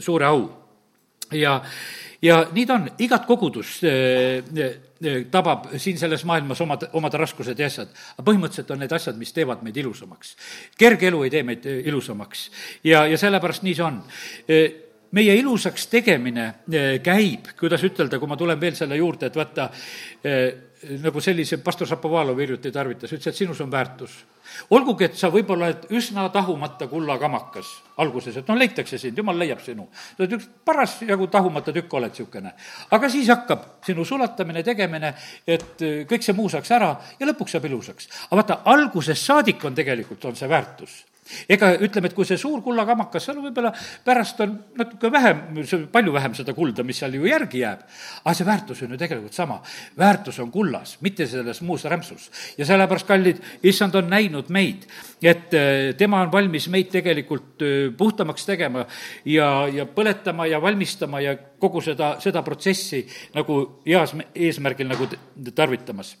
suure 0.00 0.26
au 0.26 0.46
ja, 1.32 1.60
ja 2.22 2.38
nii 2.52 2.66
ta 2.66 2.78
on, 2.78 2.88
igat 2.98 3.26
kogudust 3.26 3.84
tabab 5.30 5.68
siin 5.76 5.98
selles 6.00 6.24
maailmas 6.24 6.60
omad, 6.64 6.88
omad 6.96 7.14
raskused 7.20 7.58
ja 7.58 7.68
asjad. 7.68 7.92
aga 8.16 8.24
põhimõtteliselt 8.30 8.72
on 8.72 8.82
need 8.84 8.92
asjad, 8.96 9.18
mis 9.20 9.32
teevad 9.36 9.62
meid 9.66 9.76
ilusamaks. 9.76 10.36
kerge 10.78 11.10
elu 11.10 11.22
ei 11.24 11.30
tee 11.30 11.42
meid 11.42 11.66
ilusamaks 11.66 12.50
ja, 12.84 13.06
ja 13.06 13.18
sellepärast 13.18 13.66
nii 13.66 13.74
see 13.74 13.86
on 13.86 14.02
meie 15.16 15.34
ilusaks 15.38 15.86
tegemine 15.92 16.46
käib, 17.04 17.52
kuidas 17.58 17.84
ütelda, 17.86 18.18
kui 18.18 18.28
ma 18.28 18.38
tulen 18.38 18.60
veel 18.60 18.74
selle 18.78 18.98
juurde, 18.98 19.30
et 19.30 19.36
vaata, 19.38 19.68
nagu 21.02 21.22
sellise 21.24 21.60
pastor 21.64 21.88
Šapovalov 21.88 22.40
hiljuti 22.42 22.72
tarvitas, 22.74 23.12
ütles, 23.12 23.30
et 23.30 23.38
sinus 23.38 23.60
on 23.64 23.70
väärtus. 23.72 24.18
Olgugi, 24.70 25.08
et 25.08 25.16
sa 25.18 25.30
võib-olla 25.32 25.70
oled 25.70 25.88
üsna 25.96 26.28
tahumata 26.34 26.88
kullakamakas 26.90 27.72
alguses, 28.02 28.36
et 28.36 28.48
noh, 28.48 28.58
leitakse 28.58 28.98
sind, 29.00 29.18
jumal 29.18 29.38
leiab 29.38 29.60
sinu. 29.64 29.88
sa 29.92 30.22
oled 30.22 30.36
üks 30.38 30.48
parasjagu 30.64 31.26
tahumata 31.32 31.72
tükk 31.72 31.94
oled 31.94 32.12
niisugune. 32.12 32.52
aga 32.90 33.08
siis 33.08 33.28
hakkab 33.28 33.66
sinu 33.86 34.04
sulatamine, 34.04 34.62
tegemine, 34.62 35.14
et 35.46 35.82
kõik 36.08 36.22
see 36.22 36.36
muu 36.36 36.48
saaks 36.48 36.70
ära 36.70 36.94
ja 37.18 37.26
lõpuks 37.26 37.56
saab 37.56 37.64
ilusaks. 37.64 38.08
aga 38.30 38.40
vaata, 38.42 38.60
algusest 38.64 39.24
saadik 39.24 39.64
on 39.64 39.74
tegelikult, 39.74 40.24
on 40.24 40.36
see 40.36 40.48
väärtus 40.48 41.04
ega 41.48 41.72
ütleme, 41.82 42.10
et 42.10 42.16
kui 42.16 42.26
see 42.28 42.38
suur 42.40 42.62
kullakamakas, 42.64 43.28
seal 43.28 43.40
võib-olla 43.42 43.72
pärast 44.04 44.40
on 44.44 44.54
natuke 44.78 45.10
vähem, 45.12 45.42
palju 45.92 46.14
vähem 46.14 46.34
seda 46.38 46.54
kulda, 46.56 46.84
mis 46.86 47.00
seal 47.02 47.16
ju 47.16 47.26
järgi 47.28 47.62
jääb, 47.62 47.84
aga 48.24 48.34
see 48.36 48.48
väärtus 48.48 48.82
on 48.86 48.94
ju 48.94 49.00
tegelikult 49.00 49.36
sama. 49.36 49.60
väärtus 49.98 50.38
on 50.42 50.50
kullas, 50.50 50.96
mitte 51.00 51.26
selles 51.26 51.62
muus 51.62 51.84
rämpsus. 51.84 52.30
ja 52.58 52.66
sellepärast, 52.66 53.06
kallid, 53.06 53.42
issand 53.62 53.94
on 53.94 54.10
näinud 54.10 54.50
meid, 54.50 54.86
et 55.22 55.54
äh, 55.54 55.94
tema 55.98 56.20
on 56.22 56.32
valmis 56.32 56.68
meid 56.68 56.90
tegelikult 56.92 57.62
äh, 57.62 57.92
puhtamaks 57.96 58.46
tegema 58.46 58.86
ja, 59.24 59.68
ja 59.72 59.86
põletama 59.86 60.46
ja 60.46 60.62
valmistama 60.62 61.20
ja 61.20 61.36
kogu 61.36 61.80
seda, 61.80 62.16
seda 62.20 62.42
protsessi 62.42 63.06
nagu 63.34 63.82
heas 63.86 64.14
eesmärgil 64.34 64.88
nagu 64.88 65.08
tarvitamas 65.54 66.16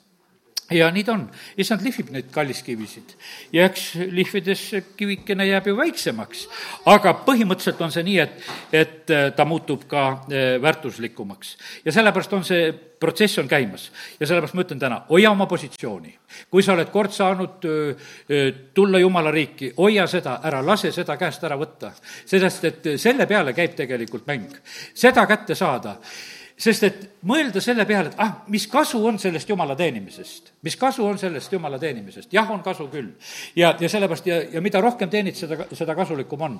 ja 0.70 0.88
nii 0.90 1.04
ta 1.06 1.14
on, 1.14 1.26
issand 1.58 1.84
lihvib 1.86 2.10
neid 2.14 2.30
kalliskivisid 2.34 3.14
ja 3.54 3.68
eks 3.68 3.92
lihvides 4.10 4.64
kivikene 4.98 5.46
jääb 5.46 5.70
ju 5.70 5.76
väiksemaks. 5.78 6.46
aga 6.90 7.12
põhimõtteliselt 7.26 7.82
on 7.86 7.94
see 7.94 8.02
nii, 8.06 8.18
et, 8.24 8.50
et 8.72 9.14
äh, 9.14 9.28
ta 9.36 9.46
muutub 9.46 9.86
ka 9.86 10.06
äh, 10.26 10.56
väärtuslikumaks. 10.62 11.56
ja 11.84 11.92
sellepärast 11.92 12.32
on 12.32 12.44
see 12.44 12.72
protsess 13.00 13.38
on 13.38 13.48
käimas 13.48 13.90
ja 14.20 14.26
sellepärast 14.26 14.54
ma 14.58 14.64
ütlen 14.66 14.82
täna, 14.82 15.00
hoia 15.08 15.30
oma 15.30 15.46
positsiooni. 15.46 16.16
kui 16.50 16.62
sa 16.62 16.74
oled 16.74 16.90
kord 16.90 17.14
saanud 17.14 17.66
äh, 17.70 18.54
tulla 18.74 18.98
Jumala 18.98 19.30
riiki, 19.30 19.72
hoia 19.76 20.06
seda, 20.10 20.40
ära 20.42 20.64
lase 20.66 20.90
seda 20.92 21.16
käest 21.16 21.44
ära 21.44 21.58
võtta. 21.58 21.92
sellest, 22.24 22.64
et 22.64 22.90
selle 22.96 23.26
peale 23.26 23.52
käib 23.52 23.78
tegelikult 23.78 24.26
mäng. 24.26 24.50
seda 24.94 25.26
kätte 25.26 25.54
saada 25.54 26.00
sest 26.56 26.84
et 26.88 27.02
mõelda 27.28 27.60
selle 27.60 27.84
peale, 27.84 28.10
et 28.12 28.20
ah, 28.22 28.30
mis 28.52 28.64
kasu 28.70 29.00
on 29.04 29.18
sellest 29.20 29.50
jumala 29.50 29.74
teenimisest, 29.76 30.52
mis 30.64 30.76
kasu 30.80 31.04
on 31.04 31.18
sellest 31.20 31.52
jumala 31.52 31.76
teenimisest, 31.80 32.30
jah, 32.32 32.48
on 32.52 32.62
kasu 32.64 32.86
küll. 32.92 33.10
ja, 33.56 33.74
ja 33.80 33.88
sellepärast 33.92 34.28
ja, 34.30 34.38
ja 34.54 34.62
mida 34.64 34.80
rohkem 34.80 35.10
teenid, 35.12 35.36
seda, 35.36 35.66
seda 35.76 35.94
kasulikum 35.98 36.44
on. 36.46 36.54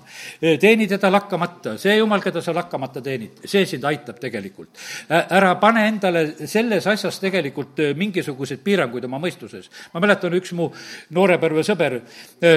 teeni 0.61 0.89
teda 0.91 1.09
lakkamata, 1.13 1.77
see 1.81 1.97
jumal, 1.97 2.21
keda 2.25 2.43
sa 2.45 2.55
lakkamata 2.57 3.01
teenid, 3.05 3.41
see 3.49 3.65
sind 3.67 3.87
aitab 3.89 4.19
tegelikult. 4.21 4.77
ära 5.09 5.55
pane 5.63 5.87
endale 5.89 6.27
selles 6.45 6.87
asjas 6.93 7.21
tegelikult 7.23 7.81
mingisuguseid 7.97 8.61
piiranguid 8.67 9.09
oma 9.09 9.23
mõistuses. 9.23 9.71
ma 9.95 10.05
mäletan, 10.05 10.37
üks 10.37 10.53
mu 10.53 10.69
noorepõlve 11.17 11.65
sõber, 11.65 12.01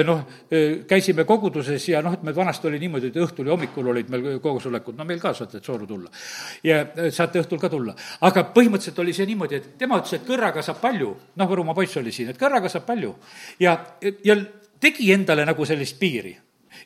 noh, 0.04 0.26
käisime 0.90 1.24
koguduses 1.24 1.88
ja 1.88 2.04
noh, 2.04 2.18
et 2.18 2.36
vanasti 2.36 2.68
oli 2.68 2.82
niimoodi, 2.84 3.14
et 3.14 3.22
õhtul 3.22 3.48
ja 3.48 3.56
hommikul 3.56 3.94
olid 3.94 4.12
meil 4.12 4.30
koosolekud, 4.44 4.98
no 4.98 5.08
meil 5.08 5.22
ka 5.22 5.32
saate 5.34 5.64
sooru 5.64 5.88
tulla. 5.88 6.12
ja 6.64 6.84
sa 7.10 7.29
saate 7.30 7.44
õhtul 7.44 7.62
ka 7.62 7.70
tulla. 7.70 7.94
aga 8.26 8.44
põhimõtteliselt 8.54 8.98
oli 8.98 9.14
see 9.14 9.30
niimoodi, 9.30 9.56
et 9.56 9.72
tema 9.78 10.00
ütles, 10.00 10.18
et 10.18 10.26
kõrraga 10.26 10.62
saab 10.66 10.82
palju, 10.82 11.14
noh, 11.36 11.50
Võrumaa 11.50 11.74
poiss 11.74 11.96
oli 11.96 12.12
siin, 12.12 12.30
et 12.30 12.38
kõrraga 12.38 12.68
saab 12.68 12.86
palju. 12.86 13.14
ja, 13.60 13.78
ja 14.24 14.36
tegi 14.80 15.12
endale 15.12 15.44
nagu 15.46 15.64
sellist 15.64 15.98
piiri 15.98 16.36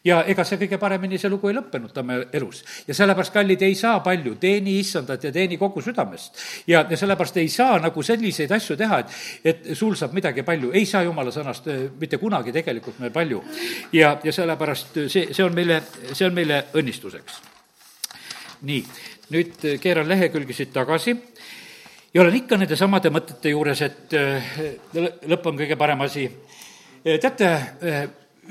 ja 0.05 0.23
ega 0.29 0.45
see 0.45 0.59
kõige 0.59 0.79
paremini, 0.81 1.19
see 1.21 1.31
lugu 1.31 1.49
ei 1.49 1.55
lõppenud 1.57 1.93
tema 1.95 2.19
elus. 2.33 2.63
ja 2.87 2.95
sellepärast, 2.95 3.33
kallid, 3.33 3.63
ei 3.63 3.75
saa 3.75 4.01
palju, 4.05 4.35
teeni 4.41 4.79
issandat 4.81 5.25
ja 5.25 5.33
teeni 5.33 5.57
kogu 5.57 5.81
südamest. 5.81 6.37
ja, 6.67 6.85
ja 6.91 6.97
sellepärast 6.97 7.37
ei 7.37 7.49
saa 7.49 7.79
nagu 7.79 8.03
selliseid 8.03 8.53
asju 8.53 8.77
teha, 8.77 8.99
et, 8.99 9.17
et 9.45 9.73
sul 9.77 9.97
saab 9.97 10.13
midagi 10.13 10.43
palju, 10.43 10.73
ei 10.73 10.85
saa 10.87 11.05
jumala 11.05 11.31
sõnast 11.33 11.69
eh, 11.69 11.89
mitte 12.01 12.19
kunagi 12.19 12.53
tegelikult 12.53 12.99
meil 13.01 13.13
palju. 13.13 13.43
ja, 13.93 14.19
ja 14.25 14.33
sellepärast 14.33 15.01
see, 15.09 15.33
see 15.33 15.45
on 15.45 15.55
meile, 15.55 15.83
see 16.13 16.27
on 16.27 16.35
meile 16.35 16.65
õnnistuseks. 16.75 17.41
nii 18.65 18.85
nüüd 19.33 19.65
äh, 19.65 19.79
keeran 19.81 20.09
lehekülgi 20.09 20.57
siit 20.57 20.73
tagasi 20.75 21.15
ja 22.15 22.23
olen 22.23 22.41
ikka 22.43 22.59
nende 22.61 22.77
samade 22.77 23.13
mõtete 23.15 23.53
juures, 23.55 23.81
et 23.85 24.17
äh, 24.19 24.51
lõpp 25.31 25.49
on 25.51 25.59
kõige 25.59 25.79
parem 25.81 26.05
asi. 26.05 26.27
Äh, 27.05 27.19
teate, 27.23 27.51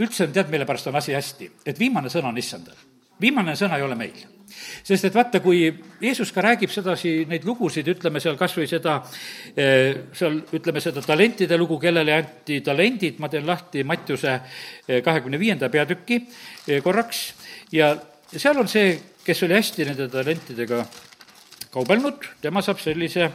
üldse 0.01 0.27
tead, 0.33 0.49
mille 0.51 0.65
pärast 0.65 0.89
on 0.89 0.97
asi 0.99 1.15
hästi, 1.15 1.51
et 1.65 1.79
viimane 1.79 2.11
sõna 2.11 2.33
on 2.33 2.37
issandal. 2.37 2.75
viimane 3.21 3.55
sõna 3.55 3.77
ei 3.77 3.83
ole 3.83 3.95
meil 3.95 4.23
sest 4.83 5.05
et 5.05 5.15
vaata, 5.15 5.39
kui 5.39 5.71
Jeesus 6.01 6.31
ka 6.31 6.41
räägib 6.41 6.69
sedasi 6.69 7.25
neid 7.29 7.45
lugusid, 7.45 7.87
ütleme 7.87 8.19
seal 8.19 8.35
kas 8.37 8.53
või 8.57 8.67
seda, 8.69 8.99
seal 9.55 10.35
ütleme 10.53 10.81
seda 10.81 11.01
talentide 11.01 11.57
lugu, 11.57 11.79
kellele 11.81 12.13
anti 12.13 12.59
talendid, 12.61 13.17
ma 13.19 13.29
teen 13.29 13.47
lahti 13.47 13.83
Mattiuse 13.83 14.35
kahekümne 14.85 15.39
viienda 15.39 15.69
peatüki 15.73 16.19
korraks 16.83 17.23
ja 17.71 17.95
seal 18.29 18.59
on 18.61 18.69
see 18.69 18.93
kes 19.25 19.43
oli 19.43 19.53
hästi 19.53 19.85
nende 19.87 20.07
talentidega 20.11 20.83
kaubelnud, 21.73 22.27
tema 22.41 22.61
saab 22.61 22.81
sellise 22.83 23.29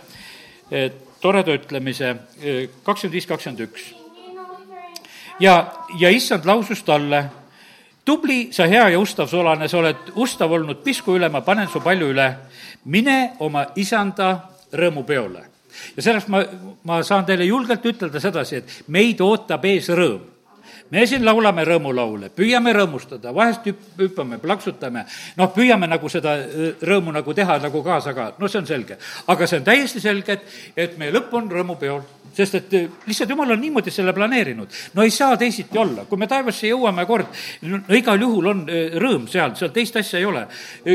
eh, 0.70 0.90
toreda 1.20 1.54
ütlemise, 1.56 2.14
eh, 2.42 2.60
kakskümmend 2.84 3.16
viis, 3.16 3.26
kakskümmend 3.26 3.64
üks. 3.66 3.88
ja, 5.40 5.54
ja 5.98 6.10
issand 6.10 6.46
lausus 6.46 6.82
talle, 6.82 7.24
tubli, 8.04 8.48
sa 8.52 8.66
hea 8.66 8.88
ja 8.94 9.00
ustav 9.00 9.28
solane, 9.28 9.68
sa 9.68 9.78
oled 9.78 10.12
ustav 10.16 10.52
olnud 10.52 10.82
pisku 10.84 11.16
üle, 11.16 11.28
ma 11.28 11.40
panen 11.40 11.68
su 11.68 11.80
palju 11.80 12.12
üle, 12.12 12.28
mine 12.84 13.34
oma 13.40 13.66
isanda 13.76 14.32
rõõmupeole. 14.72 15.44
ja 15.96 16.02
sellest 16.02 16.28
ma, 16.28 16.44
ma 16.84 17.02
saan 17.02 17.24
teile 17.24 17.44
julgelt 17.44 17.84
ütelda 17.86 18.20
sedasi, 18.20 18.56
et 18.56 18.82
meid 18.88 19.20
ootab 19.20 19.64
ees 19.64 19.88
rõõm 19.88 20.37
me 20.90 21.04
siin 21.06 21.24
laulame 21.24 21.64
rõõmulaule, 21.68 22.30
püüame 22.34 22.72
rõõmustada, 22.76 23.32
vahest 23.34 23.66
hüpp-, 23.68 23.90
hüppame, 24.00 24.38
plaksutame, 24.42 25.04
noh, 25.36 25.50
püüame 25.54 25.88
nagu 25.90 26.08
seda 26.12 26.36
äh, 26.40 26.70
rõõmu 26.84 27.14
nagu 27.14 27.34
teha 27.36 27.58
nagu 27.64 27.82
kaasa 27.84 28.14
ka, 28.16 28.30
no 28.38 28.48
see 28.48 28.62
on 28.62 28.68
selge. 28.68 28.98
aga 29.26 29.46
see 29.46 29.60
on 29.60 29.66
täiesti 29.68 30.00
selge, 30.00 30.38
et, 30.38 30.56
et 30.76 30.98
meie 30.98 31.12
lõpp 31.14 31.34
on 31.36 31.50
rõõmupeol 31.52 32.02
sest 32.38 32.54
et 32.54 32.74
äh, 32.78 32.90
lihtsalt 33.06 33.30
jumal 33.34 33.50
on 33.50 33.60
niimoodi 33.60 33.90
selle 33.90 34.12
planeerinud. 34.16 34.68
no 34.94 35.02
ei 35.02 35.10
saa 35.10 35.36
teisiti 35.36 35.78
olla, 35.78 36.04
kui 36.08 36.18
me 36.18 36.26
taevasse 36.30 36.68
jõuame 36.70 37.06
kord, 37.06 37.32
no 37.62 37.80
igal 37.96 38.20
juhul 38.20 38.52
on 38.54 38.66
äh, 38.68 38.98
rõõm 39.00 39.28
seal, 39.28 39.56
seal 39.58 39.74
teist 39.74 39.96
asja 39.96 40.18
ei 40.18 40.28
ole. 40.28 40.46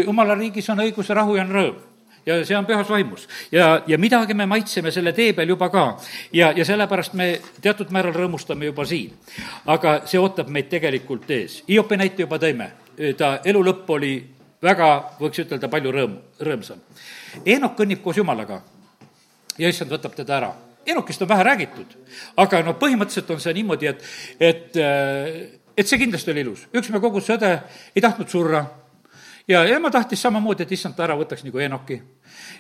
jumala 0.04 0.38
riigis 0.40 0.70
on 0.70 0.86
õigus 0.86 1.10
rahu 1.14 1.38
ja 1.38 1.46
on 1.46 1.58
rõõm 1.60 1.93
ja 2.26 2.38
see 2.46 2.58
on 2.58 2.66
pühas 2.66 2.90
vaimus. 2.90 3.28
ja, 3.52 3.82
ja 3.88 3.98
midagi 3.98 4.34
me 4.34 4.46
maitseme 4.46 4.92
selle 4.92 5.14
tee 5.14 5.34
peal 5.34 5.50
juba 5.50 5.70
ka. 5.70 5.86
ja, 6.34 6.52
ja 6.56 6.66
sellepärast 6.66 7.14
me 7.14 7.42
teatud 7.62 7.92
määral 7.92 8.14
rõõmustame 8.14 8.66
juba 8.66 8.86
siin. 8.86 9.14
aga 9.66 10.02
see 10.06 10.20
ootab 10.20 10.50
meid 10.50 10.70
tegelikult 10.70 11.30
ees. 11.32 11.64
Hiopi 11.70 11.98
näite 11.98 12.24
juba 12.24 12.40
tõime, 12.40 12.70
ta 13.18 13.40
elu 13.46 13.64
lõpp 13.64 13.90
oli 13.98 14.14
väga, 14.64 14.90
võiks 15.20 15.42
ütelda, 15.44 15.70
palju 15.70 15.92
rõõm, 15.92 16.20
rõõmsam. 16.40 16.80
Eenok 17.46 17.76
kõnnib 17.80 18.04
koos 18.04 18.18
Jumalaga 18.18 18.62
ja 19.58 19.70
issand 19.70 19.92
võtab 19.92 20.16
teda 20.16 20.38
ära. 20.38 20.54
Enokist 20.86 21.22
on 21.24 21.30
vähe 21.30 21.44
räägitud, 21.48 21.94
aga 22.38 22.60
noh, 22.64 22.76
põhimõtteliselt 22.80 23.30
on 23.32 23.40
see 23.40 23.54
niimoodi, 23.56 23.88
et, 23.88 24.02
et, 24.40 24.80
et 25.78 25.88
see 25.88 26.00
kindlasti 26.02 26.32
oli 26.34 26.44
ilus. 26.44 26.66
üks 26.76 26.90
me 26.92 27.00
kogu 27.00 27.22
sõde 27.24 27.54
ei 27.96 28.04
tahtnud 28.04 28.30
surra 28.30 28.66
ja 29.48 29.64
ema 29.66 29.92
tahtis 29.92 30.22
samamoodi, 30.22 30.64
et 30.64 30.72
issand 30.72 30.96
ta 30.96 31.04
ära 31.08 31.16
võtaks 31.20 31.44
nagu 31.44 31.60
Enoki. 31.60 32.02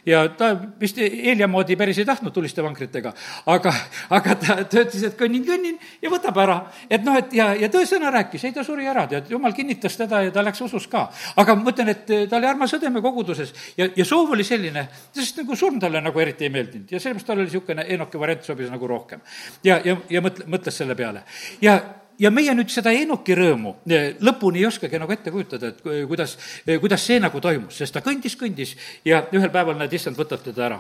ja 0.06 0.28
ta 0.38 0.52
vist 0.80 0.98
Helja 1.00 1.48
moodi 1.48 1.76
päris 1.80 1.98
ei 1.98 2.06
tahtnud 2.06 2.34
tuliste 2.34 2.64
vankritega, 2.64 3.14
aga, 3.46 3.74
aga 4.10 4.36
ta, 4.36 4.58
ta 4.70 4.84
ütles, 4.84 5.06
et 5.08 5.16
kõnnin, 5.20 5.46
kõnnin 5.48 5.80
ja 6.02 6.12
võtab 6.12 6.38
ära. 6.44 6.58
et 6.90 7.04
noh, 7.04 7.16
et 7.18 7.34
ja, 7.34 7.54
ja 7.56 7.70
tõesõna 7.72 8.12
rääkis, 8.12 8.44
ei 8.44 8.54
ta 8.54 8.64
suri 8.68 8.88
ära, 8.88 9.08
tead, 9.08 9.32
jumal 9.32 9.56
kinnitas 9.56 9.98
teda 9.98 10.22
ja 10.28 10.32
ta 10.32 10.44
läks 10.44 10.62
usus 10.62 10.88
ka. 10.92 11.08
aga 11.36 11.56
ma 11.56 11.70
mõtlen, 11.70 11.94
et 11.96 12.06
ta 12.30 12.38
oli 12.38 12.52
armas 12.52 12.76
õdeme 12.76 13.02
koguduses 13.02 13.56
ja, 13.78 13.88
ja 13.96 14.06
soov 14.06 14.36
oli 14.36 14.44
selline, 14.44 14.88
sest 15.16 15.40
nagu 15.40 15.56
surm 15.56 15.80
talle 15.80 16.04
nagu 16.04 16.20
eriti 16.20 16.50
ei 16.50 16.54
meeldinud 16.54 16.92
ja 16.92 17.00
sellepärast 17.00 17.28
tal 17.28 17.40
oli 17.40 17.48
niisugune 17.48 17.88
Enoki 17.96 18.20
variant 18.20 18.44
sobis 18.44 18.72
nagu 18.72 18.88
rohkem. 18.88 19.24
ja, 19.64 19.80
ja, 19.86 19.98
ja 20.10 20.22
mõtle, 20.22 20.48
mõtles 20.52 20.84
selle 20.84 21.00
peale. 21.00 21.24
ja 21.62 21.80
ja 22.24 22.32
meie 22.32 22.54
nüüd 22.56 22.72
seda 22.72 22.94
Enoki 22.96 23.36
rõõmu 23.38 23.76
eh, 23.90 24.14
lõpuni 24.24 24.62
ei 24.62 24.70
oskagi 24.70 25.00
nagu 25.02 25.14
ette 25.16 25.34
kujutada, 25.34 25.74
et 25.74 25.84
kuidas, 26.08 26.38
eh, 26.66 26.80
kuidas 26.82 27.04
see 27.04 27.20
nagu 27.24 27.42
toimus, 27.44 27.76
sest 27.82 27.98
ta 27.98 28.04
kõndis, 28.06 28.38
kõndis 28.40 28.74
ja 29.08 29.26
ühel 29.36 29.52
päeval, 29.54 29.78
näed, 29.80 29.94
issand 29.94 30.20
võtab 30.20 30.44
teda 30.46 30.68
ära. 30.70 30.80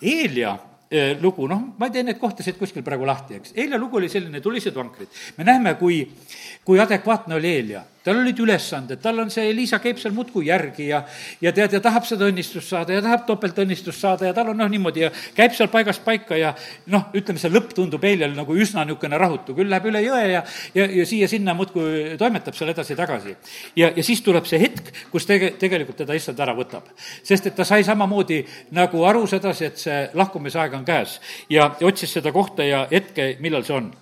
Eelia 0.00 0.54
eh, 0.90 1.16
lugu, 1.22 1.48
noh, 1.50 1.72
ma 1.78 1.88
ei 1.88 1.96
tee 1.96 2.06
neid 2.06 2.20
kohtasid 2.22 2.58
kuskil 2.60 2.86
praegu 2.86 3.08
lahti, 3.08 3.40
eks. 3.40 3.56
Eelia 3.56 3.80
lugu 3.82 3.98
oli 4.00 4.10
selline, 4.12 4.42
tulised 4.44 4.76
vankrid. 4.76 5.10
me 5.38 5.48
näeme, 5.48 5.74
kui, 5.80 6.04
kui 6.64 6.80
adekvaatne 6.82 7.38
oli 7.40 7.54
Eelia. 7.56 7.84
Tal 8.06 8.20
olid 8.22 8.38
ülesanded, 8.42 9.00
tal 9.02 9.18
on 9.22 9.30
see, 9.34 9.50
Liisa 9.56 9.80
käib 9.82 9.98
seal 10.00 10.14
muudkui 10.14 10.46
järgi 10.46 10.88
ja 10.92 11.02
ja 11.42 11.52
tead, 11.54 11.74
ja 11.76 11.80
tahab 11.82 12.06
seda 12.06 12.28
õnnistust 12.30 12.70
saada 12.70 12.94
ja 12.94 13.02
tahab 13.04 13.26
topeltõnnistust 13.26 14.00
saada 14.02 14.28
ja 14.28 14.36
tal 14.36 14.52
on 14.52 14.60
noh, 14.60 14.70
niimoodi 14.70 15.06
ja 15.06 15.10
käib 15.36 15.56
seal 15.56 15.70
paigast 15.72 16.04
paika 16.06 16.38
ja 16.38 16.52
noh, 16.92 17.08
ütleme, 17.16 17.42
see 17.42 17.50
lõpp 17.52 17.74
tundub 17.76 18.04
Heljal 18.06 18.36
nagu 18.36 18.54
üsna 18.54 18.84
niisugune 18.86 19.18
rahutu, 19.18 19.56
küll 19.58 19.70
läheb 19.72 19.90
üle 19.90 20.04
jõe 20.04 20.22
ja 20.30 20.44
ja, 20.74 20.86
ja 20.86 21.06
siia-sinna 21.08 21.56
muudkui 21.58 22.16
toimetab 22.20 22.54
seal 22.54 22.70
edasi-tagasi. 22.70 23.36
ja, 23.76 23.90
ja 23.96 24.06
siis 24.06 24.22
tuleb 24.22 24.46
see 24.46 24.60
hetk, 24.62 24.92
kus 25.10 25.26
tege-, 25.26 25.54
tegelikult 25.58 25.98
teda 26.04 26.14
issand 26.14 26.40
ära 26.40 26.54
võtab. 26.56 26.88
sest 27.22 27.50
et 27.50 27.58
ta 27.58 27.66
sai 27.66 27.84
samamoodi 27.84 28.42
nagu 28.76 29.04
aru 29.04 29.26
sedasi, 29.26 29.70
et 29.70 29.78
see 29.82 30.00
lahkumisaeg 30.14 30.78
on 30.78 30.84
käes 30.86 31.20
ja, 31.50 31.72
ja 31.80 31.86
otsis 31.86 32.12
seda 32.18 32.32
kohta 32.32 32.64
ja 32.64 32.86
hetke, 32.90 33.34
millal 33.40 33.66
see 33.66 33.76
on 33.76 33.94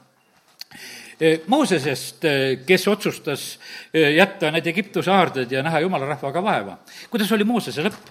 Moosesest, 1.47 2.25
kes 2.67 2.89
otsustas 2.89 3.59
jätta 3.93 4.51
need 4.51 4.67
Egiptuse 4.67 5.13
aarded 5.15 5.53
ja 5.53 5.63
näha 5.63 5.81
jumala 5.81 6.07
rahvaga 6.11 6.43
vaeva. 6.43 6.79
kuidas 7.11 7.33
oli 7.33 7.45
Moosese 7.45 7.85
lõpp? 7.87 8.11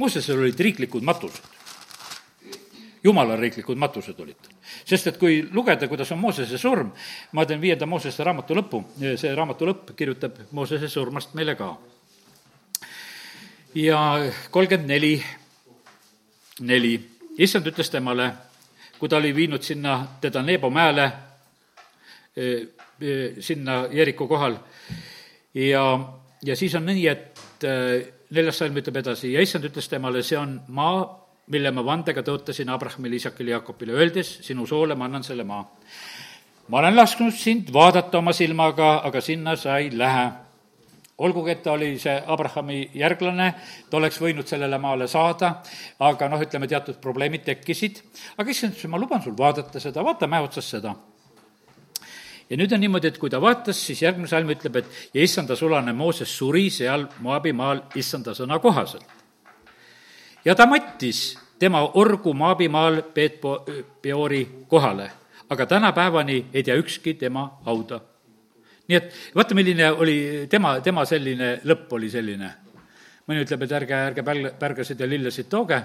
Moosesel 0.00 0.38
olid 0.38 0.60
riiklikud 0.60 1.02
matused. 1.02 1.42
jumala 3.04 3.36
riiklikud 3.36 3.76
matused 3.76 4.20
olid 4.20 4.36
tal. 4.42 4.52
sest 4.84 5.06
et 5.06 5.16
kui 5.18 5.48
lugeda, 5.52 5.88
kuidas 5.88 6.12
on 6.12 6.18
Moosese 6.18 6.58
surm, 6.58 6.92
ma 7.32 7.46
teen 7.46 7.60
viienda 7.60 7.86
Moosese 7.86 8.24
raamatu 8.24 8.54
lõpu, 8.54 8.82
see 9.16 9.34
raamatu 9.34 9.68
lõpp 9.68 9.94
kirjutab 9.96 10.38
Moosese 10.56 10.88
surmast 10.88 11.34
meile 11.34 11.54
ka. 11.54 11.76
ja 13.74 14.00
kolmkümmend 14.50 14.88
neli, 14.88 15.14
neli, 16.60 16.94
issand 17.38 17.66
ütles 17.66 17.90
temale 17.90 18.32
kui 19.00 19.08
ta 19.08 19.16
oli 19.16 19.32
viinud 19.34 19.64
sinna 19.64 19.96
teda 20.20 20.42
Neebo 20.44 20.68
mäele, 20.70 21.06
e, 22.36 22.50
e, 23.00 23.14
sinna 23.40 23.86
Jeriko 23.90 24.28
kohal. 24.28 24.58
ja, 25.54 25.84
ja 26.44 26.56
siis 26.56 26.74
on 26.74 26.84
nii, 26.86 27.06
et 27.08 27.64
e, 27.64 27.72
neljas 28.36 28.60
salm 28.60 28.76
ütleb 28.76 29.00
edasi 29.00 29.32
ja 29.32 29.40
issand 29.40 29.64
ütles 29.70 29.88
temale, 29.88 30.22
see 30.22 30.38
on 30.38 30.58
maa, 30.68 31.00
mille 31.50 31.72
ma 31.74 31.84
vandega 31.84 32.22
tõotasin 32.22 32.68
Abrahamile, 32.70 33.16
Isakile, 33.16 33.56
Jakobile, 33.56 33.96
öeldes, 33.96 34.36
sinu 34.46 34.66
soole 34.68 34.94
ma 34.94 35.08
annan 35.08 35.24
selle 35.26 35.48
maa. 35.48 35.64
ma 36.68 36.78
olen 36.78 36.96
lasknud 36.96 37.34
sind 37.34 37.72
vaadata 37.72 38.18
oma 38.18 38.32
silmaga, 38.36 39.00
aga 39.08 39.20
sinna 39.20 39.56
sa 39.56 39.78
ei 39.78 39.90
lähe 39.96 40.28
olgugi, 41.20 41.52
et 41.52 41.62
ta 41.62 41.74
oli 41.76 41.92
see 42.00 42.16
Abrahami 42.32 42.80
järglane, 42.96 43.52
ta 43.90 43.98
oleks 43.98 44.18
võinud 44.22 44.48
sellele 44.48 44.78
maale 44.80 45.08
saada, 45.10 45.54
aga 46.06 46.28
noh, 46.32 46.40
ütleme, 46.40 46.68
teatud 46.70 47.00
probleemid 47.02 47.44
tekkisid, 47.46 48.00
aga 48.40 48.52
issand 48.52 48.74
ütles, 48.76 48.90
ma 48.90 49.00
luban 49.00 49.22
sul 49.24 49.36
vaadata 49.38 49.82
seda, 49.82 50.04
vaata 50.06 50.28
mäe 50.30 50.44
otsas 50.46 50.70
seda. 50.76 50.94
Ja 52.50 52.58
nüüd 52.58 52.72
on 52.74 52.82
niimoodi, 52.82 53.12
et 53.12 53.18
kui 53.22 53.30
ta 53.30 53.38
vaatas, 53.42 53.78
siis 53.86 54.00
järgmine 54.02 54.30
salm 54.30 54.50
ütleb, 54.50 54.80
et 54.80 55.14
ja 55.14 55.22
issanda 55.22 55.54
sulane 55.56 55.92
Mooses 55.94 56.32
suri 56.34 56.66
seal 56.74 57.06
Moabi 57.22 57.52
maal 57.54 57.84
issanda 57.94 58.34
sõna 58.34 58.58
kohaselt. 58.58 59.06
ja 60.44 60.54
ta 60.54 60.66
mattis 60.66 61.38
tema 61.58 61.84
orgu 61.94 62.34
Moabi 62.34 62.68
maal 62.68 63.02
Peetpo-, 63.14 63.60
Peori 64.02 64.46
kohale, 64.68 65.10
aga 65.50 65.66
tänapäevani 65.66 66.46
ei 66.52 66.62
tea 66.62 66.74
ükski 66.74 67.14
tema 67.14 67.60
hauda 67.66 68.00
nii 68.90 68.98
et 68.98 69.12
vaata, 69.36 69.54
milline 69.54 69.90
oli 70.02 70.16
tema, 70.50 70.74
tema 70.82 71.04
selline 71.06 71.60
lõpp 71.66 71.92
oli 71.98 72.10
selline. 72.10 72.50
mõni 73.30 73.44
ütleb, 73.44 73.62
et 73.62 73.72
ärge, 73.78 73.98
ärge 74.10 74.22
pälg-, 74.26 74.54
pärgasid 74.58 75.00
ja 75.00 75.06
lillesid 75.06 75.50
tooge, 75.50 75.78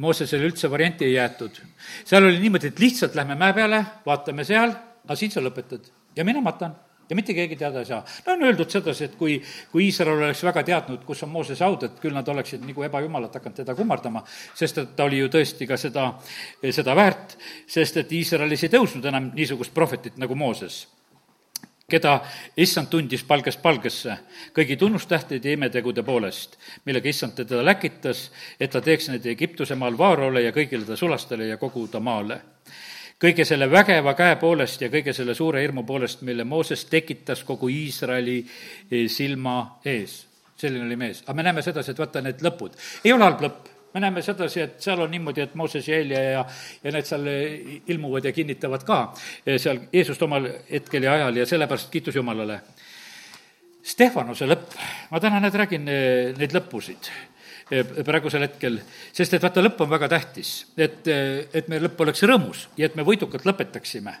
Moosesele 0.00 0.46
üldse 0.46 0.68
varianti 0.70 1.04
ei 1.04 1.16
jäetud. 1.16 1.56
seal 2.04 2.24
oli 2.24 2.38
niimoodi, 2.38 2.68
et 2.70 2.78
lihtsalt 2.78 3.16
lähme 3.18 3.34
mäe 3.34 3.52
peale, 3.52 3.80
vaatame 4.06 4.44
seal, 4.46 4.70
aga 5.04 5.16
siin 5.18 5.32
sa 5.34 5.42
lõpetad 5.42 5.90
ja 6.16 6.24
mina 6.24 6.40
matan 6.40 6.76
ja 7.10 7.16
mitte 7.18 7.34
keegi 7.34 7.56
teada 7.58 7.82
ei 7.82 7.88
saa. 7.88 8.04
no 8.26 8.32
on 8.32 8.44
öeldud 8.46 8.70
sedasi, 8.70 9.08
et 9.10 9.16
kui, 9.18 9.40
kui 9.72 9.88
Iisrael 9.88 10.22
oleks 10.22 10.44
väga 10.46 10.62
teadnud, 10.62 11.02
kus 11.04 11.24
on 11.26 11.34
Moosese 11.34 11.66
haud, 11.66 11.88
et 11.88 11.98
küll 11.98 12.14
nad 12.14 12.28
oleksid 12.28 12.62
nagu 12.62 12.86
ebajumalat 12.86 13.34
hakanud 13.40 13.58
teda 13.64 13.74
kummardama, 13.74 14.22
sest 14.54 14.78
et 14.78 14.94
ta 14.94 15.10
oli 15.10 15.18
ju 15.18 15.32
tõesti 15.34 15.66
ka 15.66 15.80
seda, 15.80 16.06
seda 16.70 16.94
väärt, 16.94 17.34
sest 17.66 17.98
et 18.04 18.14
Iisraelis 18.14 18.62
ei 18.62 18.74
tõusnud 18.78 19.10
enam 19.10 19.32
niisugust 19.34 19.74
prohvetit 19.74 20.22
nagu 20.22 20.38
Mooses 20.38 20.84
keda 21.90 22.20
issand 22.56 22.88
tundis 22.90 23.24
palgest 23.26 23.60
palgesse 23.62 24.16
kõigi 24.56 24.76
tunnustähtede 24.80 25.48
ja 25.48 25.58
imetegude 25.58 26.02
poolest, 26.06 26.56
millega 26.86 27.10
issand 27.10 27.36
teda 27.38 27.64
läkitas, 27.64 28.28
et 28.60 28.70
ta 28.72 28.80
teeks 28.80 29.10
neid 29.10 29.26
Egiptuse 29.26 29.76
maal 29.78 29.98
Vaarole 29.98 30.44
ja 30.44 30.54
kõigile 30.56 30.86
ta 30.86 30.96
sulastele 30.96 31.50
ja 31.50 31.58
kogu 31.60 31.86
ta 31.88 32.00
maale. 32.00 32.40
kõige 33.20 33.44
selle 33.44 33.70
vägeva 33.70 34.14
käe 34.14 34.36
poolest 34.36 34.80
ja 34.80 34.88
kõige 34.88 35.12
selle 35.12 35.34
suure 35.34 35.60
hirmu 35.60 35.82
poolest, 35.84 36.22
mille 36.22 36.44
Mooses 36.44 36.84
tekitas 36.84 37.44
kogu 37.44 37.68
Iisraeli 37.68 38.38
eh, 38.90 39.08
silma 39.08 39.80
ees. 39.84 40.26
selline 40.56 40.84
oli 40.84 40.96
mees, 40.96 41.22
aga 41.22 41.34
me 41.34 41.42
näeme 41.42 41.62
sedasi, 41.62 41.90
et 41.90 41.98
vaata 41.98 42.20
need 42.20 42.40
lõpud, 42.42 42.76
ei 43.04 43.12
ole 43.12 43.24
halb 43.24 43.40
lõpp 43.40 43.79
me 43.94 44.00
näeme 44.00 44.22
sedasi, 44.22 44.60
et 44.60 44.82
seal 44.82 45.00
on 45.02 45.10
niimoodi, 45.10 45.42
et 45.44 45.54
Mooses 45.58 45.88
ja 45.88 45.96
Helja 45.98 46.20
ja, 46.22 46.44
ja 46.84 46.92
need 46.94 47.08
seal 47.08 47.26
ilmuvad 47.90 48.28
ja 48.28 48.32
kinnitavad 48.32 48.84
ka 48.86 49.00
eh, 49.46 49.58
seal 49.58 49.82
Jeesust 49.92 50.22
omal 50.22 50.46
hetkel 50.70 51.08
ja 51.08 51.16
ajal 51.18 51.42
ja 51.42 51.48
sellepärast 51.48 51.90
kiitus 51.90 52.16
Jumalale. 52.16 52.60
Stefanuse 53.90 54.46
lõpp, 54.46 54.76
ma 55.10 55.20
täna 55.22 55.40
nüüd 55.42 55.58
räägin 55.58 55.90
eh, 55.90 56.30
neid 56.38 56.54
lõppusid 56.54 57.10
eh, 57.72 57.92
praegusel 58.06 58.46
hetkel, 58.46 58.78
sest 59.16 59.34
et 59.34 59.42
vaata, 59.42 59.64
lõpp 59.64 59.82
on 59.82 59.90
väga 59.90 60.10
tähtis, 60.14 60.54
et, 60.78 61.10
et 61.10 61.68
meie 61.72 61.82
lõpp 61.82 62.06
oleks 62.06 62.22
rõõmus 62.30 62.68
ja 62.78 62.86
et 62.86 62.98
me 62.98 63.06
võidukalt 63.06 63.48
lõpetaksime. 63.48 64.14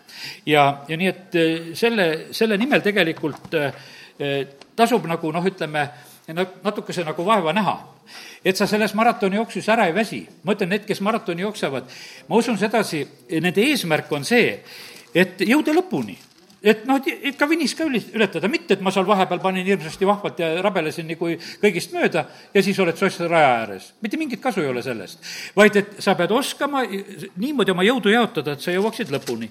ja, 0.50 0.66
ja 0.88 0.98
nii, 0.98 1.14
et 1.14 1.40
selle, 1.78 2.10
selle 2.34 2.58
nimel 2.58 2.82
tegelikult 2.82 3.54
tasub 4.76 5.06
nagu 5.08 5.30
noh, 5.32 5.46
ütleme, 5.48 5.86
natukese 6.28 7.04
nagu 7.04 7.24
vaeva 7.26 7.52
näha 7.52 7.76
et 8.44 8.56
sa 8.56 8.66
selles 8.66 8.94
maratonijooksus 8.94 9.68
ära 9.68 9.86
ei 9.86 9.94
väsi. 9.94 10.26
ma 10.44 10.54
ütlen, 10.56 10.72
need, 10.74 10.86
kes 10.88 11.00
maratoni 11.00 11.42
jooksevad, 11.42 11.90
ma 12.28 12.36
usun 12.36 12.58
sedasi, 12.58 13.04
nende 13.40 13.62
eesmärk 13.62 14.12
on 14.12 14.24
see, 14.24 14.58
et 15.14 15.40
jõuda 15.46 15.74
lõpuni 15.76 16.16
et 16.60 16.82
noh, 16.84 17.00
ikka 17.00 17.46
vinis 17.48 17.72
ka 17.76 17.86
üli-, 17.88 18.02
ületada, 18.12 18.48
mitte 18.52 18.76
et 18.76 18.82
ma 18.84 18.92
seal 18.92 19.06
vahepeal 19.08 19.40
panin 19.40 19.64
hirmsasti 19.64 20.04
vahvalt 20.04 20.42
ja 20.42 20.50
rabelesin 20.60 21.08
nagu 21.08 21.30
kõigist 21.62 21.94
mööda 21.96 22.26
ja 22.52 22.62
siis 22.64 22.78
oled 22.84 22.98
soss 23.00 23.22
raja 23.24 23.54
ääres. 23.62 23.94
mitte 24.04 24.20
mingit 24.20 24.42
kasu 24.44 24.60
ei 24.60 24.68
ole 24.68 24.82
sellest. 24.84 25.24
vaid 25.56 25.76
et 25.80 25.96
sa 26.04 26.14
pead 26.18 26.32
oskama 26.36 26.82
niimoodi 26.84 27.72
oma 27.72 27.86
jõudu 27.86 28.12
jaotada, 28.12 28.52
et 28.52 28.60
sa 28.60 28.76
jõuaksid 28.76 29.08
lõpuni. 29.08 29.48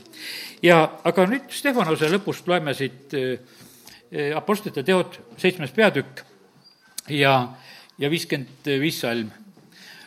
ja 0.61 0.83
aga 1.03 1.25
nüüd 1.25 1.49
Stefanuse 1.49 2.11
lõpust 2.13 2.47
loeme 2.47 2.73
siit 2.77 3.13
eh, 3.17 3.39
eh, 4.11 4.37
Apostlite 4.37 4.83
teod, 4.85 5.17
seitsmes 5.37 5.73
peatükk 5.73 6.28
ja 7.09 7.49
ja 7.99 8.09
viiskümmend 8.09 8.67
viis 8.79 9.01
salm. 9.01 9.29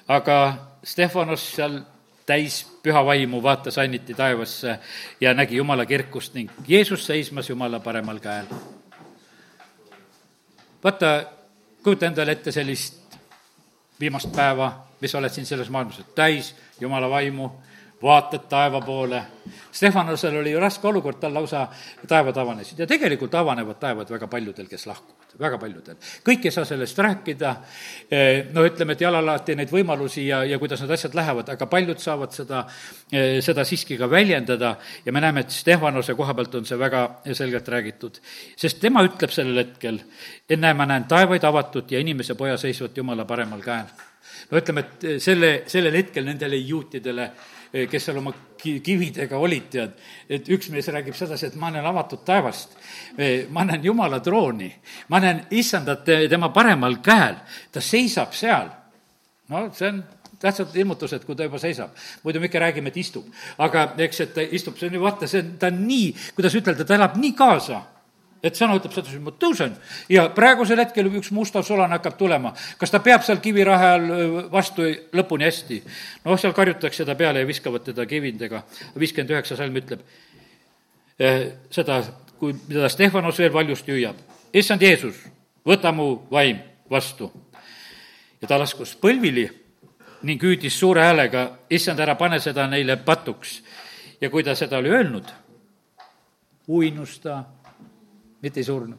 aga 0.08 0.36
Stefanos 0.84 1.44
seal 1.56 1.80
täis 2.26 2.62
püha 2.82 3.04
vaimu 3.06 3.42
vaatas 3.42 3.78
ainiti 3.78 4.14
taevasse 4.14 4.78
ja 5.20 5.34
nägi 5.34 5.56
Jumala 5.56 5.86
kirkust 5.86 6.34
ning 6.34 6.50
Jeesus 6.68 7.06
seismas 7.06 7.48
Jumala 7.48 7.80
paremal 7.80 8.18
käel. 8.18 8.46
vaata, 10.84 11.24
kujuta 11.82 12.06
endale 12.06 12.32
ette 12.32 12.52
sellist 12.52 13.18
viimast 14.00 14.32
päeva, 14.34 14.72
mis 15.00 15.14
oled 15.14 15.30
siin 15.30 15.46
selles 15.46 15.70
maailmas, 15.70 16.00
et 16.00 16.14
täis 16.14 16.54
Jumala 16.80 17.10
vaimu 17.10 17.50
vaatad 18.02 18.48
taeva 18.48 18.80
poole. 18.80 19.22
Stefanosel 19.72 20.36
oli 20.36 20.50
ju 20.50 20.60
raske 20.60 20.88
olukord, 20.88 21.20
tal 21.20 21.34
lausa 21.34 21.68
taevad 22.08 22.36
avanesid 22.36 22.78
ja 22.78 22.86
tegelikult 22.86 23.34
avanevad 23.34 23.78
taevad 23.78 24.10
väga 24.10 24.26
paljudel, 24.26 24.66
kes 24.66 24.86
lahkuvad, 24.86 25.21
väga 25.40 25.58
paljudel. 25.58 25.96
kõik 26.24 26.44
ei 26.44 26.50
saa 26.50 26.64
sellest 26.64 26.98
rääkida, 26.98 27.54
eh, 28.10 28.46
no 28.52 28.64
ütleme, 28.66 28.92
et 28.92 29.02
alati 29.02 29.56
neid 29.56 29.70
võimalusi 29.70 30.26
ja, 30.26 30.42
ja 30.44 30.58
kuidas 30.58 30.80
need 30.80 30.90
asjad 30.90 31.14
lähevad, 31.14 31.48
aga 31.48 31.66
paljud 31.66 31.98
saavad 31.98 32.32
seda, 32.32 32.66
eh, 33.12 33.40
seda 33.40 33.64
siiski 33.64 33.98
ka 33.98 34.10
väljendada 34.10 34.76
ja 35.04 35.12
me 35.12 35.20
näeme, 35.20 35.40
et 35.40 35.50
Stefanose 35.50 36.14
koha 36.14 36.34
pealt 36.34 36.54
on 36.54 36.64
see 36.64 36.78
väga 36.78 37.20
selgelt 37.32 37.68
räägitud. 37.68 38.20
sest 38.56 38.80
tema 38.80 39.02
ütleb 39.04 39.30
sellel 39.30 39.64
hetkel, 39.64 40.00
enne 40.48 40.74
ma 40.74 40.86
näen 40.86 41.04
taevaid 41.04 41.44
avatud 41.44 41.90
ja 41.90 41.98
inimese 41.98 42.34
poja 42.34 42.56
seisvat 42.56 42.96
Jumala 42.96 43.24
paremal 43.24 43.60
käel 43.60 43.86
no 44.50 44.58
ütleme, 44.58 44.80
et 44.80 45.22
selle, 45.22 45.62
sellel 45.66 45.94
hetkel 45.94 46.24
nendele 46.24 46.56
juutidele 46.56 47.30
Eh, 47.32 47.61
kes 47.72 48.04
seal 48.04 48.18
oma 48.20 48.32
kividega 48.60 49.38
olid, 49.40 49.68
tead, 49.72 49.94
et 50.28 50.48
üks 50.52 50.68
mees 50.72 50.88
räägib 50.92 51.16
sedasi, 51.16 51.48
et 51.48 51.58
ma 51.60 51.70
näen 51.72 51.86
avatud 51.88 52.24
taevast, 52.26 52.76
eh, 53.16 53.46
ma 53.50 53.64
näen 53.64 53.84
Jumala 53.84 54.20
trooni, 54.20 54.68
ma 55.08 55.20
näen 55.20 55.46
issandat 55.50 56.04
tema 56.04 56.52
paremal 56.52 56.98
käel, 57.04 57.40
ta 57.72 57.80
seisab 57.80 58.36
seal. 58.36 58.68
no 59.48 59.70
see 59.74 59.88
on 59.88 60.04
tähtsad 60.42 60.76
ilmutused, 60.76 61.24
kui 61.24 61.36
ta 61.36 61.46
juba 61.46 61.58
seisab. 61.58 61.90
muidu 62.22 62.40
me 62.40 62.46
ikka 62.46 62.58
räägime, 62.58 62.88
et 62.88 62.96
istub. 62.96 63.24
aga 63.58 63.94
eks, 63.96 64.20
et 64.20 64.34
ta 64.34 64.40
istub, 64.42 64.76
see 64.78 64.88
on 64.88 64.94
ju 64.94 65.00
vaata, 65.00 65.26
see 65.26 65.40
on, 65.40 65.56
ta 65.58 65.72
on 65.72 65.82
nii, 65.86 66.12
kuidas 66.36 66.54
ütelda, 66.54 66.84
ta 66.84 66.94
elab 66.94 67.16
nii 67.16 67.32
kaasa 67.38 67.82
et 68.42 68.58
sõna 68.58 68.74
ütleb 68.78 68.94
sedasi, 68.94 69.20
ma 69.22 69.32
tõusen 69.38 69.76
ja 70.10 70.26
praegusel 70.34 70.80
hetkel 70.82 71.06
üks 71.12 71.30
mustav 71.34 71.62
sulane 71.66 71.94
hakkab 71.94 72.16
tulema. 72.18 72.52
kas 72.78 72.90
ta 72.90 72.98
peab 72.98 73.22
seal 73.22 73.38
kivirahe 73.42 73.90
all 73.96 74.08
vastu 74.50 74.88
lõpuni 75.14 75.46
hästi? 75.46 75.82
noh, 76.24 76.38
seal 76.38 76.54
karjutakse 76.56 77.06
ta 77.06 77.14
peale 77.14 77.44
ja 77.44 77.46
viskavad 77.46 77.84
teda 77.86 78.06
kivindega. 78.06 78.64
viiskümmend 78.98 79.30
üheksa 79.30 79.56
salm 79.56 79.78
ütleb, 79.78 80.02
seda, 81.70 82.02
kui, 82.38 82.54
mida 82.68 82.88
Stefanos 82.90 83.38
veel 83.38 83.54
valjusti 83.54 83.94
hüüab. 83.94 84.18
issand 84.52 84.82
Jeesus, 84.82 85.22
võta 85.66 85.92
mu 85.94 86.26
vaim 86.30 86.58
vastu. 86.90 87.30
ja 88.42 88.48
ta 88.48 88.58
laskus 88.58 88.96
põlvili 88.98 89.48
ning 90.22 90.42
hüüdis 90.42 90.74
suure 90.78 91.02
häälega, 91.02 91.58
issand, 91.70 91.98
ära 92.00 92.14
pane 92.14 92.40
seda 92.40 92.66
neile 92.66 92.96
patuks. 92.96 93.62
ja 94.20 94.30
kui 94.30 94.42
ta 94.42 94.54
seda 94.54 94.78
oli 94.78 94.90
öelnud, 94.90 95.30
uinus 96.68 97.18
ta, 97.20 97.44
mitte 98.42 98.60
ei 98.60 98.64
surnud. 98.64 98.98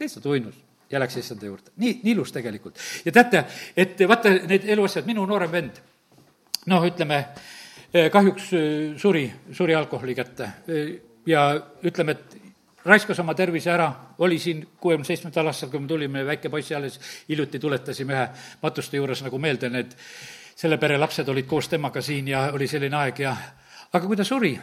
lihtsalt 0.00 0.26
uinus 0.26 0.54
ja 0.90 1.00
läks 1.00 1.16
issanda 1.16 1.46
juurde. 1.46 1.70
nii, 1.76 2.00
nii 2.02 2.12
ilus 2.12 2.32
tegelikult. 2.32 2.78
ja 3.04 3.12
teate, 3.12 3.44
et 3.76 4.00
vaata 4.08 4.30
need 4.46 4.68
eluasjad, 4.68 5.06
minu 5.06 5.26
noorem 5.26 5.52
vend, 5.52 5.82
noh, 6.66 6.86
ütleme, 6.86 7.24
kahjuks 8.12 8.50
suri, 9.00 9.26
suri 9.52 9.74
alkoholi 9.74 10.14
kätte 10.14 10.50
ja 11.26 11.48
ütleme, 11.84 12.12
et 12.12 12.36
raiskas 12.86 13.18
oma 13.18 13.34
tervise 13.34 13.70
ära, 13.72 13.88
oli 14.22 14.38
siin 14.38 14.62
kuuekümne 14.80 15.06
seitsmendal 15.06 15.50
aastal, 15.50 15.70
kui 15.72 15.82
me 15.82 15.90
tulime, 15.90 16.24
väike 16.26 16.50
poiss 16.50 16.72
alles 16.76 17.00
hiljuti 17.28 17.58
tuletasime 17.58 18.14
ühe 18.14 18.26
matuste 18.62 19.00
juures 19.00 19.22
nagu 19.26 19.38
meelde, 19.42 19.70
need 19.72 19.96
selle 20.56 20.78
pere 20.80 20.98
lapsed 20.98 21.28
olid 21.28 21.48
koos 21.50 21.68
temaga 21.68 22.02
siin 22.02 22.28
ja 22.30 22.46
oli 22.54 22.68
selline 22.70 22.96
aeg 22.96 23.20
ja 23.24 23.34
aga 23.92 24.06
kui 24.06 24.16
ta 24.16 24.24
suri, 24.24 24.54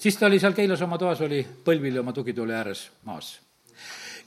siis 0.00 0.16
ta 0.18 0.26
oli 0.26 0.40
seal 0.40 0.56
Keilas 0.56 0.82
oma 0.86 0.98
toas, 0.98 1.20
oli 1.26 1.42
põlvili 1.64 2.00
oma 2.00 2.14
tugitooli 2.16 2.56
ääres 2.56 2.86
maas. 3.08 3.34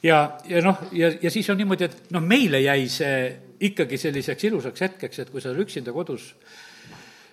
ja, 0.03 0.37
ja 0.45 0.61
noh, 0.61 0.85
ja, 0.91 1.11
ja 1.21 1.31
siis 1.31 1.49
on 1.49 1.57
niimoodi, 1.57 1.89
et 1.89 2.13
noh, 2.13 2.21
meile 2.21 2.61
jäi 2.61 2.85
see 2.91 3.17
ikkagi 3.63 3.97
selliseks 3.97 4.49
ilusaks 4.51 4.85
hetkeks, 4.87 5.19
et 5.19 5.33
kui 5.33 5.41
sa 5.41 5.55
üksinda 5.55 5.93
kodus, 5.95 6.33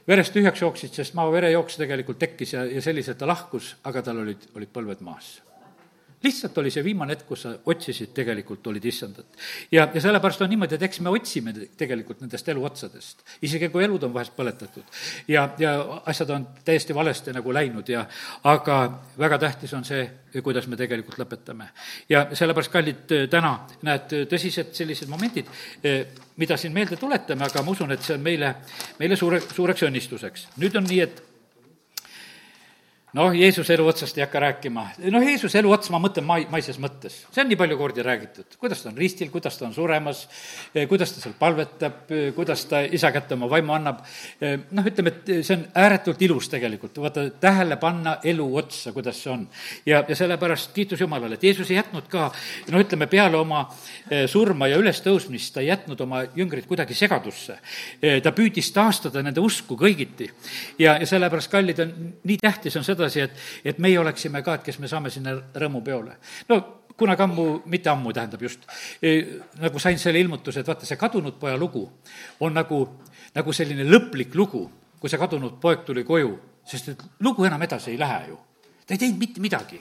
verest 0.08 0.32
tühjaks 0.34 0.62
jooksid, 0.62 0.96
sest 0.96 1.14
maa 1.18 1.28
verejooks 1.32 1.78
tegelikult 1.82 2.18
tekkis 2.22 2.56
ja, 2.56 2.64
ja 2.64 2.82
selliselt 2.82 3.18
ta 3.20 3.28
lahkus, 3.28 3.74
aga 3.84 4.02
tal 4.02 4.24
olid, 4.24 4.50
olid 4.56 4.72
põlved 4.74 5.04
maas 5.04 5.38
lihtsalt 6.22 6.58
oli 6.58 6.70
see 6.72 6.84
viimane 6.84 7.14
hetk, 7.14 7.26
kus 7.28 7.44
sa 7.46 7.52
otsisid 7.72 8.12
tegelikult, 8.16 8.66
olid 8.66 8.84
issandat. 8.84 9.26
ja, 9.72 9.88
ja 9.94 10.00
sellepärast 10.00 10.42
on 10.44 10.50
niimoodi, 10.52 10.76
et 10.76 10.82
eks 10.82 11.00
me 11.00 11.12
otsime 11.12 11.54
tegelikult 11.80 12.20
nendest 12.20 12.48
eluotsadest, 12.48 13.24
isegi 13.46 13.70
kui 13.72 13.84
elud 13.84 14.04
on 14.04 14.14
vahest 14.14 14.36
põletatud. 14.36 14.84
ja, 15.28 15.48
ja 15.58 15.74
asjad 16.10 16.30
on 16.36 16.46
täiesti 16.64 16.94
valesti 16.94 17.32
nagu 17.36 17.54
läinud 17.54 17.88
ja 17.88 18.04
aga 18.44 18.80
väga 19.18 19.38
tähtis 19.38 19.74
on 19.74 19.84
see, 19.84 20.04
kuidas 20.42 20.68
me 20.68 20.76
tegelikult 20.76 21.18
lõpetame. 21.18 21.70
ja 22.08 22.26
sellepärast, 22.32 22.72
kallid, 22.72 23.16
täna 23.30 23.54
näed, 23.82 24.12
tõsised 24.30 24.74
sellised 24.76 25.08
momendid, 25.08 25.48
mida 26.36 26.56
siin 26.56 26.76
meelde 26.76 26.96
tuletame, 27.00 27.48
aga 27.48 27.64
ma 27.64 27.72
usun, 27.72 27.92
et 27.96 28.04
see 28.04 28.16
on 28.18 28.22
meile, 28.24 28.54
meile 29.00 29.16
suure, 29.16 29.40
suureks 29.40 29.88
õnnistuseks. 29.88 30.48
nüüd 30.60 30.76
on 30.76 30.88
nii, 30.88 31.00
et 31.00 31.26
noh, 33.16 33.32
Jeesuse 33.34 33.74
elu 33.74 33.86
otsast 33.90 34.18
ei 34.18 34.24
hakka 34.24 34.40
rääkima. 34.40 34.84
noh, 35.10 35.24
Jeesuse 35.24 35.58
elu 35.58 35.72
ots, 35.74 35.90
ma 35.90 35.98
mõtlen 36.02 36.26
mai, 36.26 36.44
maises 36.50 36.78
mõttes. 36.82 37.20
see 37.30 37.42
on 37.42 37.48
nii 37.50 37.58
palju 37.58 37.78
kordi 37.78 38.04
räägitud, 38.06 38.56
kuidas 38.58 38.82
ta 38.82 38.90
on 38.90 38.98
ristil, 38.98 39.30
kuidas 39.30 39.58
ta 39.58 39.66
on 39.66 39.74
suremas, 39.74 40.26
eh, 40.74 40.86
kuidas 40.88 41.12
ta 41.12 41.20
seal 41.20 41.34
palvetab, 41.38 42.10
eh, 42.10 42.32
kuidas 42.36 42.64
ta 42.70 42.82
isa 42.82 43.10
kätte 43.12 43.34
oma 43.34 43.50
vaimu 43.50 43.74
annab. 43.74 44.04
Eh, 44.40 44.58
noh, 44.70 44.84
ütleme, 44.84 45.08
et 45.08 45.44
see 45.44 45.56
on 45.56 45.66
ääretult 45.74 46.22
ilus 46.22 46.48
tegelikult, 46.48 46.98
vaata, 47.02 47.30
tähele 47.40 47.76
panna 47.76 48.18
elu 48.24 48.46
otsa, 48.56 48.92
kuidas 48.92 49.22
see 49.22 49.32
on. 49.32 49.48
ja, 49.86 50.04
ja 50.08 50.16
sellepärast 50.16 50.72
kiitus 50.74 51.00
Jumalale, 51.00 51.34
et 51.34 51.42
Jeesus 51.42 51.70
ei 51.70 51.76
jätnud 51.76 52.08
ka, 52.08 52.30
noh, 52.70 52.80
ütleme, 52.80 53.06
peale 53.06 53.36
oma 53.36 53.68
surma 54.26 54.68
ja 54.68 54.78
ülestõusmist, 54.78 55.54
ta 55.54 55.60
ei 55.60 55.70
jätnud 55.70 56.00
oma 56.00 56.24
jüngrid 56.36 56.66
kuidagi 56.66 56.94
segadusse. 56.94 57.58
ta 58.22 58.32
püüdis 58.32 58.72
taastada 58.72 59.22
nende 59.22 59.40
usku 59.40 59.76
kõigiti. 59.76 60.30
ja, 60.78 60.96
ja 60.98 61.06
sellepärast, 61.06 61.50
kallid, 61.50 61.78
on, 61.80 62.12
nii 62.24 62.38
tähtis 62.38 62.76
on 62.76 62.84
seda, 62.84 62.99
sedasi, 63.00 63.24
et, 63.24 63.40
et 63.72 63.80
meie 63.82 63.98
oleksime 64.00 64.44
ka, 64.46 64.58
et 64.58 64.68
kes 64.68 64.78
me 64.78 64.90
saame 64.90 65.10
sinna 65.10 65.34
rõõmupeole. 65.56 66.16
no 66.48 66.60
kunagi 67.00 67.24
ammu, 67.24 67.46
mitte 67.72 67.88
ammu, 67.90 68.12
tähendab 68.12 68.42
just, 68.44 68.66
nagu 69.60 69.80
sain 69.80 69.98
selle 69.98 70.20
ilmutuse, 70.20 70.60
et 70.60 70.68
vaata, 70.68 70.86
see 70.86 71.00
kadunud 71.00 71.38
poja 71.40 71.56
lugu 71.56 71.86
on 72.44 72.52
nagu, 72.54 72.82
nagu 73.34 73.54
selline 73.56 73.86
lõplik 73.88 74.36
lugu, 74.36 74.66
kui 75.00 75.08
see 75.08 75.20
kadunud 75.20 75.56
poeg 75.62 75.86
tuli 75.88 76.04
koju, 76.04 76.34
sest 76.68 76.92
et 76.92 77.04
lugu 77.24 77.46
enam 77.48 77.62
edasi 77.64 77.94
ei 77.94 78.00
lähe 78.00 78.26
ju. 78.28 78.38
ta 78.84 78.94
ei 78.94 79.00
teinud 79.00 79.20
mitte 79.22 79.40
midagi. 79.40 79.80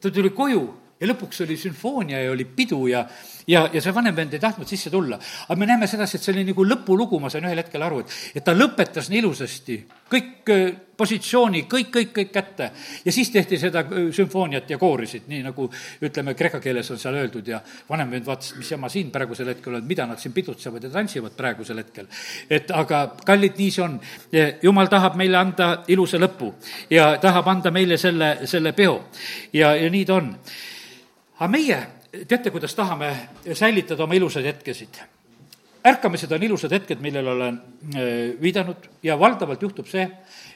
ta 0.00 0.10
tuli 0.10 0.30
koju 0.34 0.64
ja 1.00 1.08
lõpuks 1.08 1.44
oli 1.46 1.56
sümfoonia 1.56 2.20
ja 2.24 2.32
oli 2.32 2.44
pidu 2.44 2.84
ja, 2.90 3.06
ja, 3.48 3.64
ja 3.72 3.80
see 3.80 3.94
vanem 3.94 4.16
vend 4.16 4.34
ei 4.36 4.42
tahtnud 4.42 4.68
sisse 4.68 4.90
tulla. 4.92 5.18
aga 5.48 5.58
me 5.58 5.66
näeme 5.66 5.88
sedasi, 5.88 6.18
et 6.18 6.26
see 6.26 6.34
oli 6.34 6.44
nagu 6.50 6.66
lõpulugu, 6.66 7.20
ma 7.20 7.30
sain 7.32 7.46
ühel 7.48 7.62
hetkel 7.62 7.82
aru, 7.82 8.02
et, 8.04 8.14
et 8.36 8.44
ta 8.44 8.54
lõpetas 8.56 9.08
nii 9.10 9.22
ilusasti, 9.22 9.78
kõik 10.12 10.52
äh, 10.52 10.66
positsiooni, 11.00 11.64
kõik, 11.70 11.88
kõik, 11.94 12.12
kõik 12.18 12.32
kätte. 12.34 12.70
ja 13.04 13.12
siis 13.12 13.30
tehti 13.32 13.58
seda 13.58 13.84
äh, 13.86 14.10
sümfooniat 14.12 14.70
ja 14.70 14.78
koorisid, 14.78 15.24
nii 15.32 15.42
nagu 15.46 15.70
ütleme, 16.04 16.34
kreeka 16.36 16.60
keeles 16.60 16.90
on 16.92 17.00
seal 17.00 17.16
öeldud 17.16 17.48
ja 17.48 17.62
vanem 17.88 18.12
vend 18.16 18.28
vaatas, 18.28 18.52
mis 18.60 18.70
jama 18.70 18.92
siin 18.92 19.10
praegusel 19.10 19.54
hetkel 19.54 19.80
on, 19.80 19.86
mida 19.88 20.06
nad 20.06 20.20
siin 20.20 20.36
pidutsevad 20.36 20.84
ja 20.84 20.92
tantsivad 20.92 21.36
praegusel 21.36 21.80
hetkel. 21.80 22.10
et 22.50 22.70
aga 22.76 23.06
kallid, 23.24 23.56
nii 23.56 23.70
see 23.70 23.84
on. 23.84 24.00
jumal 24.62 24.92
tahab 24.92 25.16
meile 25.16 25.40
anda 25.40 25.70
ilusa 25.88 26.20
lõpu 26.20 26.52
ja 26.90 27.14
tahab 27.22 27.48
anda 27.48 27.70
meile 27.72 27.96
selle, 27.96 28.36
selle 28.44 28.72
peo 28.76 28.98
ja, 29.52 29.72
ja 29.74 29.88
nii 29.90 30.04
ta 30.04 30.20
on 30.20 30.34
aga 31.40 31.48
meie, 31.48 31.78
teate, 32.28 32.50
kuidas 32.52 32.74
tahame 32.76 33.14
säilitada 33.56 34.04
oma 34.04 34.14
ilusaid 34.14 34.44
hetkesid? 34.44 35.00
ärkamised 35.80 36.32
on 36.36 36.42
ilusad 36.44 36.74
hetked, 36.76 37.00
millele 37.00 37.30
olen 37.30 37.54
äh, 37.96 38.02
viidanud 38.40 38.90
ja 39.02 39.14
valdavalt 39.18 39.62
juhtub 39.62 39.86
see, 39.88 40.02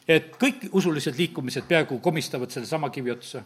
et 0.09 0.35
kõik 0.37 0.67
usulised 0.77 1.17
liikumised 1.17 1.65
peaaegu 1.69 1.97
komistavad 2.05 2.53
sellesama 2.53 2.91
kivi 2.93 3.11
otsa. 3.11 3.41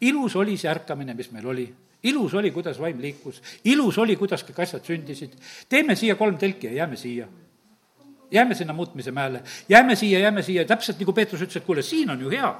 ilus 0.00 0.36
oli 0.36 0.56
see 0.56 0.70
ärkamine, 0.70 1.14
mis 1.14 1.30
meil 1.30 1.46
oli 1.46 1.68
ilus 2.02 2.34
oli, 2.34 2.50
kuidas 2.50 2.80
vaim 2.80 2.98
liikus, 3.00 3.42
ilus 3.64 3.98
oli, 3.98 4.16
kuidas 4.16 4.42
kõik 4.42 4.62
asjad 4.62 4.82
sündisid. 4.84 5.36
teeme 5.68 5.94
siia 5.94 6.16
kolm 6.16 6.38
telki 6.38 6.66
ja 6.66 6.72
jääme 6.72 6.96
siia. 6.96 7.28
jääme 8.30 8.54
sinna 8.54 8.72
muutmise 8.72 9.10
mäele, 9.10 9.42
jääme 9.68 9.96
siia, 9.96 10.18
jääme 10.18 10.42
siia, 10.42 10.64
täpselt 10.64 10.98
nagu 10.98 11.12
Peetrus 11.12 11.42
ütles, 11.42 11.56
et 11.56 11.64
kuule, 11.64 11.82
siin 11.82 12.10
on 12.10 12.20
ju 12.20 12.30
hea. 12.30 12.54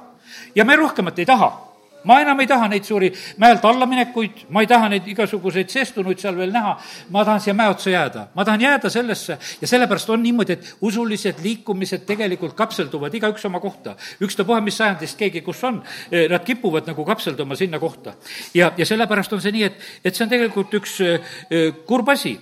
ja 0.55 0.65
me 0.65 0.75
rohkemat 0.75 1.19
ei 1.19 1.25
taha 1.25 1.70
ma 2.03 2.19
enam 2.21 2.39
ei 2.39 2.47
taha 2.47 2.67
neid 2.71 2.85
suuri 2.85 3.11
mäelt 3.37 3.65
allaminekuid, 3.65 4.45
ma 4.49 4.61
ei 4.63 4.67
taha 4.69 4.89
neid 4.89 5.07
igasuguseid 5.11 5.69
seestunuid 5.69 6.19
seal 6.21 6.37
veel 6.37 6.53
näha, 6.53 6.73
ma 7.13 7.25
tahan 7.25 7.41
siia 7.43 7.53
mäe 7.57 7.69
otsa 7.69 7.89
jääda. 7.89 8.27
ma 8.35 8.45
tahan 8.45 8.61
jääda 8.61 8.89
sellesse 8.89 9.37
ja 9.61 9.67
sellepärast 9.67 10.09
on 10.09 10.23
niimoodi, 10.23 10.53
et 10.53 10.75
usulised 10.81 11.43
liikumised 11.43 12.05
tegelikult 12.05 12.53
kapselduvad 12.53 13.13
igaüks 13.13 13.45
oma 13.45 13.59
kohta. 13.59 13.95
ükstapuha, 14.21 14.61
mis 14.61 14.77
sajandist 14.77 15.17
keegi 15.17 15.41
kus 15.41 15.63
on, 15.63 15.83
eh, 16.11 16.29
nad 16.29 16.43
kipuvad 16.45 16.87
nagu 16.87 17.05
kapselduma 17.05 17.55
sinna 17.55 17.79
kohta. 17.79 18.13
ja, 18.53 18.71
ja 18.77 18.85
sellepärast 18.85 19.33
on 19.33 19.41
see 19.41 19.51
nii, 19.51 19.63
et, 19.63 19.77
et 20.05 20.15
see 20.15 20.25
on 20.25 20.29
tegelikult 20.29 20.73
üks 20.73 20.99
eh, 21.01 21.73
kurb 21.85 22.09
asi 22.09 22.39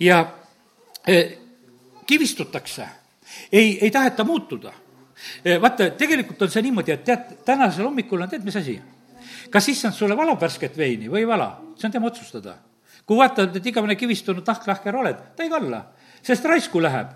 ja 0.00 0.24
eh, 1.06 1.38
kivistutakse, 2.06 2.86
ei, 3.52 3.78
ei 3.80 3.90
taheta 3.90 4.24
muutuda 4.24 4.72
vaata, 5.60 5.90
tegelikult 5.90 6.42
on 6.42 6.50
see 6.50 6.62
niimoodi, 6.62 6.92
et 6.92 7.04
tead, 7.04 7.28
tänasel 7.46 7.86
hommikul 7.86 8.24
on 8.24 8.30
tead, 8.30 8.42
mis 8.44 8.56
asi? 8.58 8.80
Kas 9.50 9.68
issand 9.68 9.94
sulle 9.94 10.16
valab 10.16 10.40
värsket 10.40 10.76
veini 10.76 11.08
või 11.10 11.22
ei 11.22 11.26
vala, 11.28 11.48
see 11.76 11.88
on 11.88 11.92
tema 11.92 12.06
otsustada. 12.06 12.56
kui 13.06 13.16
vaatad, 13.18 13.56
et 13.56 13.66
igavene 13.66 13.96
kivistunud 13.96 14.44
tahklahker 14.44 14.96
oled, 14.96 15.18
ta 15.36 15.42
ei 15.42 15.50
kalla, 15.50 15.82
sest 16.22 16.44
raisku 16.44 16.80
läheb, 16.82 17.08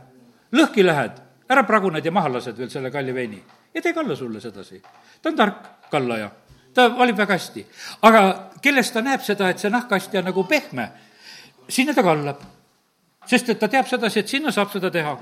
lõhki 0.53 0.83
lähed, 0.83 1.21
ära 1.49 1.63
praguned 1.63 2.05
ja 2.05 2.11
maha 2.11 2.33
lased 2.37 2.59
veel 2.59 2.71
selle 2.71 2.91
kalli 2.91 3.15
veini 3.15 3.39
ja 3.75 3.83
ta 3.83 3.89
ei 3.89 3.95
kalla 3.95 4.17
sulle 4.17 4.41
sedasi. 4.41 4.83
ta 5.23 5.29
on 5.29 5.37
tark 5.37 5.63
kallaja, 5.91 6.31
ta 6.75 6.89
valib 6.99 7.17
väga 7.17 7.35
hästi. 7.35 7.67
aga 8.03 8.51
kelles 8.63 8.91
ta 8.91 9.03
näeb 9.03 9.23
seda, 9.23 9.51
et 9.51 9.59
see 9.59 9.71
nahkasti 9.71 10.19
on 10.19 10.25
nagu 10.25 10.45
pehme, 10.45 10.91
sinna 11.69 11.95
ta 11.95 12.03
kallab. 12.03 12.41
sest 13.27 13.49
et 13.49 13.59
ta 13.59 13.69
teab 13.69 13.87
sedasi, 13.87 14.21
et 14.21 14.29
sinna 14.29 14.51
saab 14.51 14.73
seda 14.73 14.91
teha 14.91 15.17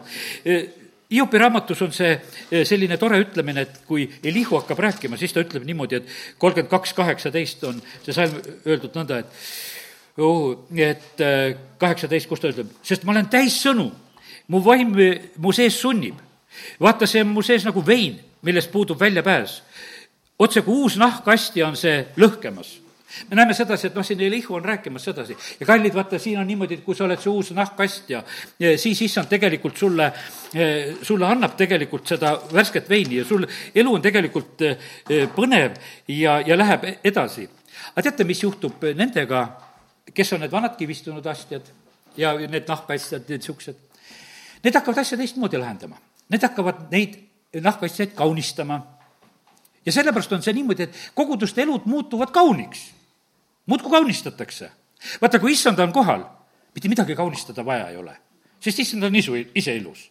Hiopi 1.15 1.39
raamatus 1.39 1.83
on 1.87 1.93
see 1.95 2.11
eh, 2.11 2.65
selline 2.67 2.97
tore 2.99 3.21
ütlemine, 3.23 3.63
et 3.63 3.85
kui 3.87 4.09
Elihu 4.25 4.59
hakkab 4.59 4.81
rääkima, 4.83 5.19
siis 5.21 5.35
ta 5.35 5.45
ütleb 5.45 5.67
niimoodi, 5.69 6.01
et 6.01 6.09
kolmkümmend 6.43 6.73
kaks, 6.73 6.95
kaheksateist 6.99 7.63
on 7.69 7.79
see 8.03 8.17
salm 8.17 8.41
öeldud 8.67 8.99
nõnda, 8.99 9.21
et 9.23 10.19
oh, 10.19 10.67
et 10.75 11.23
eh, 11.23 11.55
kaheksateist, 11.79 12.29
kus 12.31 12.43
ta 12.43 12.51
ütleb, 12.51 12.73
sest 12.83 13.07
ma 13.07 13.15
olen 13.15 13.31
täis 13.31 13.61
sõnu, 13.63 13.89
mu 14.51 14.63
vaim 14.65 14.95
mu 15.39 15.55
sees 15.55 15.79
sunnib. 15.81 16.19
vaata, 16.81 17.07
see 17.07 17.23
on 17.23 17.31
mu 17.35 17.43
sees 17.43 17.65
nagu 17.67 17.87
vein, 17.87 18.19
millest 18.43 18.73
puudub 18.73 19.01
väljapääs. 19.01 19.63
otse 20.39 20.61
kui 20.63 20.75
uus 20.75 20.97
nahkkasti 20.99 21.63
on 21.63 21.77
see 21.77 22.07
lõhkemas 22.17 22.84
me 23.31 23.37
näeme 23.37 23.55
sedasi, 23.55 23.87
et 23.87 23.95
noh, 23.95 24.05
siin 24.07 24.21
Elihu 24.21 24.55
on 24.55 24.65
rääkimas 24.65 25.05
sedasi 25.05 25.37
ja 25.61 25.67
kallid, 25.67 25.95
vaata, 25.95 26.19
siin 26.19 26.39
on 26.39 26.47
niimoodi, 26.47 26.79
et 26.79 26.85
kui 26.85 26.97
sa 26.97 27.05
oled 27.05 27.21
see 27.21 27.31
uus 27.31 27.53
nahkkast 27.57 28.11
ja, 28.11 28.23
ja 28.61 28.73
siis 28.79 29.03
issand 29.07 29.29
tegelikult 29.31 29.77
sulle, 29.77 30.11
eh, 30.55 30.95
sulle 31.03 31.27
annab 31.27 31.57
tegelikult 31.59 32.07
seda 32.15 32.35
värsket 32.53 32.89
veini 32.91 33.21
ja 33.23 33.25
sul 33.29 33.47
elu 33.75 33.95
on 33.95 34.03
tegelikult 34.03 34.65
eh, 34.67 34.89
põnev 35.35 35.79
ja, 36.09 36.41
ja 36.47 36.59
läheb 36.59 36.89
edasi. 37.05 37.49
aga 37.95 38.09
teate, 38.09 38.25
mis 38.25 38.43
juhtub 38.43 38.83
nendega, 38.95 39.45
kes 40.15 40.33
on 40.33 40.45
need 40.45 40.53
vanad 40.53 40.77
kivistunud 40.79 41.27
astjad 41.27 41.71
ja 42.17 42.35
need 42.39 42.69
nahkastjad, 42.69 43.29
need 43.29 43.43
niisugused? 43.43 43.79
Need 44.65 44.75
hakkavad 44.75 45.03
asja 45.03 45.19
teistmoodi 45.21 45.59
lahendama. 45.61 45.99
Need 46.33 46.43
hakkavad 46.47 46.87
neid 46.91 47.19
nahkastjaid 47.61 48.15
kaunistama 48.17 48.81
ja 49.87 49.93
sellepärast 49.93 50.33
on 50.33 50.43
see 50.43 50.55
niimoodi, 50.57 50.89
et 50.89 51.01
koguduste 51.15 51.63
elud 51.63 51.89
muutuvad 51.91 52.33
kauniks. 52.33 52.87
Muudkui 53.67 53.91
kaunistatakse. 53.91 54.71
vaata, 55.21 55.39
kui 55.39 55.53
issand 55.53 55.79
on 55.79 55.93
kohal, 55.93 56.25
mitte 56.75 56.89
midagi 56.89 57.15
kaunistada 57.15 57.65
vaja 57.65 57.89
ei 57.89 57.97
ole, 57.97 58.17
sest 58.61 58.79
issand 58.79 59.03
on 59.03 59.17
isu, 59.17 59.37
ise 59.55 59.77
ilus 59.77 60.11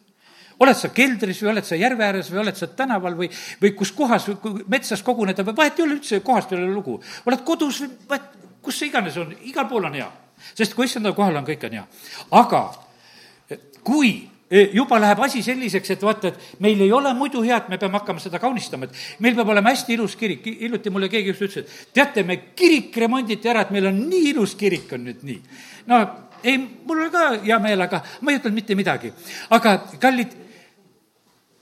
oled 0.59 0.77
sa 0.77 0.89
keldris 0.93 1.41
või 1.43 1.51
oled 1.53 1.67
sa 1.67 1.77
järve 1.77 2.05
ääres 2.05 2.29
või 2.31 2.43
oled 2.43 2.57
sa 2.57 2.67
tänaval 2.67 3.15
või, 3.17 3.29
või 3.61 3.71
kus 3.77 3.91
kohas, 3.95 4.27
metsas 4.69 5.01
koguneda 5.03 5.45
või 5.47 5.57
vahet 5.57 5.79
ei 5.79 5.85
ole 5.85 5.97
üldse, 5.97 6.19
kohast 6.25 6.51
ei 6.53 6.59
ole 6.59 6.73
lugu. 6.73 6.99
oled 7.25 7.41
kodus 7.43 7.81
või 7.81 7.89
vahet, 8.09 8.27
kus 8.61 8.79
see 8.79 8.91
iganes 8.91 9.17
on, 9.17 9.33
igal 9.49 9.67
pool 9.69 9.89
on 9.89 9.97
hea. 9.97 10.11
sest 10.53 10.75
kui 10.75 10.85
issanda 10.85 11.13
kohal 11.13 11.35
on, 11.35 11.45
kõik 11.45 11.65
on 11.67 11.77
hea. 11.79 11.87
aga 12.31 12.63
kui 13.83 14.29
juba 14.73 14.99
läheb 15.01 15.21
asi 15.25 15.41
selliseks, 15.43 15.93
et 15.95 16.03
vaata, 16.05 16.29
et 16.29 16.59
meil 16.61 16.81
ei 16.85 16.91
ole 16.93 17.13
muidu 17.17 17.41
head, 17.45 17.69
me 17.71 17.79
peame 17.81 17.97
hakkama 17.97 18.21
seda 18.21 18.41
kaunistama, 18.41 18.85
et 18.85 19.23
meil 19.23 19.37
peab 19.37 19.49
olema 19.49 19.71
hästi 19.73 19.95
ilus 19.95 20.15
kirik. 20.19 20.45
hiljuti 20.45 20.91
mulle 20.93 21.09
keegi 21.09 21.33
just 21.33 21.41
ütles, 21.47 21.63
et 21.63 21.93
teate, 21.93 22.23
me 22.23 22.37
kirik 22.55 22.95
remonditi 22.97 23.49
ära, 23.49 23.63
et 23.65 23.71
meil 23.73 23.89
on 23.89 24.03
nii 24.09 24.29
ilus 24.33 24.53
kirik 24.59 24.91
on 24.93 25.07
nüüd 25.07 25.23
nii. 25.25 25.39
no 25.89 26.01
ei, 26.43 26.57
mul 26.59 27.01
oli 27.01 27.11
ka 27.11 27.25
hea 27.43 27.59
meel, 27.63 27.81
aga 27.81 28.01
ma 28.21 28.31
ei 28.31 28.39
ütelnud 28.41 28.59
mitte 28.59 28.75
midagi. 28.77 29.13
aga 29.55 29.77
kallid, 30.01 30.35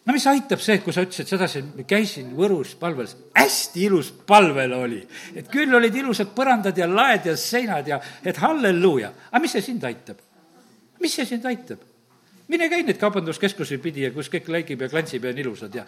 no 0.06 0.16
mis 0.16 0.28
aitab 0.28 0.60
see, 0.60 0.80
et 0.80 0.84
kui 0.84 0.96
sa 0.96 1.06
ütlesid 1.06 1.30
sedasi, 1.32 1.62
et 1.84 1.88
käisin 1.88 2.34
Võrus 2.36 2.74
palvel, 2.80 3.08
hästi 3.38 3.86
ilus 3.86 4.10
palvel 4.28 4.74
oli. 4.76 5.00
et 5.36 5.48
küll 5.54 5.80
olid 5.80 5.96
ilusad 5.96 6.34
põrandad 6.36 6.78
ja 6.78 6.90
laed 6.90 7.30
ja 7.32 7.38
seinad 7.38 7.88
ja 7.88 8.02
et 8.26 8.42
halleluuja. 8.42 9.14
aga 9.32 9.42
mis 9.46 9.56
see 9.56 9.70
sind 9.70 9.88
aitab? 9.88 10.20
mis 11.00 11.16
see 11.16 11.30
sind 11.30 11.48
aitab? 11.48 11.91
Mine 12.52 12.68
käi 12.72 12.84
neid 12.86 13.00
kaubanduskeskusi 13.02 13.80
pidi 13.84 14.06
ja 14.06 14.12
kus 14.16 14.30
kõik 14.32 14.50
läigib 14.52 14.84
ja 14.84 14.90
klantsib 14.92 15.26
ja 15.26 15.34
on 15.34 15.40
ilusad 15.44 15.76
ja 15.76 15.86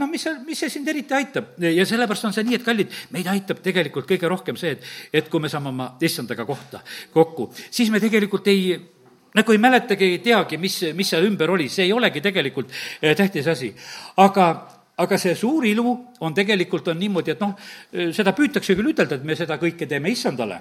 no 0.00 0.08
mis 0.10 0.26
see, 0.26 0.34
mis 0.46 0.62
see 0.64 0.72
sind 0.72 0.88
eriti 0.90 1.14
aitab? 1.16 1.54
Ja 1.62 1.86
sellepärast 1.88 2.28
on 2.28 2.34
see 2.36 2.46
nii, 2.48 2.58
et 2.58 2.66
kallid, 2.66 2.96
meid 3.14 3.28
aitab 3.30 3.62
tegelikult 3.64 4.08
kõige 4.10 4.30
rohkem 4.30 4.58
see, 4.58 4.74
et, 4.76 4.90
et 5.22 5.30
kui 5.30 5.42
me 5.42 5.50
saame 5.52 5.70
oma 5.72 5.92
issandaga 6.02 6.46
kohta 6.48 6.82
kokku, 7.14 7.50
siis 7.70 7.92
me 7.94 8.02
tegelikult 8.02 8.50
ei 8.52 8.74
nagu 9.34 9.54
ei 9.54 9.62
mäletagi, 9.62 10.10
ei 10.16 10.20
teagi, 10.24 10.58
mis, 10.60 10.78
mis 10.96 11.08
seal 11.14 11.24
ümber 11.28 11.50
oli, 11.54 11.68
see 11.72 11.86
ei 11.86 11.94
olegi 11.96 12.20
tegelikult 12.24 12.72
eh, 13.00 13.14
tähtis 13.16 13.48
asi. 13.48 13.72
aga, 14.20 14.50
aga 15.00 15.18
see 15.18 15.34
suur 15.38 15.66
ilu 15.66 15.96
on 16.20 16.34
tegelikult, 16.34 16.92
on 16.92 17.00
niimoodi, 17.00 17.32
et 17.32 17.40
noh, 17.40 17.56
seda 18.12 18.34
püütakse 18.36 18.76
küll 18.76 18.92
ütelda, 18.92 19.16
et 19.16 19.26
me 19.26 19.36
seda 19.38 19.56
kõike 19.60 19.88
teeme 19.88 20.12
issandale 20.12 20.60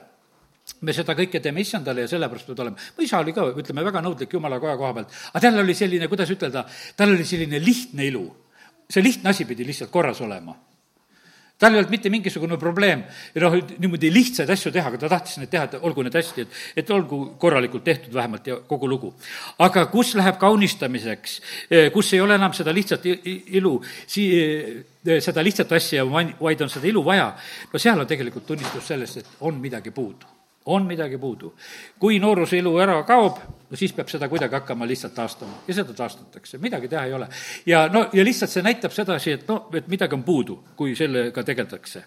me 0.82 0.94
seda 0.96 1.16
kõike 1.18 1.42
teeme 1.44 1.62
issandale 1.62 2.06
ja 2.06 2.12
sellepärast 2.12 2.50
peab 2.50 2.64
olema. 2.66 2.90
mu 2.98 3.06
isa 3.06 3.20
oli 3.20 3.34
ka, 3.34 3.48
ütleme, 3.58 3.86
väga 3.86 4.02
nõudlik 4.06 4.34
jumala 4.34 4.60
koja 4.62 4.78
koha 4.80 4.94
pealt, 4.98 5.14
aga 5.34 5.44
tal 5.48 5.62
oli 5.64 5.76
selline, 5.78 6.10
kuidas 6.12 6.34
ütelda, 6.34 6.66
tal 6.98 7.14
oli 7.16 7.26
selline 7.28 7.60
lihtne 7.60 8.08
ilu. 8.08 8.26
see 8.92 9.04
lihtne 9.04 9.30
asi 9.30 9.46
pidi 9.46 9.66
lihtsalt 9.66 9.92
korras 9.92 10.22
olema 10.22 10.56
tal 11.62 11.76
ei 11.76 11.78
olnud 11.78 11.94
mitte 11.94 12.10
mingisugune 12.10 12.58
probleem 12.58 13.04
noh, 13.44 13.56
niimoodi 13.78 14.10
lihtsaid 14.14 14.50
asju 14.50 14.72
teha, 14.74 14.90
aga 14.90 14.98
ta 15.04 15.12
tahtis 15.14 15.38
neid 15.38 15.52
teha, 15.52 15.68
et 15.68 15.86
olgu 15.86 16.02
need 16.06 16.18
hästi, 16.18 16.46
et, 16.48 16.58
et 16.82 16.90
olgu 16.96 17.20
korralikult 17.42 17.86
tehtud 17.86 18.14
vähemalt 18.18 18.50
ja 18.50 18.58
kogu 18.68 18.90
lugu. 18.90 19.14
aga 19.62 19.86
kus 19.94 20.16
läheb 20.18 20.40
kaunistamiseks, 20.42 21.38
kus 21.94 22.14
ei 22.18 22.26
ole 22.26 22.40
enam 22.42 22.58
seda 22.58 22.74
lihtsat 22.74 23.06
ilu, 23.06 23.78
sii-, 23.86 25.22
seda 25.22 25.46
lihtsat 25.46 25.78
asja, 25.78 26.06
vaid 26.10 26.66
on 26.66 26.74
seda 26.74 26.90
ilu 26.90 27.06
vaja, 27.06 27.32
no 27.72 27.80
seal 27.80 28.02
on 28.02 28.10
tegelikult 28.10 28.50
tunnistus 28.50 28.94
sellest, 28.94 29.22
et 29.22 29.42
on 29.46 29.62
midagi 29.62 29.94
puudu 29.94 30.41
on 30.66 30.86
midagi 30.86 31.18
puudu. 31.18 31.54
kui 32.00 32.20
nooruse 32.20 32.58
ilu 32.58 32.78
ära 32.80 33.04
kaob, 33.04 33.38
no 33.70 33.78
siis 33.78 33.94
peab 33.94 34.10
seda 34.10 34.30
kuidagi 34.30 34.54
hakkama 34.60 34.88
lihtsalt 34.88 35.14
taastama 35.16 35.64
ja 35.68 35.74
seda 35.74 35.94
taastatakse, 35.94 36.58
midagi 36.58 36.88
teha 36.88 37.06
ei 37.06 37.14
ole. 37.14 37.28
ja 37.66 37.88
no, 37.88 38.08
ja 38.14 38.24
lihtsalt 38.24 38.52
see 38.52 38.64
näitab 38.66 38.94
sedasi, 38.94 39.32
et 39.32 39.48
noh, 39.48 39.70
et 39.74 39.88
midagi 39.88 40.18
on 40.18 40.24
puudu, 40.24 40.60
kui 40.76 40.96
sellega 40.96 41.44
tegeldakse. 41.44 42.04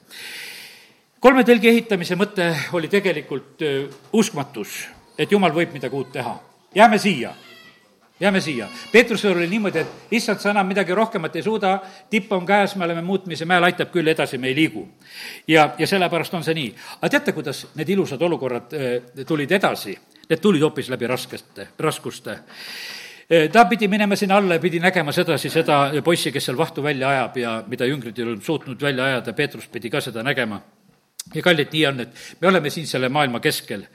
kolme 1.20 1.44
telgi 1.44 1.68
ehitamise 1.68 2.16
mõte 2.16 2.52
oli 2.72 2.88
tegelikult 2.88 3.66
uskmatus, 4.12 4.84
et 5.18 5.32
jumal 5.32 5.54
võib 5.54 5.72
midagi 5.72 5.96
uut 5.96 6.12
teha. 6.12 6.38
jääme 6.74 6.98
siia 6.98 7.34
jääme 8.20 8.40
siia. 8.40 8.68
Peetrusel 8.92 9.36
oli 9.36 9.46
niimoodi, 9.46 9.78
et 9.78 9.88
issand, 10.10 10.38
sa 10.38 10.50
enam 10.50 10.66
midagi 10.66 10.94
rohkemat 10.94 11.36
ei 11.36 11.42
suuda, 11.42 11.78
tipp 12.10 12.32
on 12.32 12.46
käes, 12.46 12.76
me 12.76 12.84
oleme 12.84 13.02
muutmise 13.02 13.44
mäel, 13.44 13.64
aitab 13.66 13.90
küll, 13.90 14.08
edasi 14.08 14.38
me 14.38 14.48
ei 14.48 14.54
liigu. 14.54 14.88
ja, 15.48 15.74
ja 15.78 15.86
sellepärast 15.86 16.34
on 16.34 16.44
see 16.44 16.54
nii. 16.54 16.74
aga 17.00 17.10
teate, 17.10 17.32
kuidas 17.32 17.66
need 17.74 17.88
ilusad 17.88 18.22
olukorrad 18.22 18.76
äh, 18.78 19.26
tulid 19.26 19.50
edasi? 19.52 19.98
Need 20.28 20.40
tulid 20.40 20.62
hoopis 20.62 20.88
läbi 20.88 21.06
raskeste, 21.06 21.68
raskuste 21.78 22.30
äh, 22.30 23.50
ta 23.52 23.64
pidi 23.64 23.88
minema 23.88 24.16
sinna 24.16 24.36
alla 24.36 24.54
ja 24.54 24.60
pidi 24.60 24.80
nägema 24.80 25.12
sedasi 25.12 25.50
seda 25.50 25.90
poissi, 26.04 26.32
kes 26.32 26.44
seal 26.44 26.56
vahtu 26.58 26.82
välja 26.82 27.08
ajab 27.08 27.36
ja 27.36 27.58
mida 27.66 27.86
jüngrid 27.86 28.18
ei 28.18 28.24
olnud 28.24 28.42
suutnud 28.42 28.80
välja 28.82 29.04
ajada, 29.04 29.32
Peetrus 29.32 29.68
pidi 29.68 29.90
ka 29.90 30.00
seda 30.00 30.22
nägema. 30.22 30.62
ja 31.34 31.42
kallid, 31.42 31.68
nii 31.72 31.86
on, 31.86 32.00
et 32.00 32.26
me 32.40 32.48
oleme 32.48 32.70
siin 32.70 32.86
selle 32.86 33.08
maailma 33.08 33.40
keskel 33.40 33.86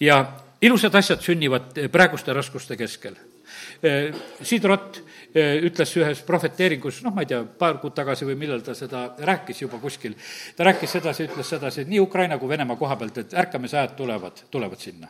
ja 0.00 0.24
ilusad 0.62 0.94
asjad 0.94 1.20
sünnivad 1.22 1.86
praeguste 1.92 2.32
raskuste 2.32 2.76
keskel 2.76 3.14
Äh, 3.14 3.29
Sidrot 3.80 4.98
äh, 5.34 5.56
ütles 5.64 5.92
ühes 5.96 6.20
prohveteeringus, 6.26 7.00
noh, 7.04 7.14
ma 7.16 7.24
ei 7.24 7.30
tea, 7.30 7.40
paar 7.44 7.78
kuud 7.80 7.94
tagasi 7.96 8.28
või 8.28 8.36
millal 8.42 8.60
ta 8.64 8.74
seda 8.76 9.06
rääkis 9.24 9.62
juba 9.62 9.80
kuskil, 9.80 10.16
ta 10.56 10.66
rääkis 10.68 10.98
sedasi, 10.98 11.30
ütles 11.30 11.48
sedasi, 11.54 11.84
et 11.84 11.92
nii 11.92 12.02
Ukraina 12.04 12.38
kui 12.38 12.50
Venemaa 12.50 12.76
koha 12.76 12.98
pealt, 13.00 13.22
et 13.22 13.34
ärkamisajad 13.44 13.96
tulevad, 13.96 14.44
tulevad 14.50 14.84
sinna. 14.84 15.08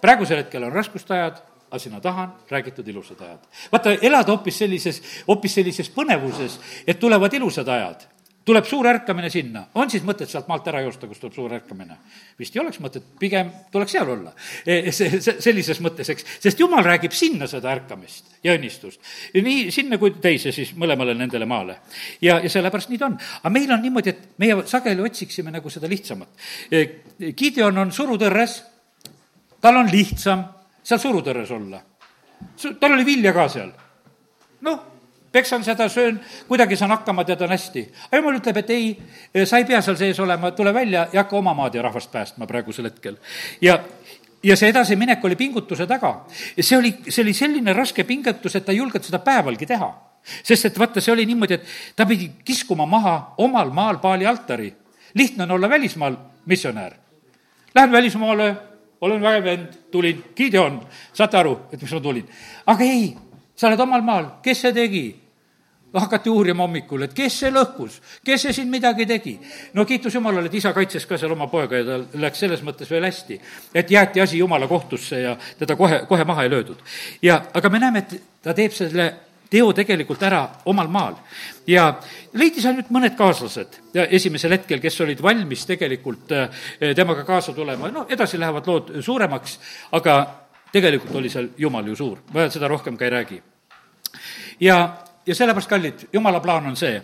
praegusel 0.00 0.44
hetkel 0.44 0.64
on 0.64 0.72
raskuste 0.72 1.14
ajad, 1.14 1.42
aga 1.70 1.78
sinna 1.78 2.00
taha 2.00 2.22
on 2.22 2.32
räägitud 2.50 2.88
ilusad 2.88 3.20
ajad. 3.20 3.46
vaata, 3.72 3.96
elada 4.02 4.32
hoopis 4.32 4.58
sellises, 4.58 5.02
hoopis 5.28 5.54
sellises 5.54 5.90
põnevuses, 5.90 6.60
et 6.86 7.00
tulevad 7.00 7.34
ilusad 7.34 7.68
ajad 7.68 8.06
tuleb 8.44 8.66
suur 8.68 8.86
ärkamine 8.88 9.30
sinna, 9.32 9.64
on 9.80 9.90
siis 9.90 10.04
mõtet 10.04 10.28
sealt 10.28 10.48
maalt 10.50 10.66
ära 10.68 10.82
joosta, 10.84 11.08
kus 11.08 11.20
tuleb 11.20 11.34
suur 11.36 11.52
ärkamine? 11.56 11.96
vist 12.38 12.56
ei 12.56 12.60
oleks 12.60 12.80
mõtet, 12.82 13.04
pigem 13.18 13.50
tuleks 13.72 13.94
seal 13.94 14.10
olla. 14.10 14.32
See, 14.64 14.90
see, 14.92 15.36
sellises 15.40 15.80
mõttes, 15.84 16.10
eks, 16.12 16.26
sest 16.42 16.60
jumal 16.60 16.84
räägib 16.84 17.14
sinna 17.16 17.48
seda 17.50 17.72
ärkamist 17.72 18.36
ja 18.44 18.56
õnnistust. 18.58 19.00
nii 19.34 19.70
sinna 19.74 19.98
kui 19.98 20.16
teise 20.20 20.52
siis 20.52 20.74
mõlemale 20.76 21.14
nendele 21.16 21.48
maale. 21.48 21.78
ja, 22.20 22.40
ja 22.42 22.50
sellepärast 22.50 22.92
nii 22.92 23.00
ta 23.00 23.06
on. 23.06 23.18
aga 23.42 23.54
meil 23.54 23.72
on 23.72 23.82
niimoodi, 23.82 24.10
et 24.10 24.38
meie 24.38 24.62
sageli 24.68 25.02
otsiksime 25.02 25.54
nagu 25.54 25.70
seda 25.70 25.88
lihtsamat. 25.88 26.28
E, 26.70 26.84
Gideon 27.32 27.78
on 27.78 27.92
surutõrres, 27.92 28.62
tal 29.60 29.80
on 29.80 29.92
lihtsam 29.92 30.44
seal 30.82 31.00
surutõrres 31.00 31.50
olla. 31.50 31.80
tal 32.80 32.92
oli 32.92 33.04
vilja 33.04 33.32
ka 33.32 33.48
seal. 33.48 33.72
noh 34.60 34.93
peksan 35.34 35.64
seda, 35.66 35.88
söön, 35.90 36.20
kuidagi 36.48 36.76
saan 36.78 36.94
hakkama, 36.94 37.24
tead, 37.26 37.42
on 37.42 37.50
hästi. 37.50 37.84
aga 38.06 38.20
jumal 38.20 38.38
ütleb, 38.38 38.62
et 38.62 38.70
ei, 38.70 38.90
sa 39.44 39.58
ei 39.58 39.66
pea 39.66 39.80
seal 39.82 39.98
sees 39.98 40.20
olema, 40.22 40.52
tule 40.54 40.74
välja 40.74 41.08
ja 41.12 41.24
hakka 41.24 41.36
oma 41.40 41.54
maad 41.58 41.74
ja 41.74 41.82
rahvast 41.82 42.12
päästma 42.12 42.46
praegusel 42.46 42.86
hetkel. 42.90 43.18
ja 43.60 43.80
ja 44.44 44.56
see 44.56 44.68
edasiminek 44.68 45.24
oli 45.24 45.36
pingutuse 45.36 45.86
taga. 45.86 46.14
see 46.60 46.78
oli, 46.78 46.92
see 47.08 47.22
oli 47.24 47.32
selline 47.34 47.72
raske 47.72 48.04
pingutus, 48.04 48.56
et 48.56 48.64
ta 48.64 48.72
ei 48.72 48.78
julgenud 48.78 49.06
seda 49.06 49.18
päevalgi 49.18 49.66
teha. 49.66 49.90
sest 50.42 50.70
et 50.70 50.78
vaata, 50.78 51.00
see 51.00 51.12
oli 51.12 51.26
niimoodi, 51.26 51.54
et 51.54 51.66
ta 51.96 52.06
pidi 52.06 52.30
kiskuma 52.44 52.86
maha 52.86 53.34
omal 53.38 53.70
maal 53.70 53.98
paali 53.98 54.26
altari. 54.26 54.72
lihtne 55.14 55.42
on 55.44 55.50
olla 55.50 55.68
välismaal 55.68 56.16
missionär. 56.46 56.92
Lähen 57.74 57.92
välismaale, 57.92 58.56
olen 59.00 59.22
vägev 59.22 59.44
vend, 59.44 59.68
tulin, 59.90 60.24
Gideon, 60.36 60.80
saate 61.12 61.36
aru, 61.36 61.58
et 61.72 61.80
miks 61.80 61.92
ma 61.92 62.00
tulin? 62.00 62.28
aga 62.66 62.84
ei, 62.84 63.16
sa 63.56 63.68
oled 63.68 63.80
omal 63.80 64.02
maal, 64.02 64.30
kes 64.42 64.60
see 64.60 64.72
tegi? 64.72 65.23
Hakati 66.00 66.30
uurima 66.30 66.62
hommikul, 66.62 67.06
et 67.06 67.14
kes 67.14 67.38
see 67.44 67.50
lõhkus, 67.54 68.00
kes 68.24 68.46
see 68.46 68.52
siin 68.56 68.70
midagi 68.70 69.06
tegi. 69.06 69.34
no 69.74 69.84
kiitus 69.84 70.14
Jumalale, 70.14 70.46
et 70.46 70.54
isa 70.54 70.72
kaitses 70.72 71.06
ka 71.06 71.18
seal 71.18 71.32
oma 71.32 71.46
poega 71.46 71.76
ja 71.76 71.84
tal 71.84 72.06
läks 72.22 72.42
selles 72.44 72.62
mõttes 72.66 72.90
veel 72.90 73.04
hästi, 73.04 73.40
et 73.74 73.90
jäeti 73.90 74.20
asi 74.20 74.38
Jumala 74.38 74.68
kohtusse 74.68 75.20
ja 75.20 75.36
teda 75.58 75.76
kohe, 75.76 76.04
kohe 76.08 76.24
maha 76.24 76.42
ei 76.42 76.50
löödud. 76.50 76.82
ja, 77.22 77.42
aga 77.54 77.70
me 77.70 77.78
näeme, 77.78 77.98
et 77.98 78.20
ta 78.42 78.54
teeb 78.54 78.72
selle 78.72 79.12
teo 79.50 79.72
tegelikult 79.72 80.22
ära 80.22 80.42
omal 80.66 80.88
maal. 80.88 81.14
ja 81.66 81.86
leidis 82.32 82.66
ainult 82.66 82.90
mõned 82.90 83.16
kaaslased 83.16 83.80
ja 83.94 84.06
esimesel 84.06 84.56
hetkel, 84.56 84.80
kes 84.80 85.00
olid 85.00 85.22
valmis 85.22 85.66
tegelikult 85.66 86.32
eh, 86.32 86.48
temaga 86.96 87.24
kaasa 87.24 87.54
tulema, 87.54 87.90
no 87.94 88.06
edasi 88.10 88.40
lähevad 88.40 88.66
lood 88.66 88.92
suuremaks, 89.00 89.58
aga 89.92 90.18
tegelikult 90.74 91.14
oli 91.20 91.30
seal 91.30 91.52
Jumal 91.58 91.86
ju 91.86 91.96
suur, 91.96 92.22
ma 92.34 92.48
seda 92.50 92.68
rohkem 92.68 92.96
ka 92.98 93.06
ei 93.06 93.10
räägi. 93.10 93.42
ja 94.60 94.78
ja 95.26 95.34
sellepärast, 95.34 95.68
kallid, 95.68 96.06
jumala 96.12 96.40
plaan 96.40 96.66
on 96.66 96.76
see, 96.76 97.00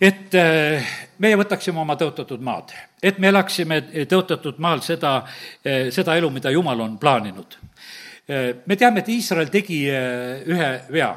et 0.00 0.34
äh, 0.38 0.90
meie 1.18 1.38
võtaksime 1.38 1.82
oma 1.82 1.96
tõotatud 1.98 2.42
maad, 2.44 2.72
et 3.02 3.18
me 3.18 3.32
elaksime 3.32 3.80
tõotatud 4.10 4.60
maal 4.62 4.82
seda, 4.86 5.18
äh, 5.66 5.88
seda 5.94 6.16
elu, 6.18 6.30
mida 6.30 6.52
Jumal 6.54 6.80
on 6.86 6.96
plaaninud. 6.98 7.58
Äh, 8.28 8.48
me 8.66 8.76
teame, 8.76 9.02
et 9.02 9.12
Iisrael 9.12 9.52
tegi 9.52 9.84
ühe 9.88 10.72
vea. 10.92 11.12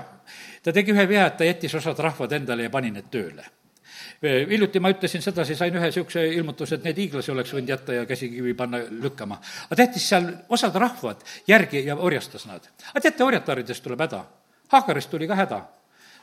ta 0.64 0.74
tegi 0.74 0.94
ühe 0.94 1.08
vea, 1.10 1.26
et 1.28 1.38
ta 1.38 1.46
jättis 1.46 1.76
osad 1.76 2.00
rahvad 2.00 2.32
endale 2.38 2.64
ja 2.64 2.70
pani 2.70 2.92
need 2.92 3.10
tööle 3.12 3.46
hiljuti 4.22 4.78
ma 4.78 4.92
ütlesin 4.94 5.22
sedasi, 5.26 5.56
sain 5.58 5.74
ühe 5.74 5.88
niisuguse 5.90 6.22
ilmutuse, 6.36 6.78
et 6.78 6.84
neid 6.86 7.00
hiiglasi 7.02 7.32
oleks 7.34 7.56
võinud 7.56 7.72
jätta 7.74 7.96
ja 7.96 8.04
käsikivi 8.06 8.54
panna 8.54 8.78
lükkama. 8.78 9.40
aga 9.66 9.76
ta 9.76 9.88
jättis 9.88 10.06
seal 10.10 10.28
osad 10.50 10.78
rahvad 10.78 11.24
järgi 11.50 11.82
ja 11.88 11.96
orjastas 11.98 12.46
nad. 12.46 12.68
aga 12.92 13.02
teate, 13.02 13.24
orjataridest 13.24 13.84
tuleb 13.84 14.06
häda. 14.06 14.22
Haagarist 14.70 15.10
tuli 15.10 15.28
ka 15.28 15.36
häda 15.36 15.64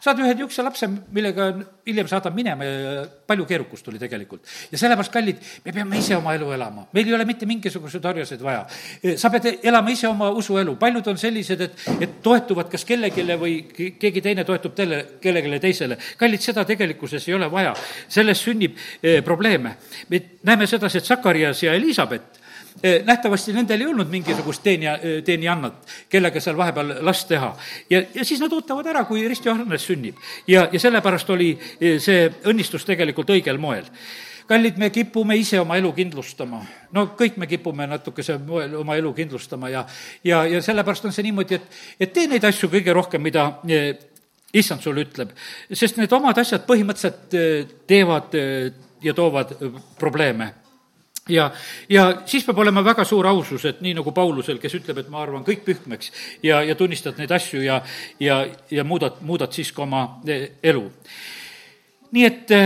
saad 0.01 0.21
ühe 0.23 0.35
niisuguse 0.35 0.65
lapse, 0.65 0.89
millega 1.15 1.49
hiljem 1.89 2.09
saadab 2.11 2.37
minema 2.37 2.67
ja 2.67 3.03
palju 3.29 3.47
keerukust 3.49 3.89
oli 3.91 3.99
tegelikult. 4.01 4.47
ja 4.73 4.79
sellepärast, 4.79 5.13
kallid, 5.13 5.43
me 5.65 5.75
peame 5.75 5.99
ise 5.99 6.17
oma 6.17 6.35
elu 6.39 6.53
elama, 6.55 6.87
meil 6.93 7.09
ei 7.09 7.17
ole 7.17 7.27
mitte 7.29 7.47
mingisuguseid 7.47 8.05
harjasid 8.11 8.43
vaja. 8.45 8.67
sa 9.17 9.31
pead 9.35 9.51
elama 9.63 9.95
ise 9.95 10.09
oma 10.09 10.31
usuelu, 10.31 10.77
paljud 10.81 11.13
on 11.13 11.19
sellised, 11.19 11.61
et, 11.69 11.87
et 12.01 12.19
toetuvad 12.23 12.71
kas 12.73 12.85
kellelegi 12.89 13.27
või 13.39 13.55
keegi 14.01 14.23
teine 14.25 14.45
toetub 14.49 14.75
teile, 14.79 15.05
kellelegi 15.23 15.63
teisele. 15.69 15.99
kallid, 16.19 16.45
seda 16.45 16.65
tegelikkuses 16.69 17.29
ei 17.29 17.39
ole 17.39 17.51
vaja, 17.51 17.75
sellest 18.09 18.49
sünnib 18.49 18.77
eh, 19.03 19.23
probleeme. 19.25 19.77
me 20.09 20.23
näeme 20.43 20.67
sedasi, 20.67 20.99
et 20.99 21.05
Sakarias 21.05 21.63
ja 21.63 21.75
Elizabeth 21.75 22.38
nähtavasti 23.05 23.53
nendel 23.53 23.81
ei 23.81 23.87
olnud 23.91 24.11
mingisugust 24.11 24.63
teenija, 24.63 24.99
teenijannat, 25.25 25.81
kellega 26.09 26.41
seal 26.41 26.57
vahepeal 26.57 26.95
last 27.07 27.29
teha. 27.29 27.51
ja, 27.91 28.03
ja 28.15 28.25
siis 28.25 28.41
nad 28.41 28.53
ootavad 28.53 28.87
ära, 28.87 29.05
kui 29.05 29.29
Rist 29.29 29.47
Johannes 29.47 29.87
sünnib. 29.87 30.17
ja, 30.47 30.69
ja 30.73 30.81
sellepärast 30.81 31.31
oli 31.31 31.53
see 31.99 32.29
õnnistus 32.47 32.87
tegelikult 32.87 33.31
õigel 33.35 33.59
moel 33.59 33.89
kallid, 34.49 34.79
me 34.81 34.91
kipume 34.91 35.37
ise 35.37 35.61
oma 35.61 35.77
elu 35.77 35.91
kindlustama. 35.93 36.61
no 36.93 37.07
kõik 37.19 37.37
me 37.37 37.47
kipume 37.47 37.87
natukese 37.87 38.39
moel 38.39 38.77
oma 38.81 38.97
elu 38.97 39.13
kindlustama 39.15 39.71
ja, 39.73 39.85
ja, 40.25 40.45
ja 40.49 40.63
sellepärast 40.65 41.09
on 41.09 41.13
see 41.13 41.27
niimoodi, 41.29 41.59
et, 41.59 41.81
et 42.01 42.13
tee 42.13 42.29
neid 42.31 42.45
asju 42.45 42.71
kõige 42.73 42.95
rohkem, 42.97 43.23
mida 43.23 43.51
issand 44.53 44.85
sulle 44.85 45.05
ütleb. 45.05 45.35
sest 45.73 45.99
need 46.01 46.13
omad 46.13 46.39
asjad 46.41 46.65
põhimõtteliselt 46.69 47.37
teevad 47.91 48.39
ja 49.03 49.15
toovad 49.15 49.55
probleeme 49.99 50.53
ja, 51.29 51.49
ja 51.89 52.05
siis 52.27 52.47
peab 52.47 52.59
olema 52.65 52.85
väga 52.85 53.05
suur 53.09 53.27
ausus, 53.31 53.65
et 53.69 53.83
nii 53.85 53.97
nagu 53.99 54.13
Paulusel, 54.17 54.61
kes 54.63 54.79
ütleb, 54.81 55.03
et 55.03 55.11
ma 55.13 55.23
arvan 55.23 55.45
kõik 55.47 55.65
pühkmeks 55.67 56.13
ja, 56.43 56.63
ja 56.67 56.77
tunnistad 56.79 57.19
neid 57.21 57.33
asju 57.35 57.63
ja, 57.65 57.81
ja, 58.21 58.41
ja 58.71 58.85
muudad, 58.85 59.21
muudad 59.27 59.53
siis 59.55 59.73
ka 59.75 59.85
oma 59.85 60.05
e, 60.27 60.41
elu. 60.63 60.85
nii 62.17 62.25
et 62.25 62.55
e, 62.57 62.63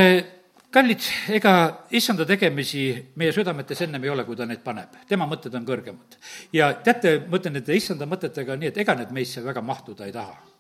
kallid, 0.73 1.09
ega 1.37 1.57
issanda 1.91 2.27
tegemisi 2.29 2.87
meie 3.21 3.35
südametes 3.35 3.85
ennem 3.85 4.05
ei 4.05 4.15
ole, 4.15 4.25
kui 4.29 4.39
ta 4.39 4.47
neid 4.49 4.63
paneb. 4.65 5.03
tema 5.09 5.29
mõtted 5.29 5.55
on 5.59 5.67
kõrgemad. 5.69 6.19
ja 6.53 6.73
teate, 6.85 7.19
ma 7.29 7.41
ütlen 7.41 7.59
nende 7.61 7.77
issanda 7.77 8.09
mõtetega 8.09 8.57
nii, 8.57 8.73
et 8.73 8.83
ega 8.85 8.97
need 8.99 9.13
meisse 9.13 9.45
väga 9.45 9.65
mahtuda 9.65 10.09
ei 10.09 10.17
taha 10.17 10.52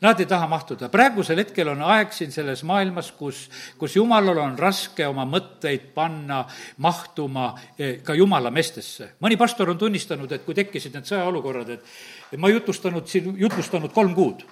Nad 0.00 0.20
ei 0.20 0.26
taha 0.26 0.46
mahtuda. 0.48 0.88
praegusel 0.88 1.42
hetkel 1.42 1.68
on 1.68 1.82
aeg 1.84 2.12
siin 2.16 2.32
selles 2.32 2.62
maailmas, 2.64 3.10
kus, 3.12 3.42
kus 3.78 3.96
jumalal 3.98 4.38
on 4.40 4.56
raske 4.58 5.04
oma 5.06 5.26
mõtteid 5.28 5.90
panna 5.94 6.40
mahtuma 6.80 7.50
eh, 7.76 7.98
ka 8.04 8.16
jumala 8.16 8.50
meestesse. 8.50 9.10
mõni 9.20 9.36
pastor 9.36 9.70
on 9.70 9.78
tunnistanud, 9.78 10.32
et 10.32 10.44
kui 10.44 10.56
tekkisid 10.56 10.96
need 10.96 11.04
sõjaolukorrad, 11.04 11.74
et 11.76 12.38
ma 12.40 12.48
jutustanud 12.48 13.06
siin, 13.06 13.34
jutustanud 13.36 13.92
kolm 13.92 14.14
kuud, 14.16 14.46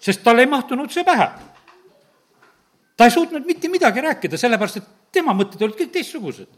sest 0.00 0.24
tal 0.24 0.40
ei 0.40 0.48
mahtunud 0.48 0.90
see 0.90 1.04
pähe. 1.04 1.28
ta 2.96 3.04
ei 3.04 3.10
suutnud 3.10 3.44
mitte 3.44 3.68
midagi 3.68 4.00
rääkida, 4.00 4.40
sellepärast 4.40 4.80
et 4.80 4.88
tema 5.12 5.36
mõtted 5.36 5.60
olid 5.60 5.76
kõik 5.76 5.92
teistsugused 5.92 6.48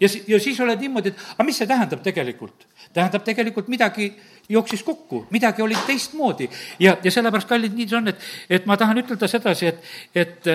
ja 0.00 0.08
si-, 0.08 0.24
ja 0.28 0.40
siis 0.40 0.60
oled 0.60 0.80
niimoodi, 0.80 1.12
et 1.12 1.24
aga 1.34 1.46
mis 1.46 1.58
see 1.58 1.68
tähendab 1.70 2.02
tegelikult? 2.04 2.66
tähendab 2.94 3.24
tegelikult 3.24 3.68
midagi 3.68 4.12
jooksis 4.48 4.82
kokku, 4.82 5.26
midagi 5.30 5.62
oli 5.62 5.76
teistmoodi. 5.86 6.48
ja, 6.80 6.96
ja 7.04 7.10
sellepärast, 7.10 7.48
kallid, 7.48 7.74
nii 7.76 7.88
see 7.88 7.98
on, 7.98 8.08
et, 8.14 8.30
et 8.50 8.66
ma 8.66 8.76
tahan 8.80 9.02
ütelda 9.02 9.28
sedasi, 9.28 9.72
et, 9.72 9.90
et 10.14 10.52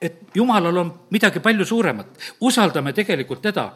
et 0.00 0.20
jumalal 0.34 0.76
on 0.80 0.90
midagi 1.12 1.42
palju 1.44 1.64
suuremat, 1.68 2.06
usaldame 2.40 2.92
tegelikult 2.96 3.42
teda. 3.42 3.66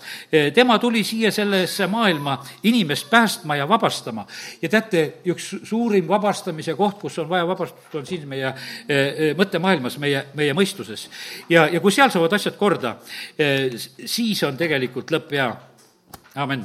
tema 0.55 0.79
tuli 0.79 1.05
siia 1.05 1.31
sellesse 1.33 1.87
maailma 1.87 2.39
inimest 2.63 3.11
päästma 3.11 3.57
ja 3.57 3.69
vabastama. 3.69 4.27
ja 4.63 4.69
teate, 4.69 5.21
üks 5.27 5.51
suurim 5.63 6.09
vabastamise 6.09 6.75
koht, 6.75 6.99
kus 7.01 7.19
on 7.19 7.29
vaja 7.29 7.47
vabastust, 7.47 7.95
on 7.95 8.07
siin 8.07 8.29
meie 8.29 8.47
e, 8.49 8.95
e, 8.95 9.35
mõttemaailmas, 9.37 9.99
meie, 9.99 10.25
meie 10.35 10.55
mõistuses. 10.55 11.09
ja, 11.49 11.69
ja 11.69 11.81
kui 11.81 11.93
seal 11.93 12.11
saavad 12.11 12.33
asjad 12.33 12.57
korda, 12.57 12.97
e, 13.39 13.77
siis 14.07 14.43
on 14.49 14.57
tegelikult 14.57 15.13
lõpp 15.13 15.37
hea. 15.37 15.53
amin 16.35 16.65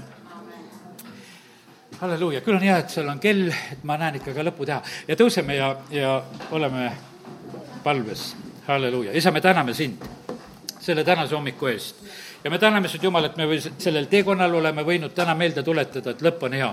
halleluuja, 2.00 2.40
küll 2.42 2.56
on 2.56 2.64
hea, 2.64 2.78
et 2.80 2.94
seal 2.94 3.10
on 3.12 3.20
kell, 3.20 3.50
et 3.52 3.84
ma 3.84 3.98
näen 4.00 4.22
ikka 4.22 4.32
ka 4.32 4.46
lõpu 4.48 4.64
teha 4.66 4.80
ja 5.08 5.20
tõuseme 5.20 5.58
ja, 5.58 5.74
ja 5.92 6.22
oleme 6.56 6.94
palves, 7.84 8.30
halleluuja, 8.70 9.14
isa, 9.18 9.32
me 9.32 9.42
täname 9.42 9.74
sind 9.74 10.04
selle 10.80 11.04
tänase 11.04 11.36
hommiku 11.36 11.68
eest. 11.68 11.96
Ja 12.44 12.50
me 12.50 12.58
täname 12.58 12.88
sind, 12.88 13.04
Jumal, 13.04 13.26
et 13.28 13.38
me 13.38 13.48
või 13.50 13.60
sellel 13.62 14.08
teekonnal 14.10 14.54
oleme 14.62 14.86
võinud 14.88 15.14
täna 15.16 15.36
meelde 15.36 15.64
tuletada, 15.64 16.14
et 16.14 16.22
lõpp 16.24 16.46
on 16.48 16.56
hea 16.56 16.70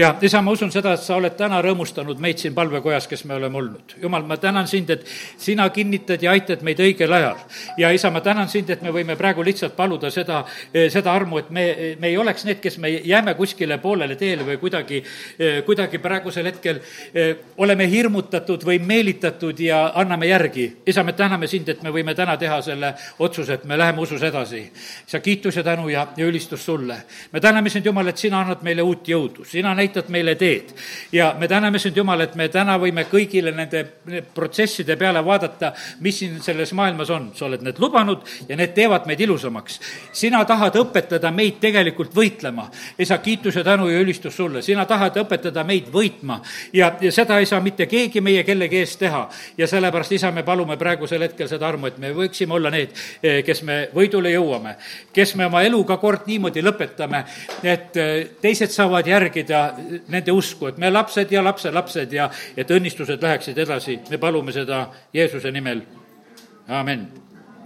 ja 0.00 0.14
isa, 0.22 0.40
ma 0.42 0.52
usun 0.54 0.70
seda, 0.72 0.94
et 0.96 1.02
sa 1.04 1.16
oled 1.18 1.34
täna 1.36 1.60
rõõmustanud 1.64 2.20
meid 2.22 2.40
siin 2.40 2.54
palvekojas, 2.56 3.06
kes 3.10 3.24
me 3.28 3.36
oleme 3.36 3.58
olnud. 3.58 3.94
jumal, 4.02 4.24
ma 4.26 4.36
tänan 4.40 4.68
sind, 4.68 4.90
et 4.90 5.04
sina 5.38 5.68
kinnitad 5.70 6.22
ja 6.22 6.32
aitad 6.32 6.62
meid 6.66 6.80
õigel 6.80 7.12
ajal. 7.12 7.36
ja 7.78 7.90
isa, 7.92 8.10
ma 8.10 8.20
tänan 8.20 8.48
sind, 8.48 8.70
et 8.70 8.82
me 8.82 8.92
võime 8.94 9.16
praegu 9.16 9.44
lihtsalt 9.44 9.76
paluda 9.76 10.10
seda, 10.10 10.44
eh, 10.74 10.88
seda 10.90 11.12
armu, 11.12 11.38
et 11.38 11.50
me, 11.50 11.64
me 12.00 12.08
ei 12.08 12.16
oleks 12.18 12.44
need, 12.48 12.60
kes 12.60 12.78
me 12.78 12.90
jääme 12.90 13.34
kuskile 13.34 13.78
poolele 13.78 14.16
teele 14.16 14.46
või 14.46 14.58
kuidagi, 14.62 15.02
eh, 15.38 15.62
kuidagi 15.66 15.98
praegusel 15.98 16.48
hetkel 16.50 16.80
eh, 17.14 17.36
oleme 17.56 17.88
hirmutatud 17.90 18.64
või 18.64 18.80
meelitatud 18.80 19.60
ja 19.60 19.82
anname 19.94 20.30
järgi. 20.30 20.68
isa, 20.86 21.04
me 21.04 21.12
täname 21.12 21.46
sind, 21.46 21.68
et 21.68 21.82
me 21.82 21.90
võime 21.90 22.14
täna 22.14 22.36
teha 22.36 22.60
selle 22.62 22.94
otsuse, 23.18 23.52
et 23.54 23.64
me 23.64 23.78
läheme 23.78 24.00
usus 24.00 24.22
edasi. 24.22 24.70
sa 25.06 25.20
kiitus 25.20 25.56
ja 25.56 25.62
tänu 25.62 25.88
ja, 25.88 26.06
ja 26.16 26.26
ülistus 26.26 26.64
sulle. 26.64 27.02
me 27.32 27.40
täname 27.40 27.70
sind, 27.70 27.86
Jumal, 27.86 28.06
et 28.08 28.16
sina 28.16 28.40
annad 28.40 28.62
meile 28.62 28.82
uut 28.82 29.08
jõudu, 29.08 29.44
sina 29.44 29.74
näitad 29.74 29.89
meile 30.08 30.34
teed. 30.34 30.74
ja 31.12 31.34
me 31.38 31.48
täname 31.48 31.78
sind, 31.78 31.96
Jumal, 31.96 32.20
et 32.20 32.34
me 32.34 32.48
täna 32.48 32.78
võime 32.78 33.04
kõigile 33.10 33.52
nende 33.54 33.84
protsesside 34.34 34.96
peale 34.96 35.24
vaadata, 35.24 35.72
mis 36.00 36.18
siin 36.18 36.40
selles 36.42 36.72
maailmas 36.72 37.10
on. 37.10 37.30
sa 37.34 37.46
oled 37.46 37.62
need 37.62 37.78
lubanud 37.78 38.24
ja 38.48 38.56
need 38.56 38.74
teevad 38.74 39.06
meid 39.06 39.20
ilusamaks. 39.20 39.80
sina 40.12 40.44
tahad 40.44 40.76
õpetada 40.76 41.30
meid 41.30 41.60
tegelikult 41.60 42.14
võitlema. 42.14 42.70
isa, 42.98 43.18
kiitus 43.18 43.56
ja 43.56 43.64
tänu 43.64 43.88
ja 43.88 44.00
ülistus 44.00 44.36
sulle. 44.36 44.62
sina 44.62 44.84
tahad 44.86 45.16
õpetada 45.16 45.64
meid 45.64 45.90
võitma 45.92 46.40
ja, 46.72 46.92
ja 47.00 47.12
seda 47.12 47.38
ei 47.38 47.46
saa 47.46 47.60
mitte 47.60 47.86
keegi 47.86 48.20
meie 48.20 48.44
kellegi 48.44 48.78
eest 48.78 48.98
teha. 48.98 49.28
ja 49.58 49.66
sellepärast, 49.66 50.12
isa, 50.12 50.30
me 50.30 50.42
palume 50.42 50.76
praegusel 50.76 51.22
hetkel 51.22 51.48
seda 51.48 51.68
armu, 51.68 51.90
et 51.90 51.98
me 51.98 52.12
võiksime 52.14 52.54
olla 52.56 52.70
need, 52.70 52.94
eh, 53.22 53.40
kes 53.46 53.62
me 53.62 53.80
võidule 53.94 54.32
jõuame, 54.34 54.76
kes 55.12 55.34
me 55.38 55.46
oma 55.46 55.62
eluga 55.66 55.96
kord 56.00 56.26
niimoodi 56.30 56.62
lõpetame, 56.64 57.24
et 57.62 57.96
eh, 57.96 58.28
teised 58.40 58.72
saavad 58.74 59.06
järgida 59.06 59.69
nende 60.08 60.32
usku, 60.32 60.70
et 60.70 60.78
me 60.78 60.90
lapsed 60.90 61.32
ja 61.32 61.44
lapselapsed 61.44 62.12
ja 62.12 62.30
et 62.56 62.70
õnnistused 62.70 63.22
läheksid 63.22 63.58
edasi, 63.58 63.98
me 64.10 64.18
palume 64.18 64.52
seda 64.52 64.86
Jeesuse 65.14 65.52
nimel, 65.54 65.82
amin 66.68 67.08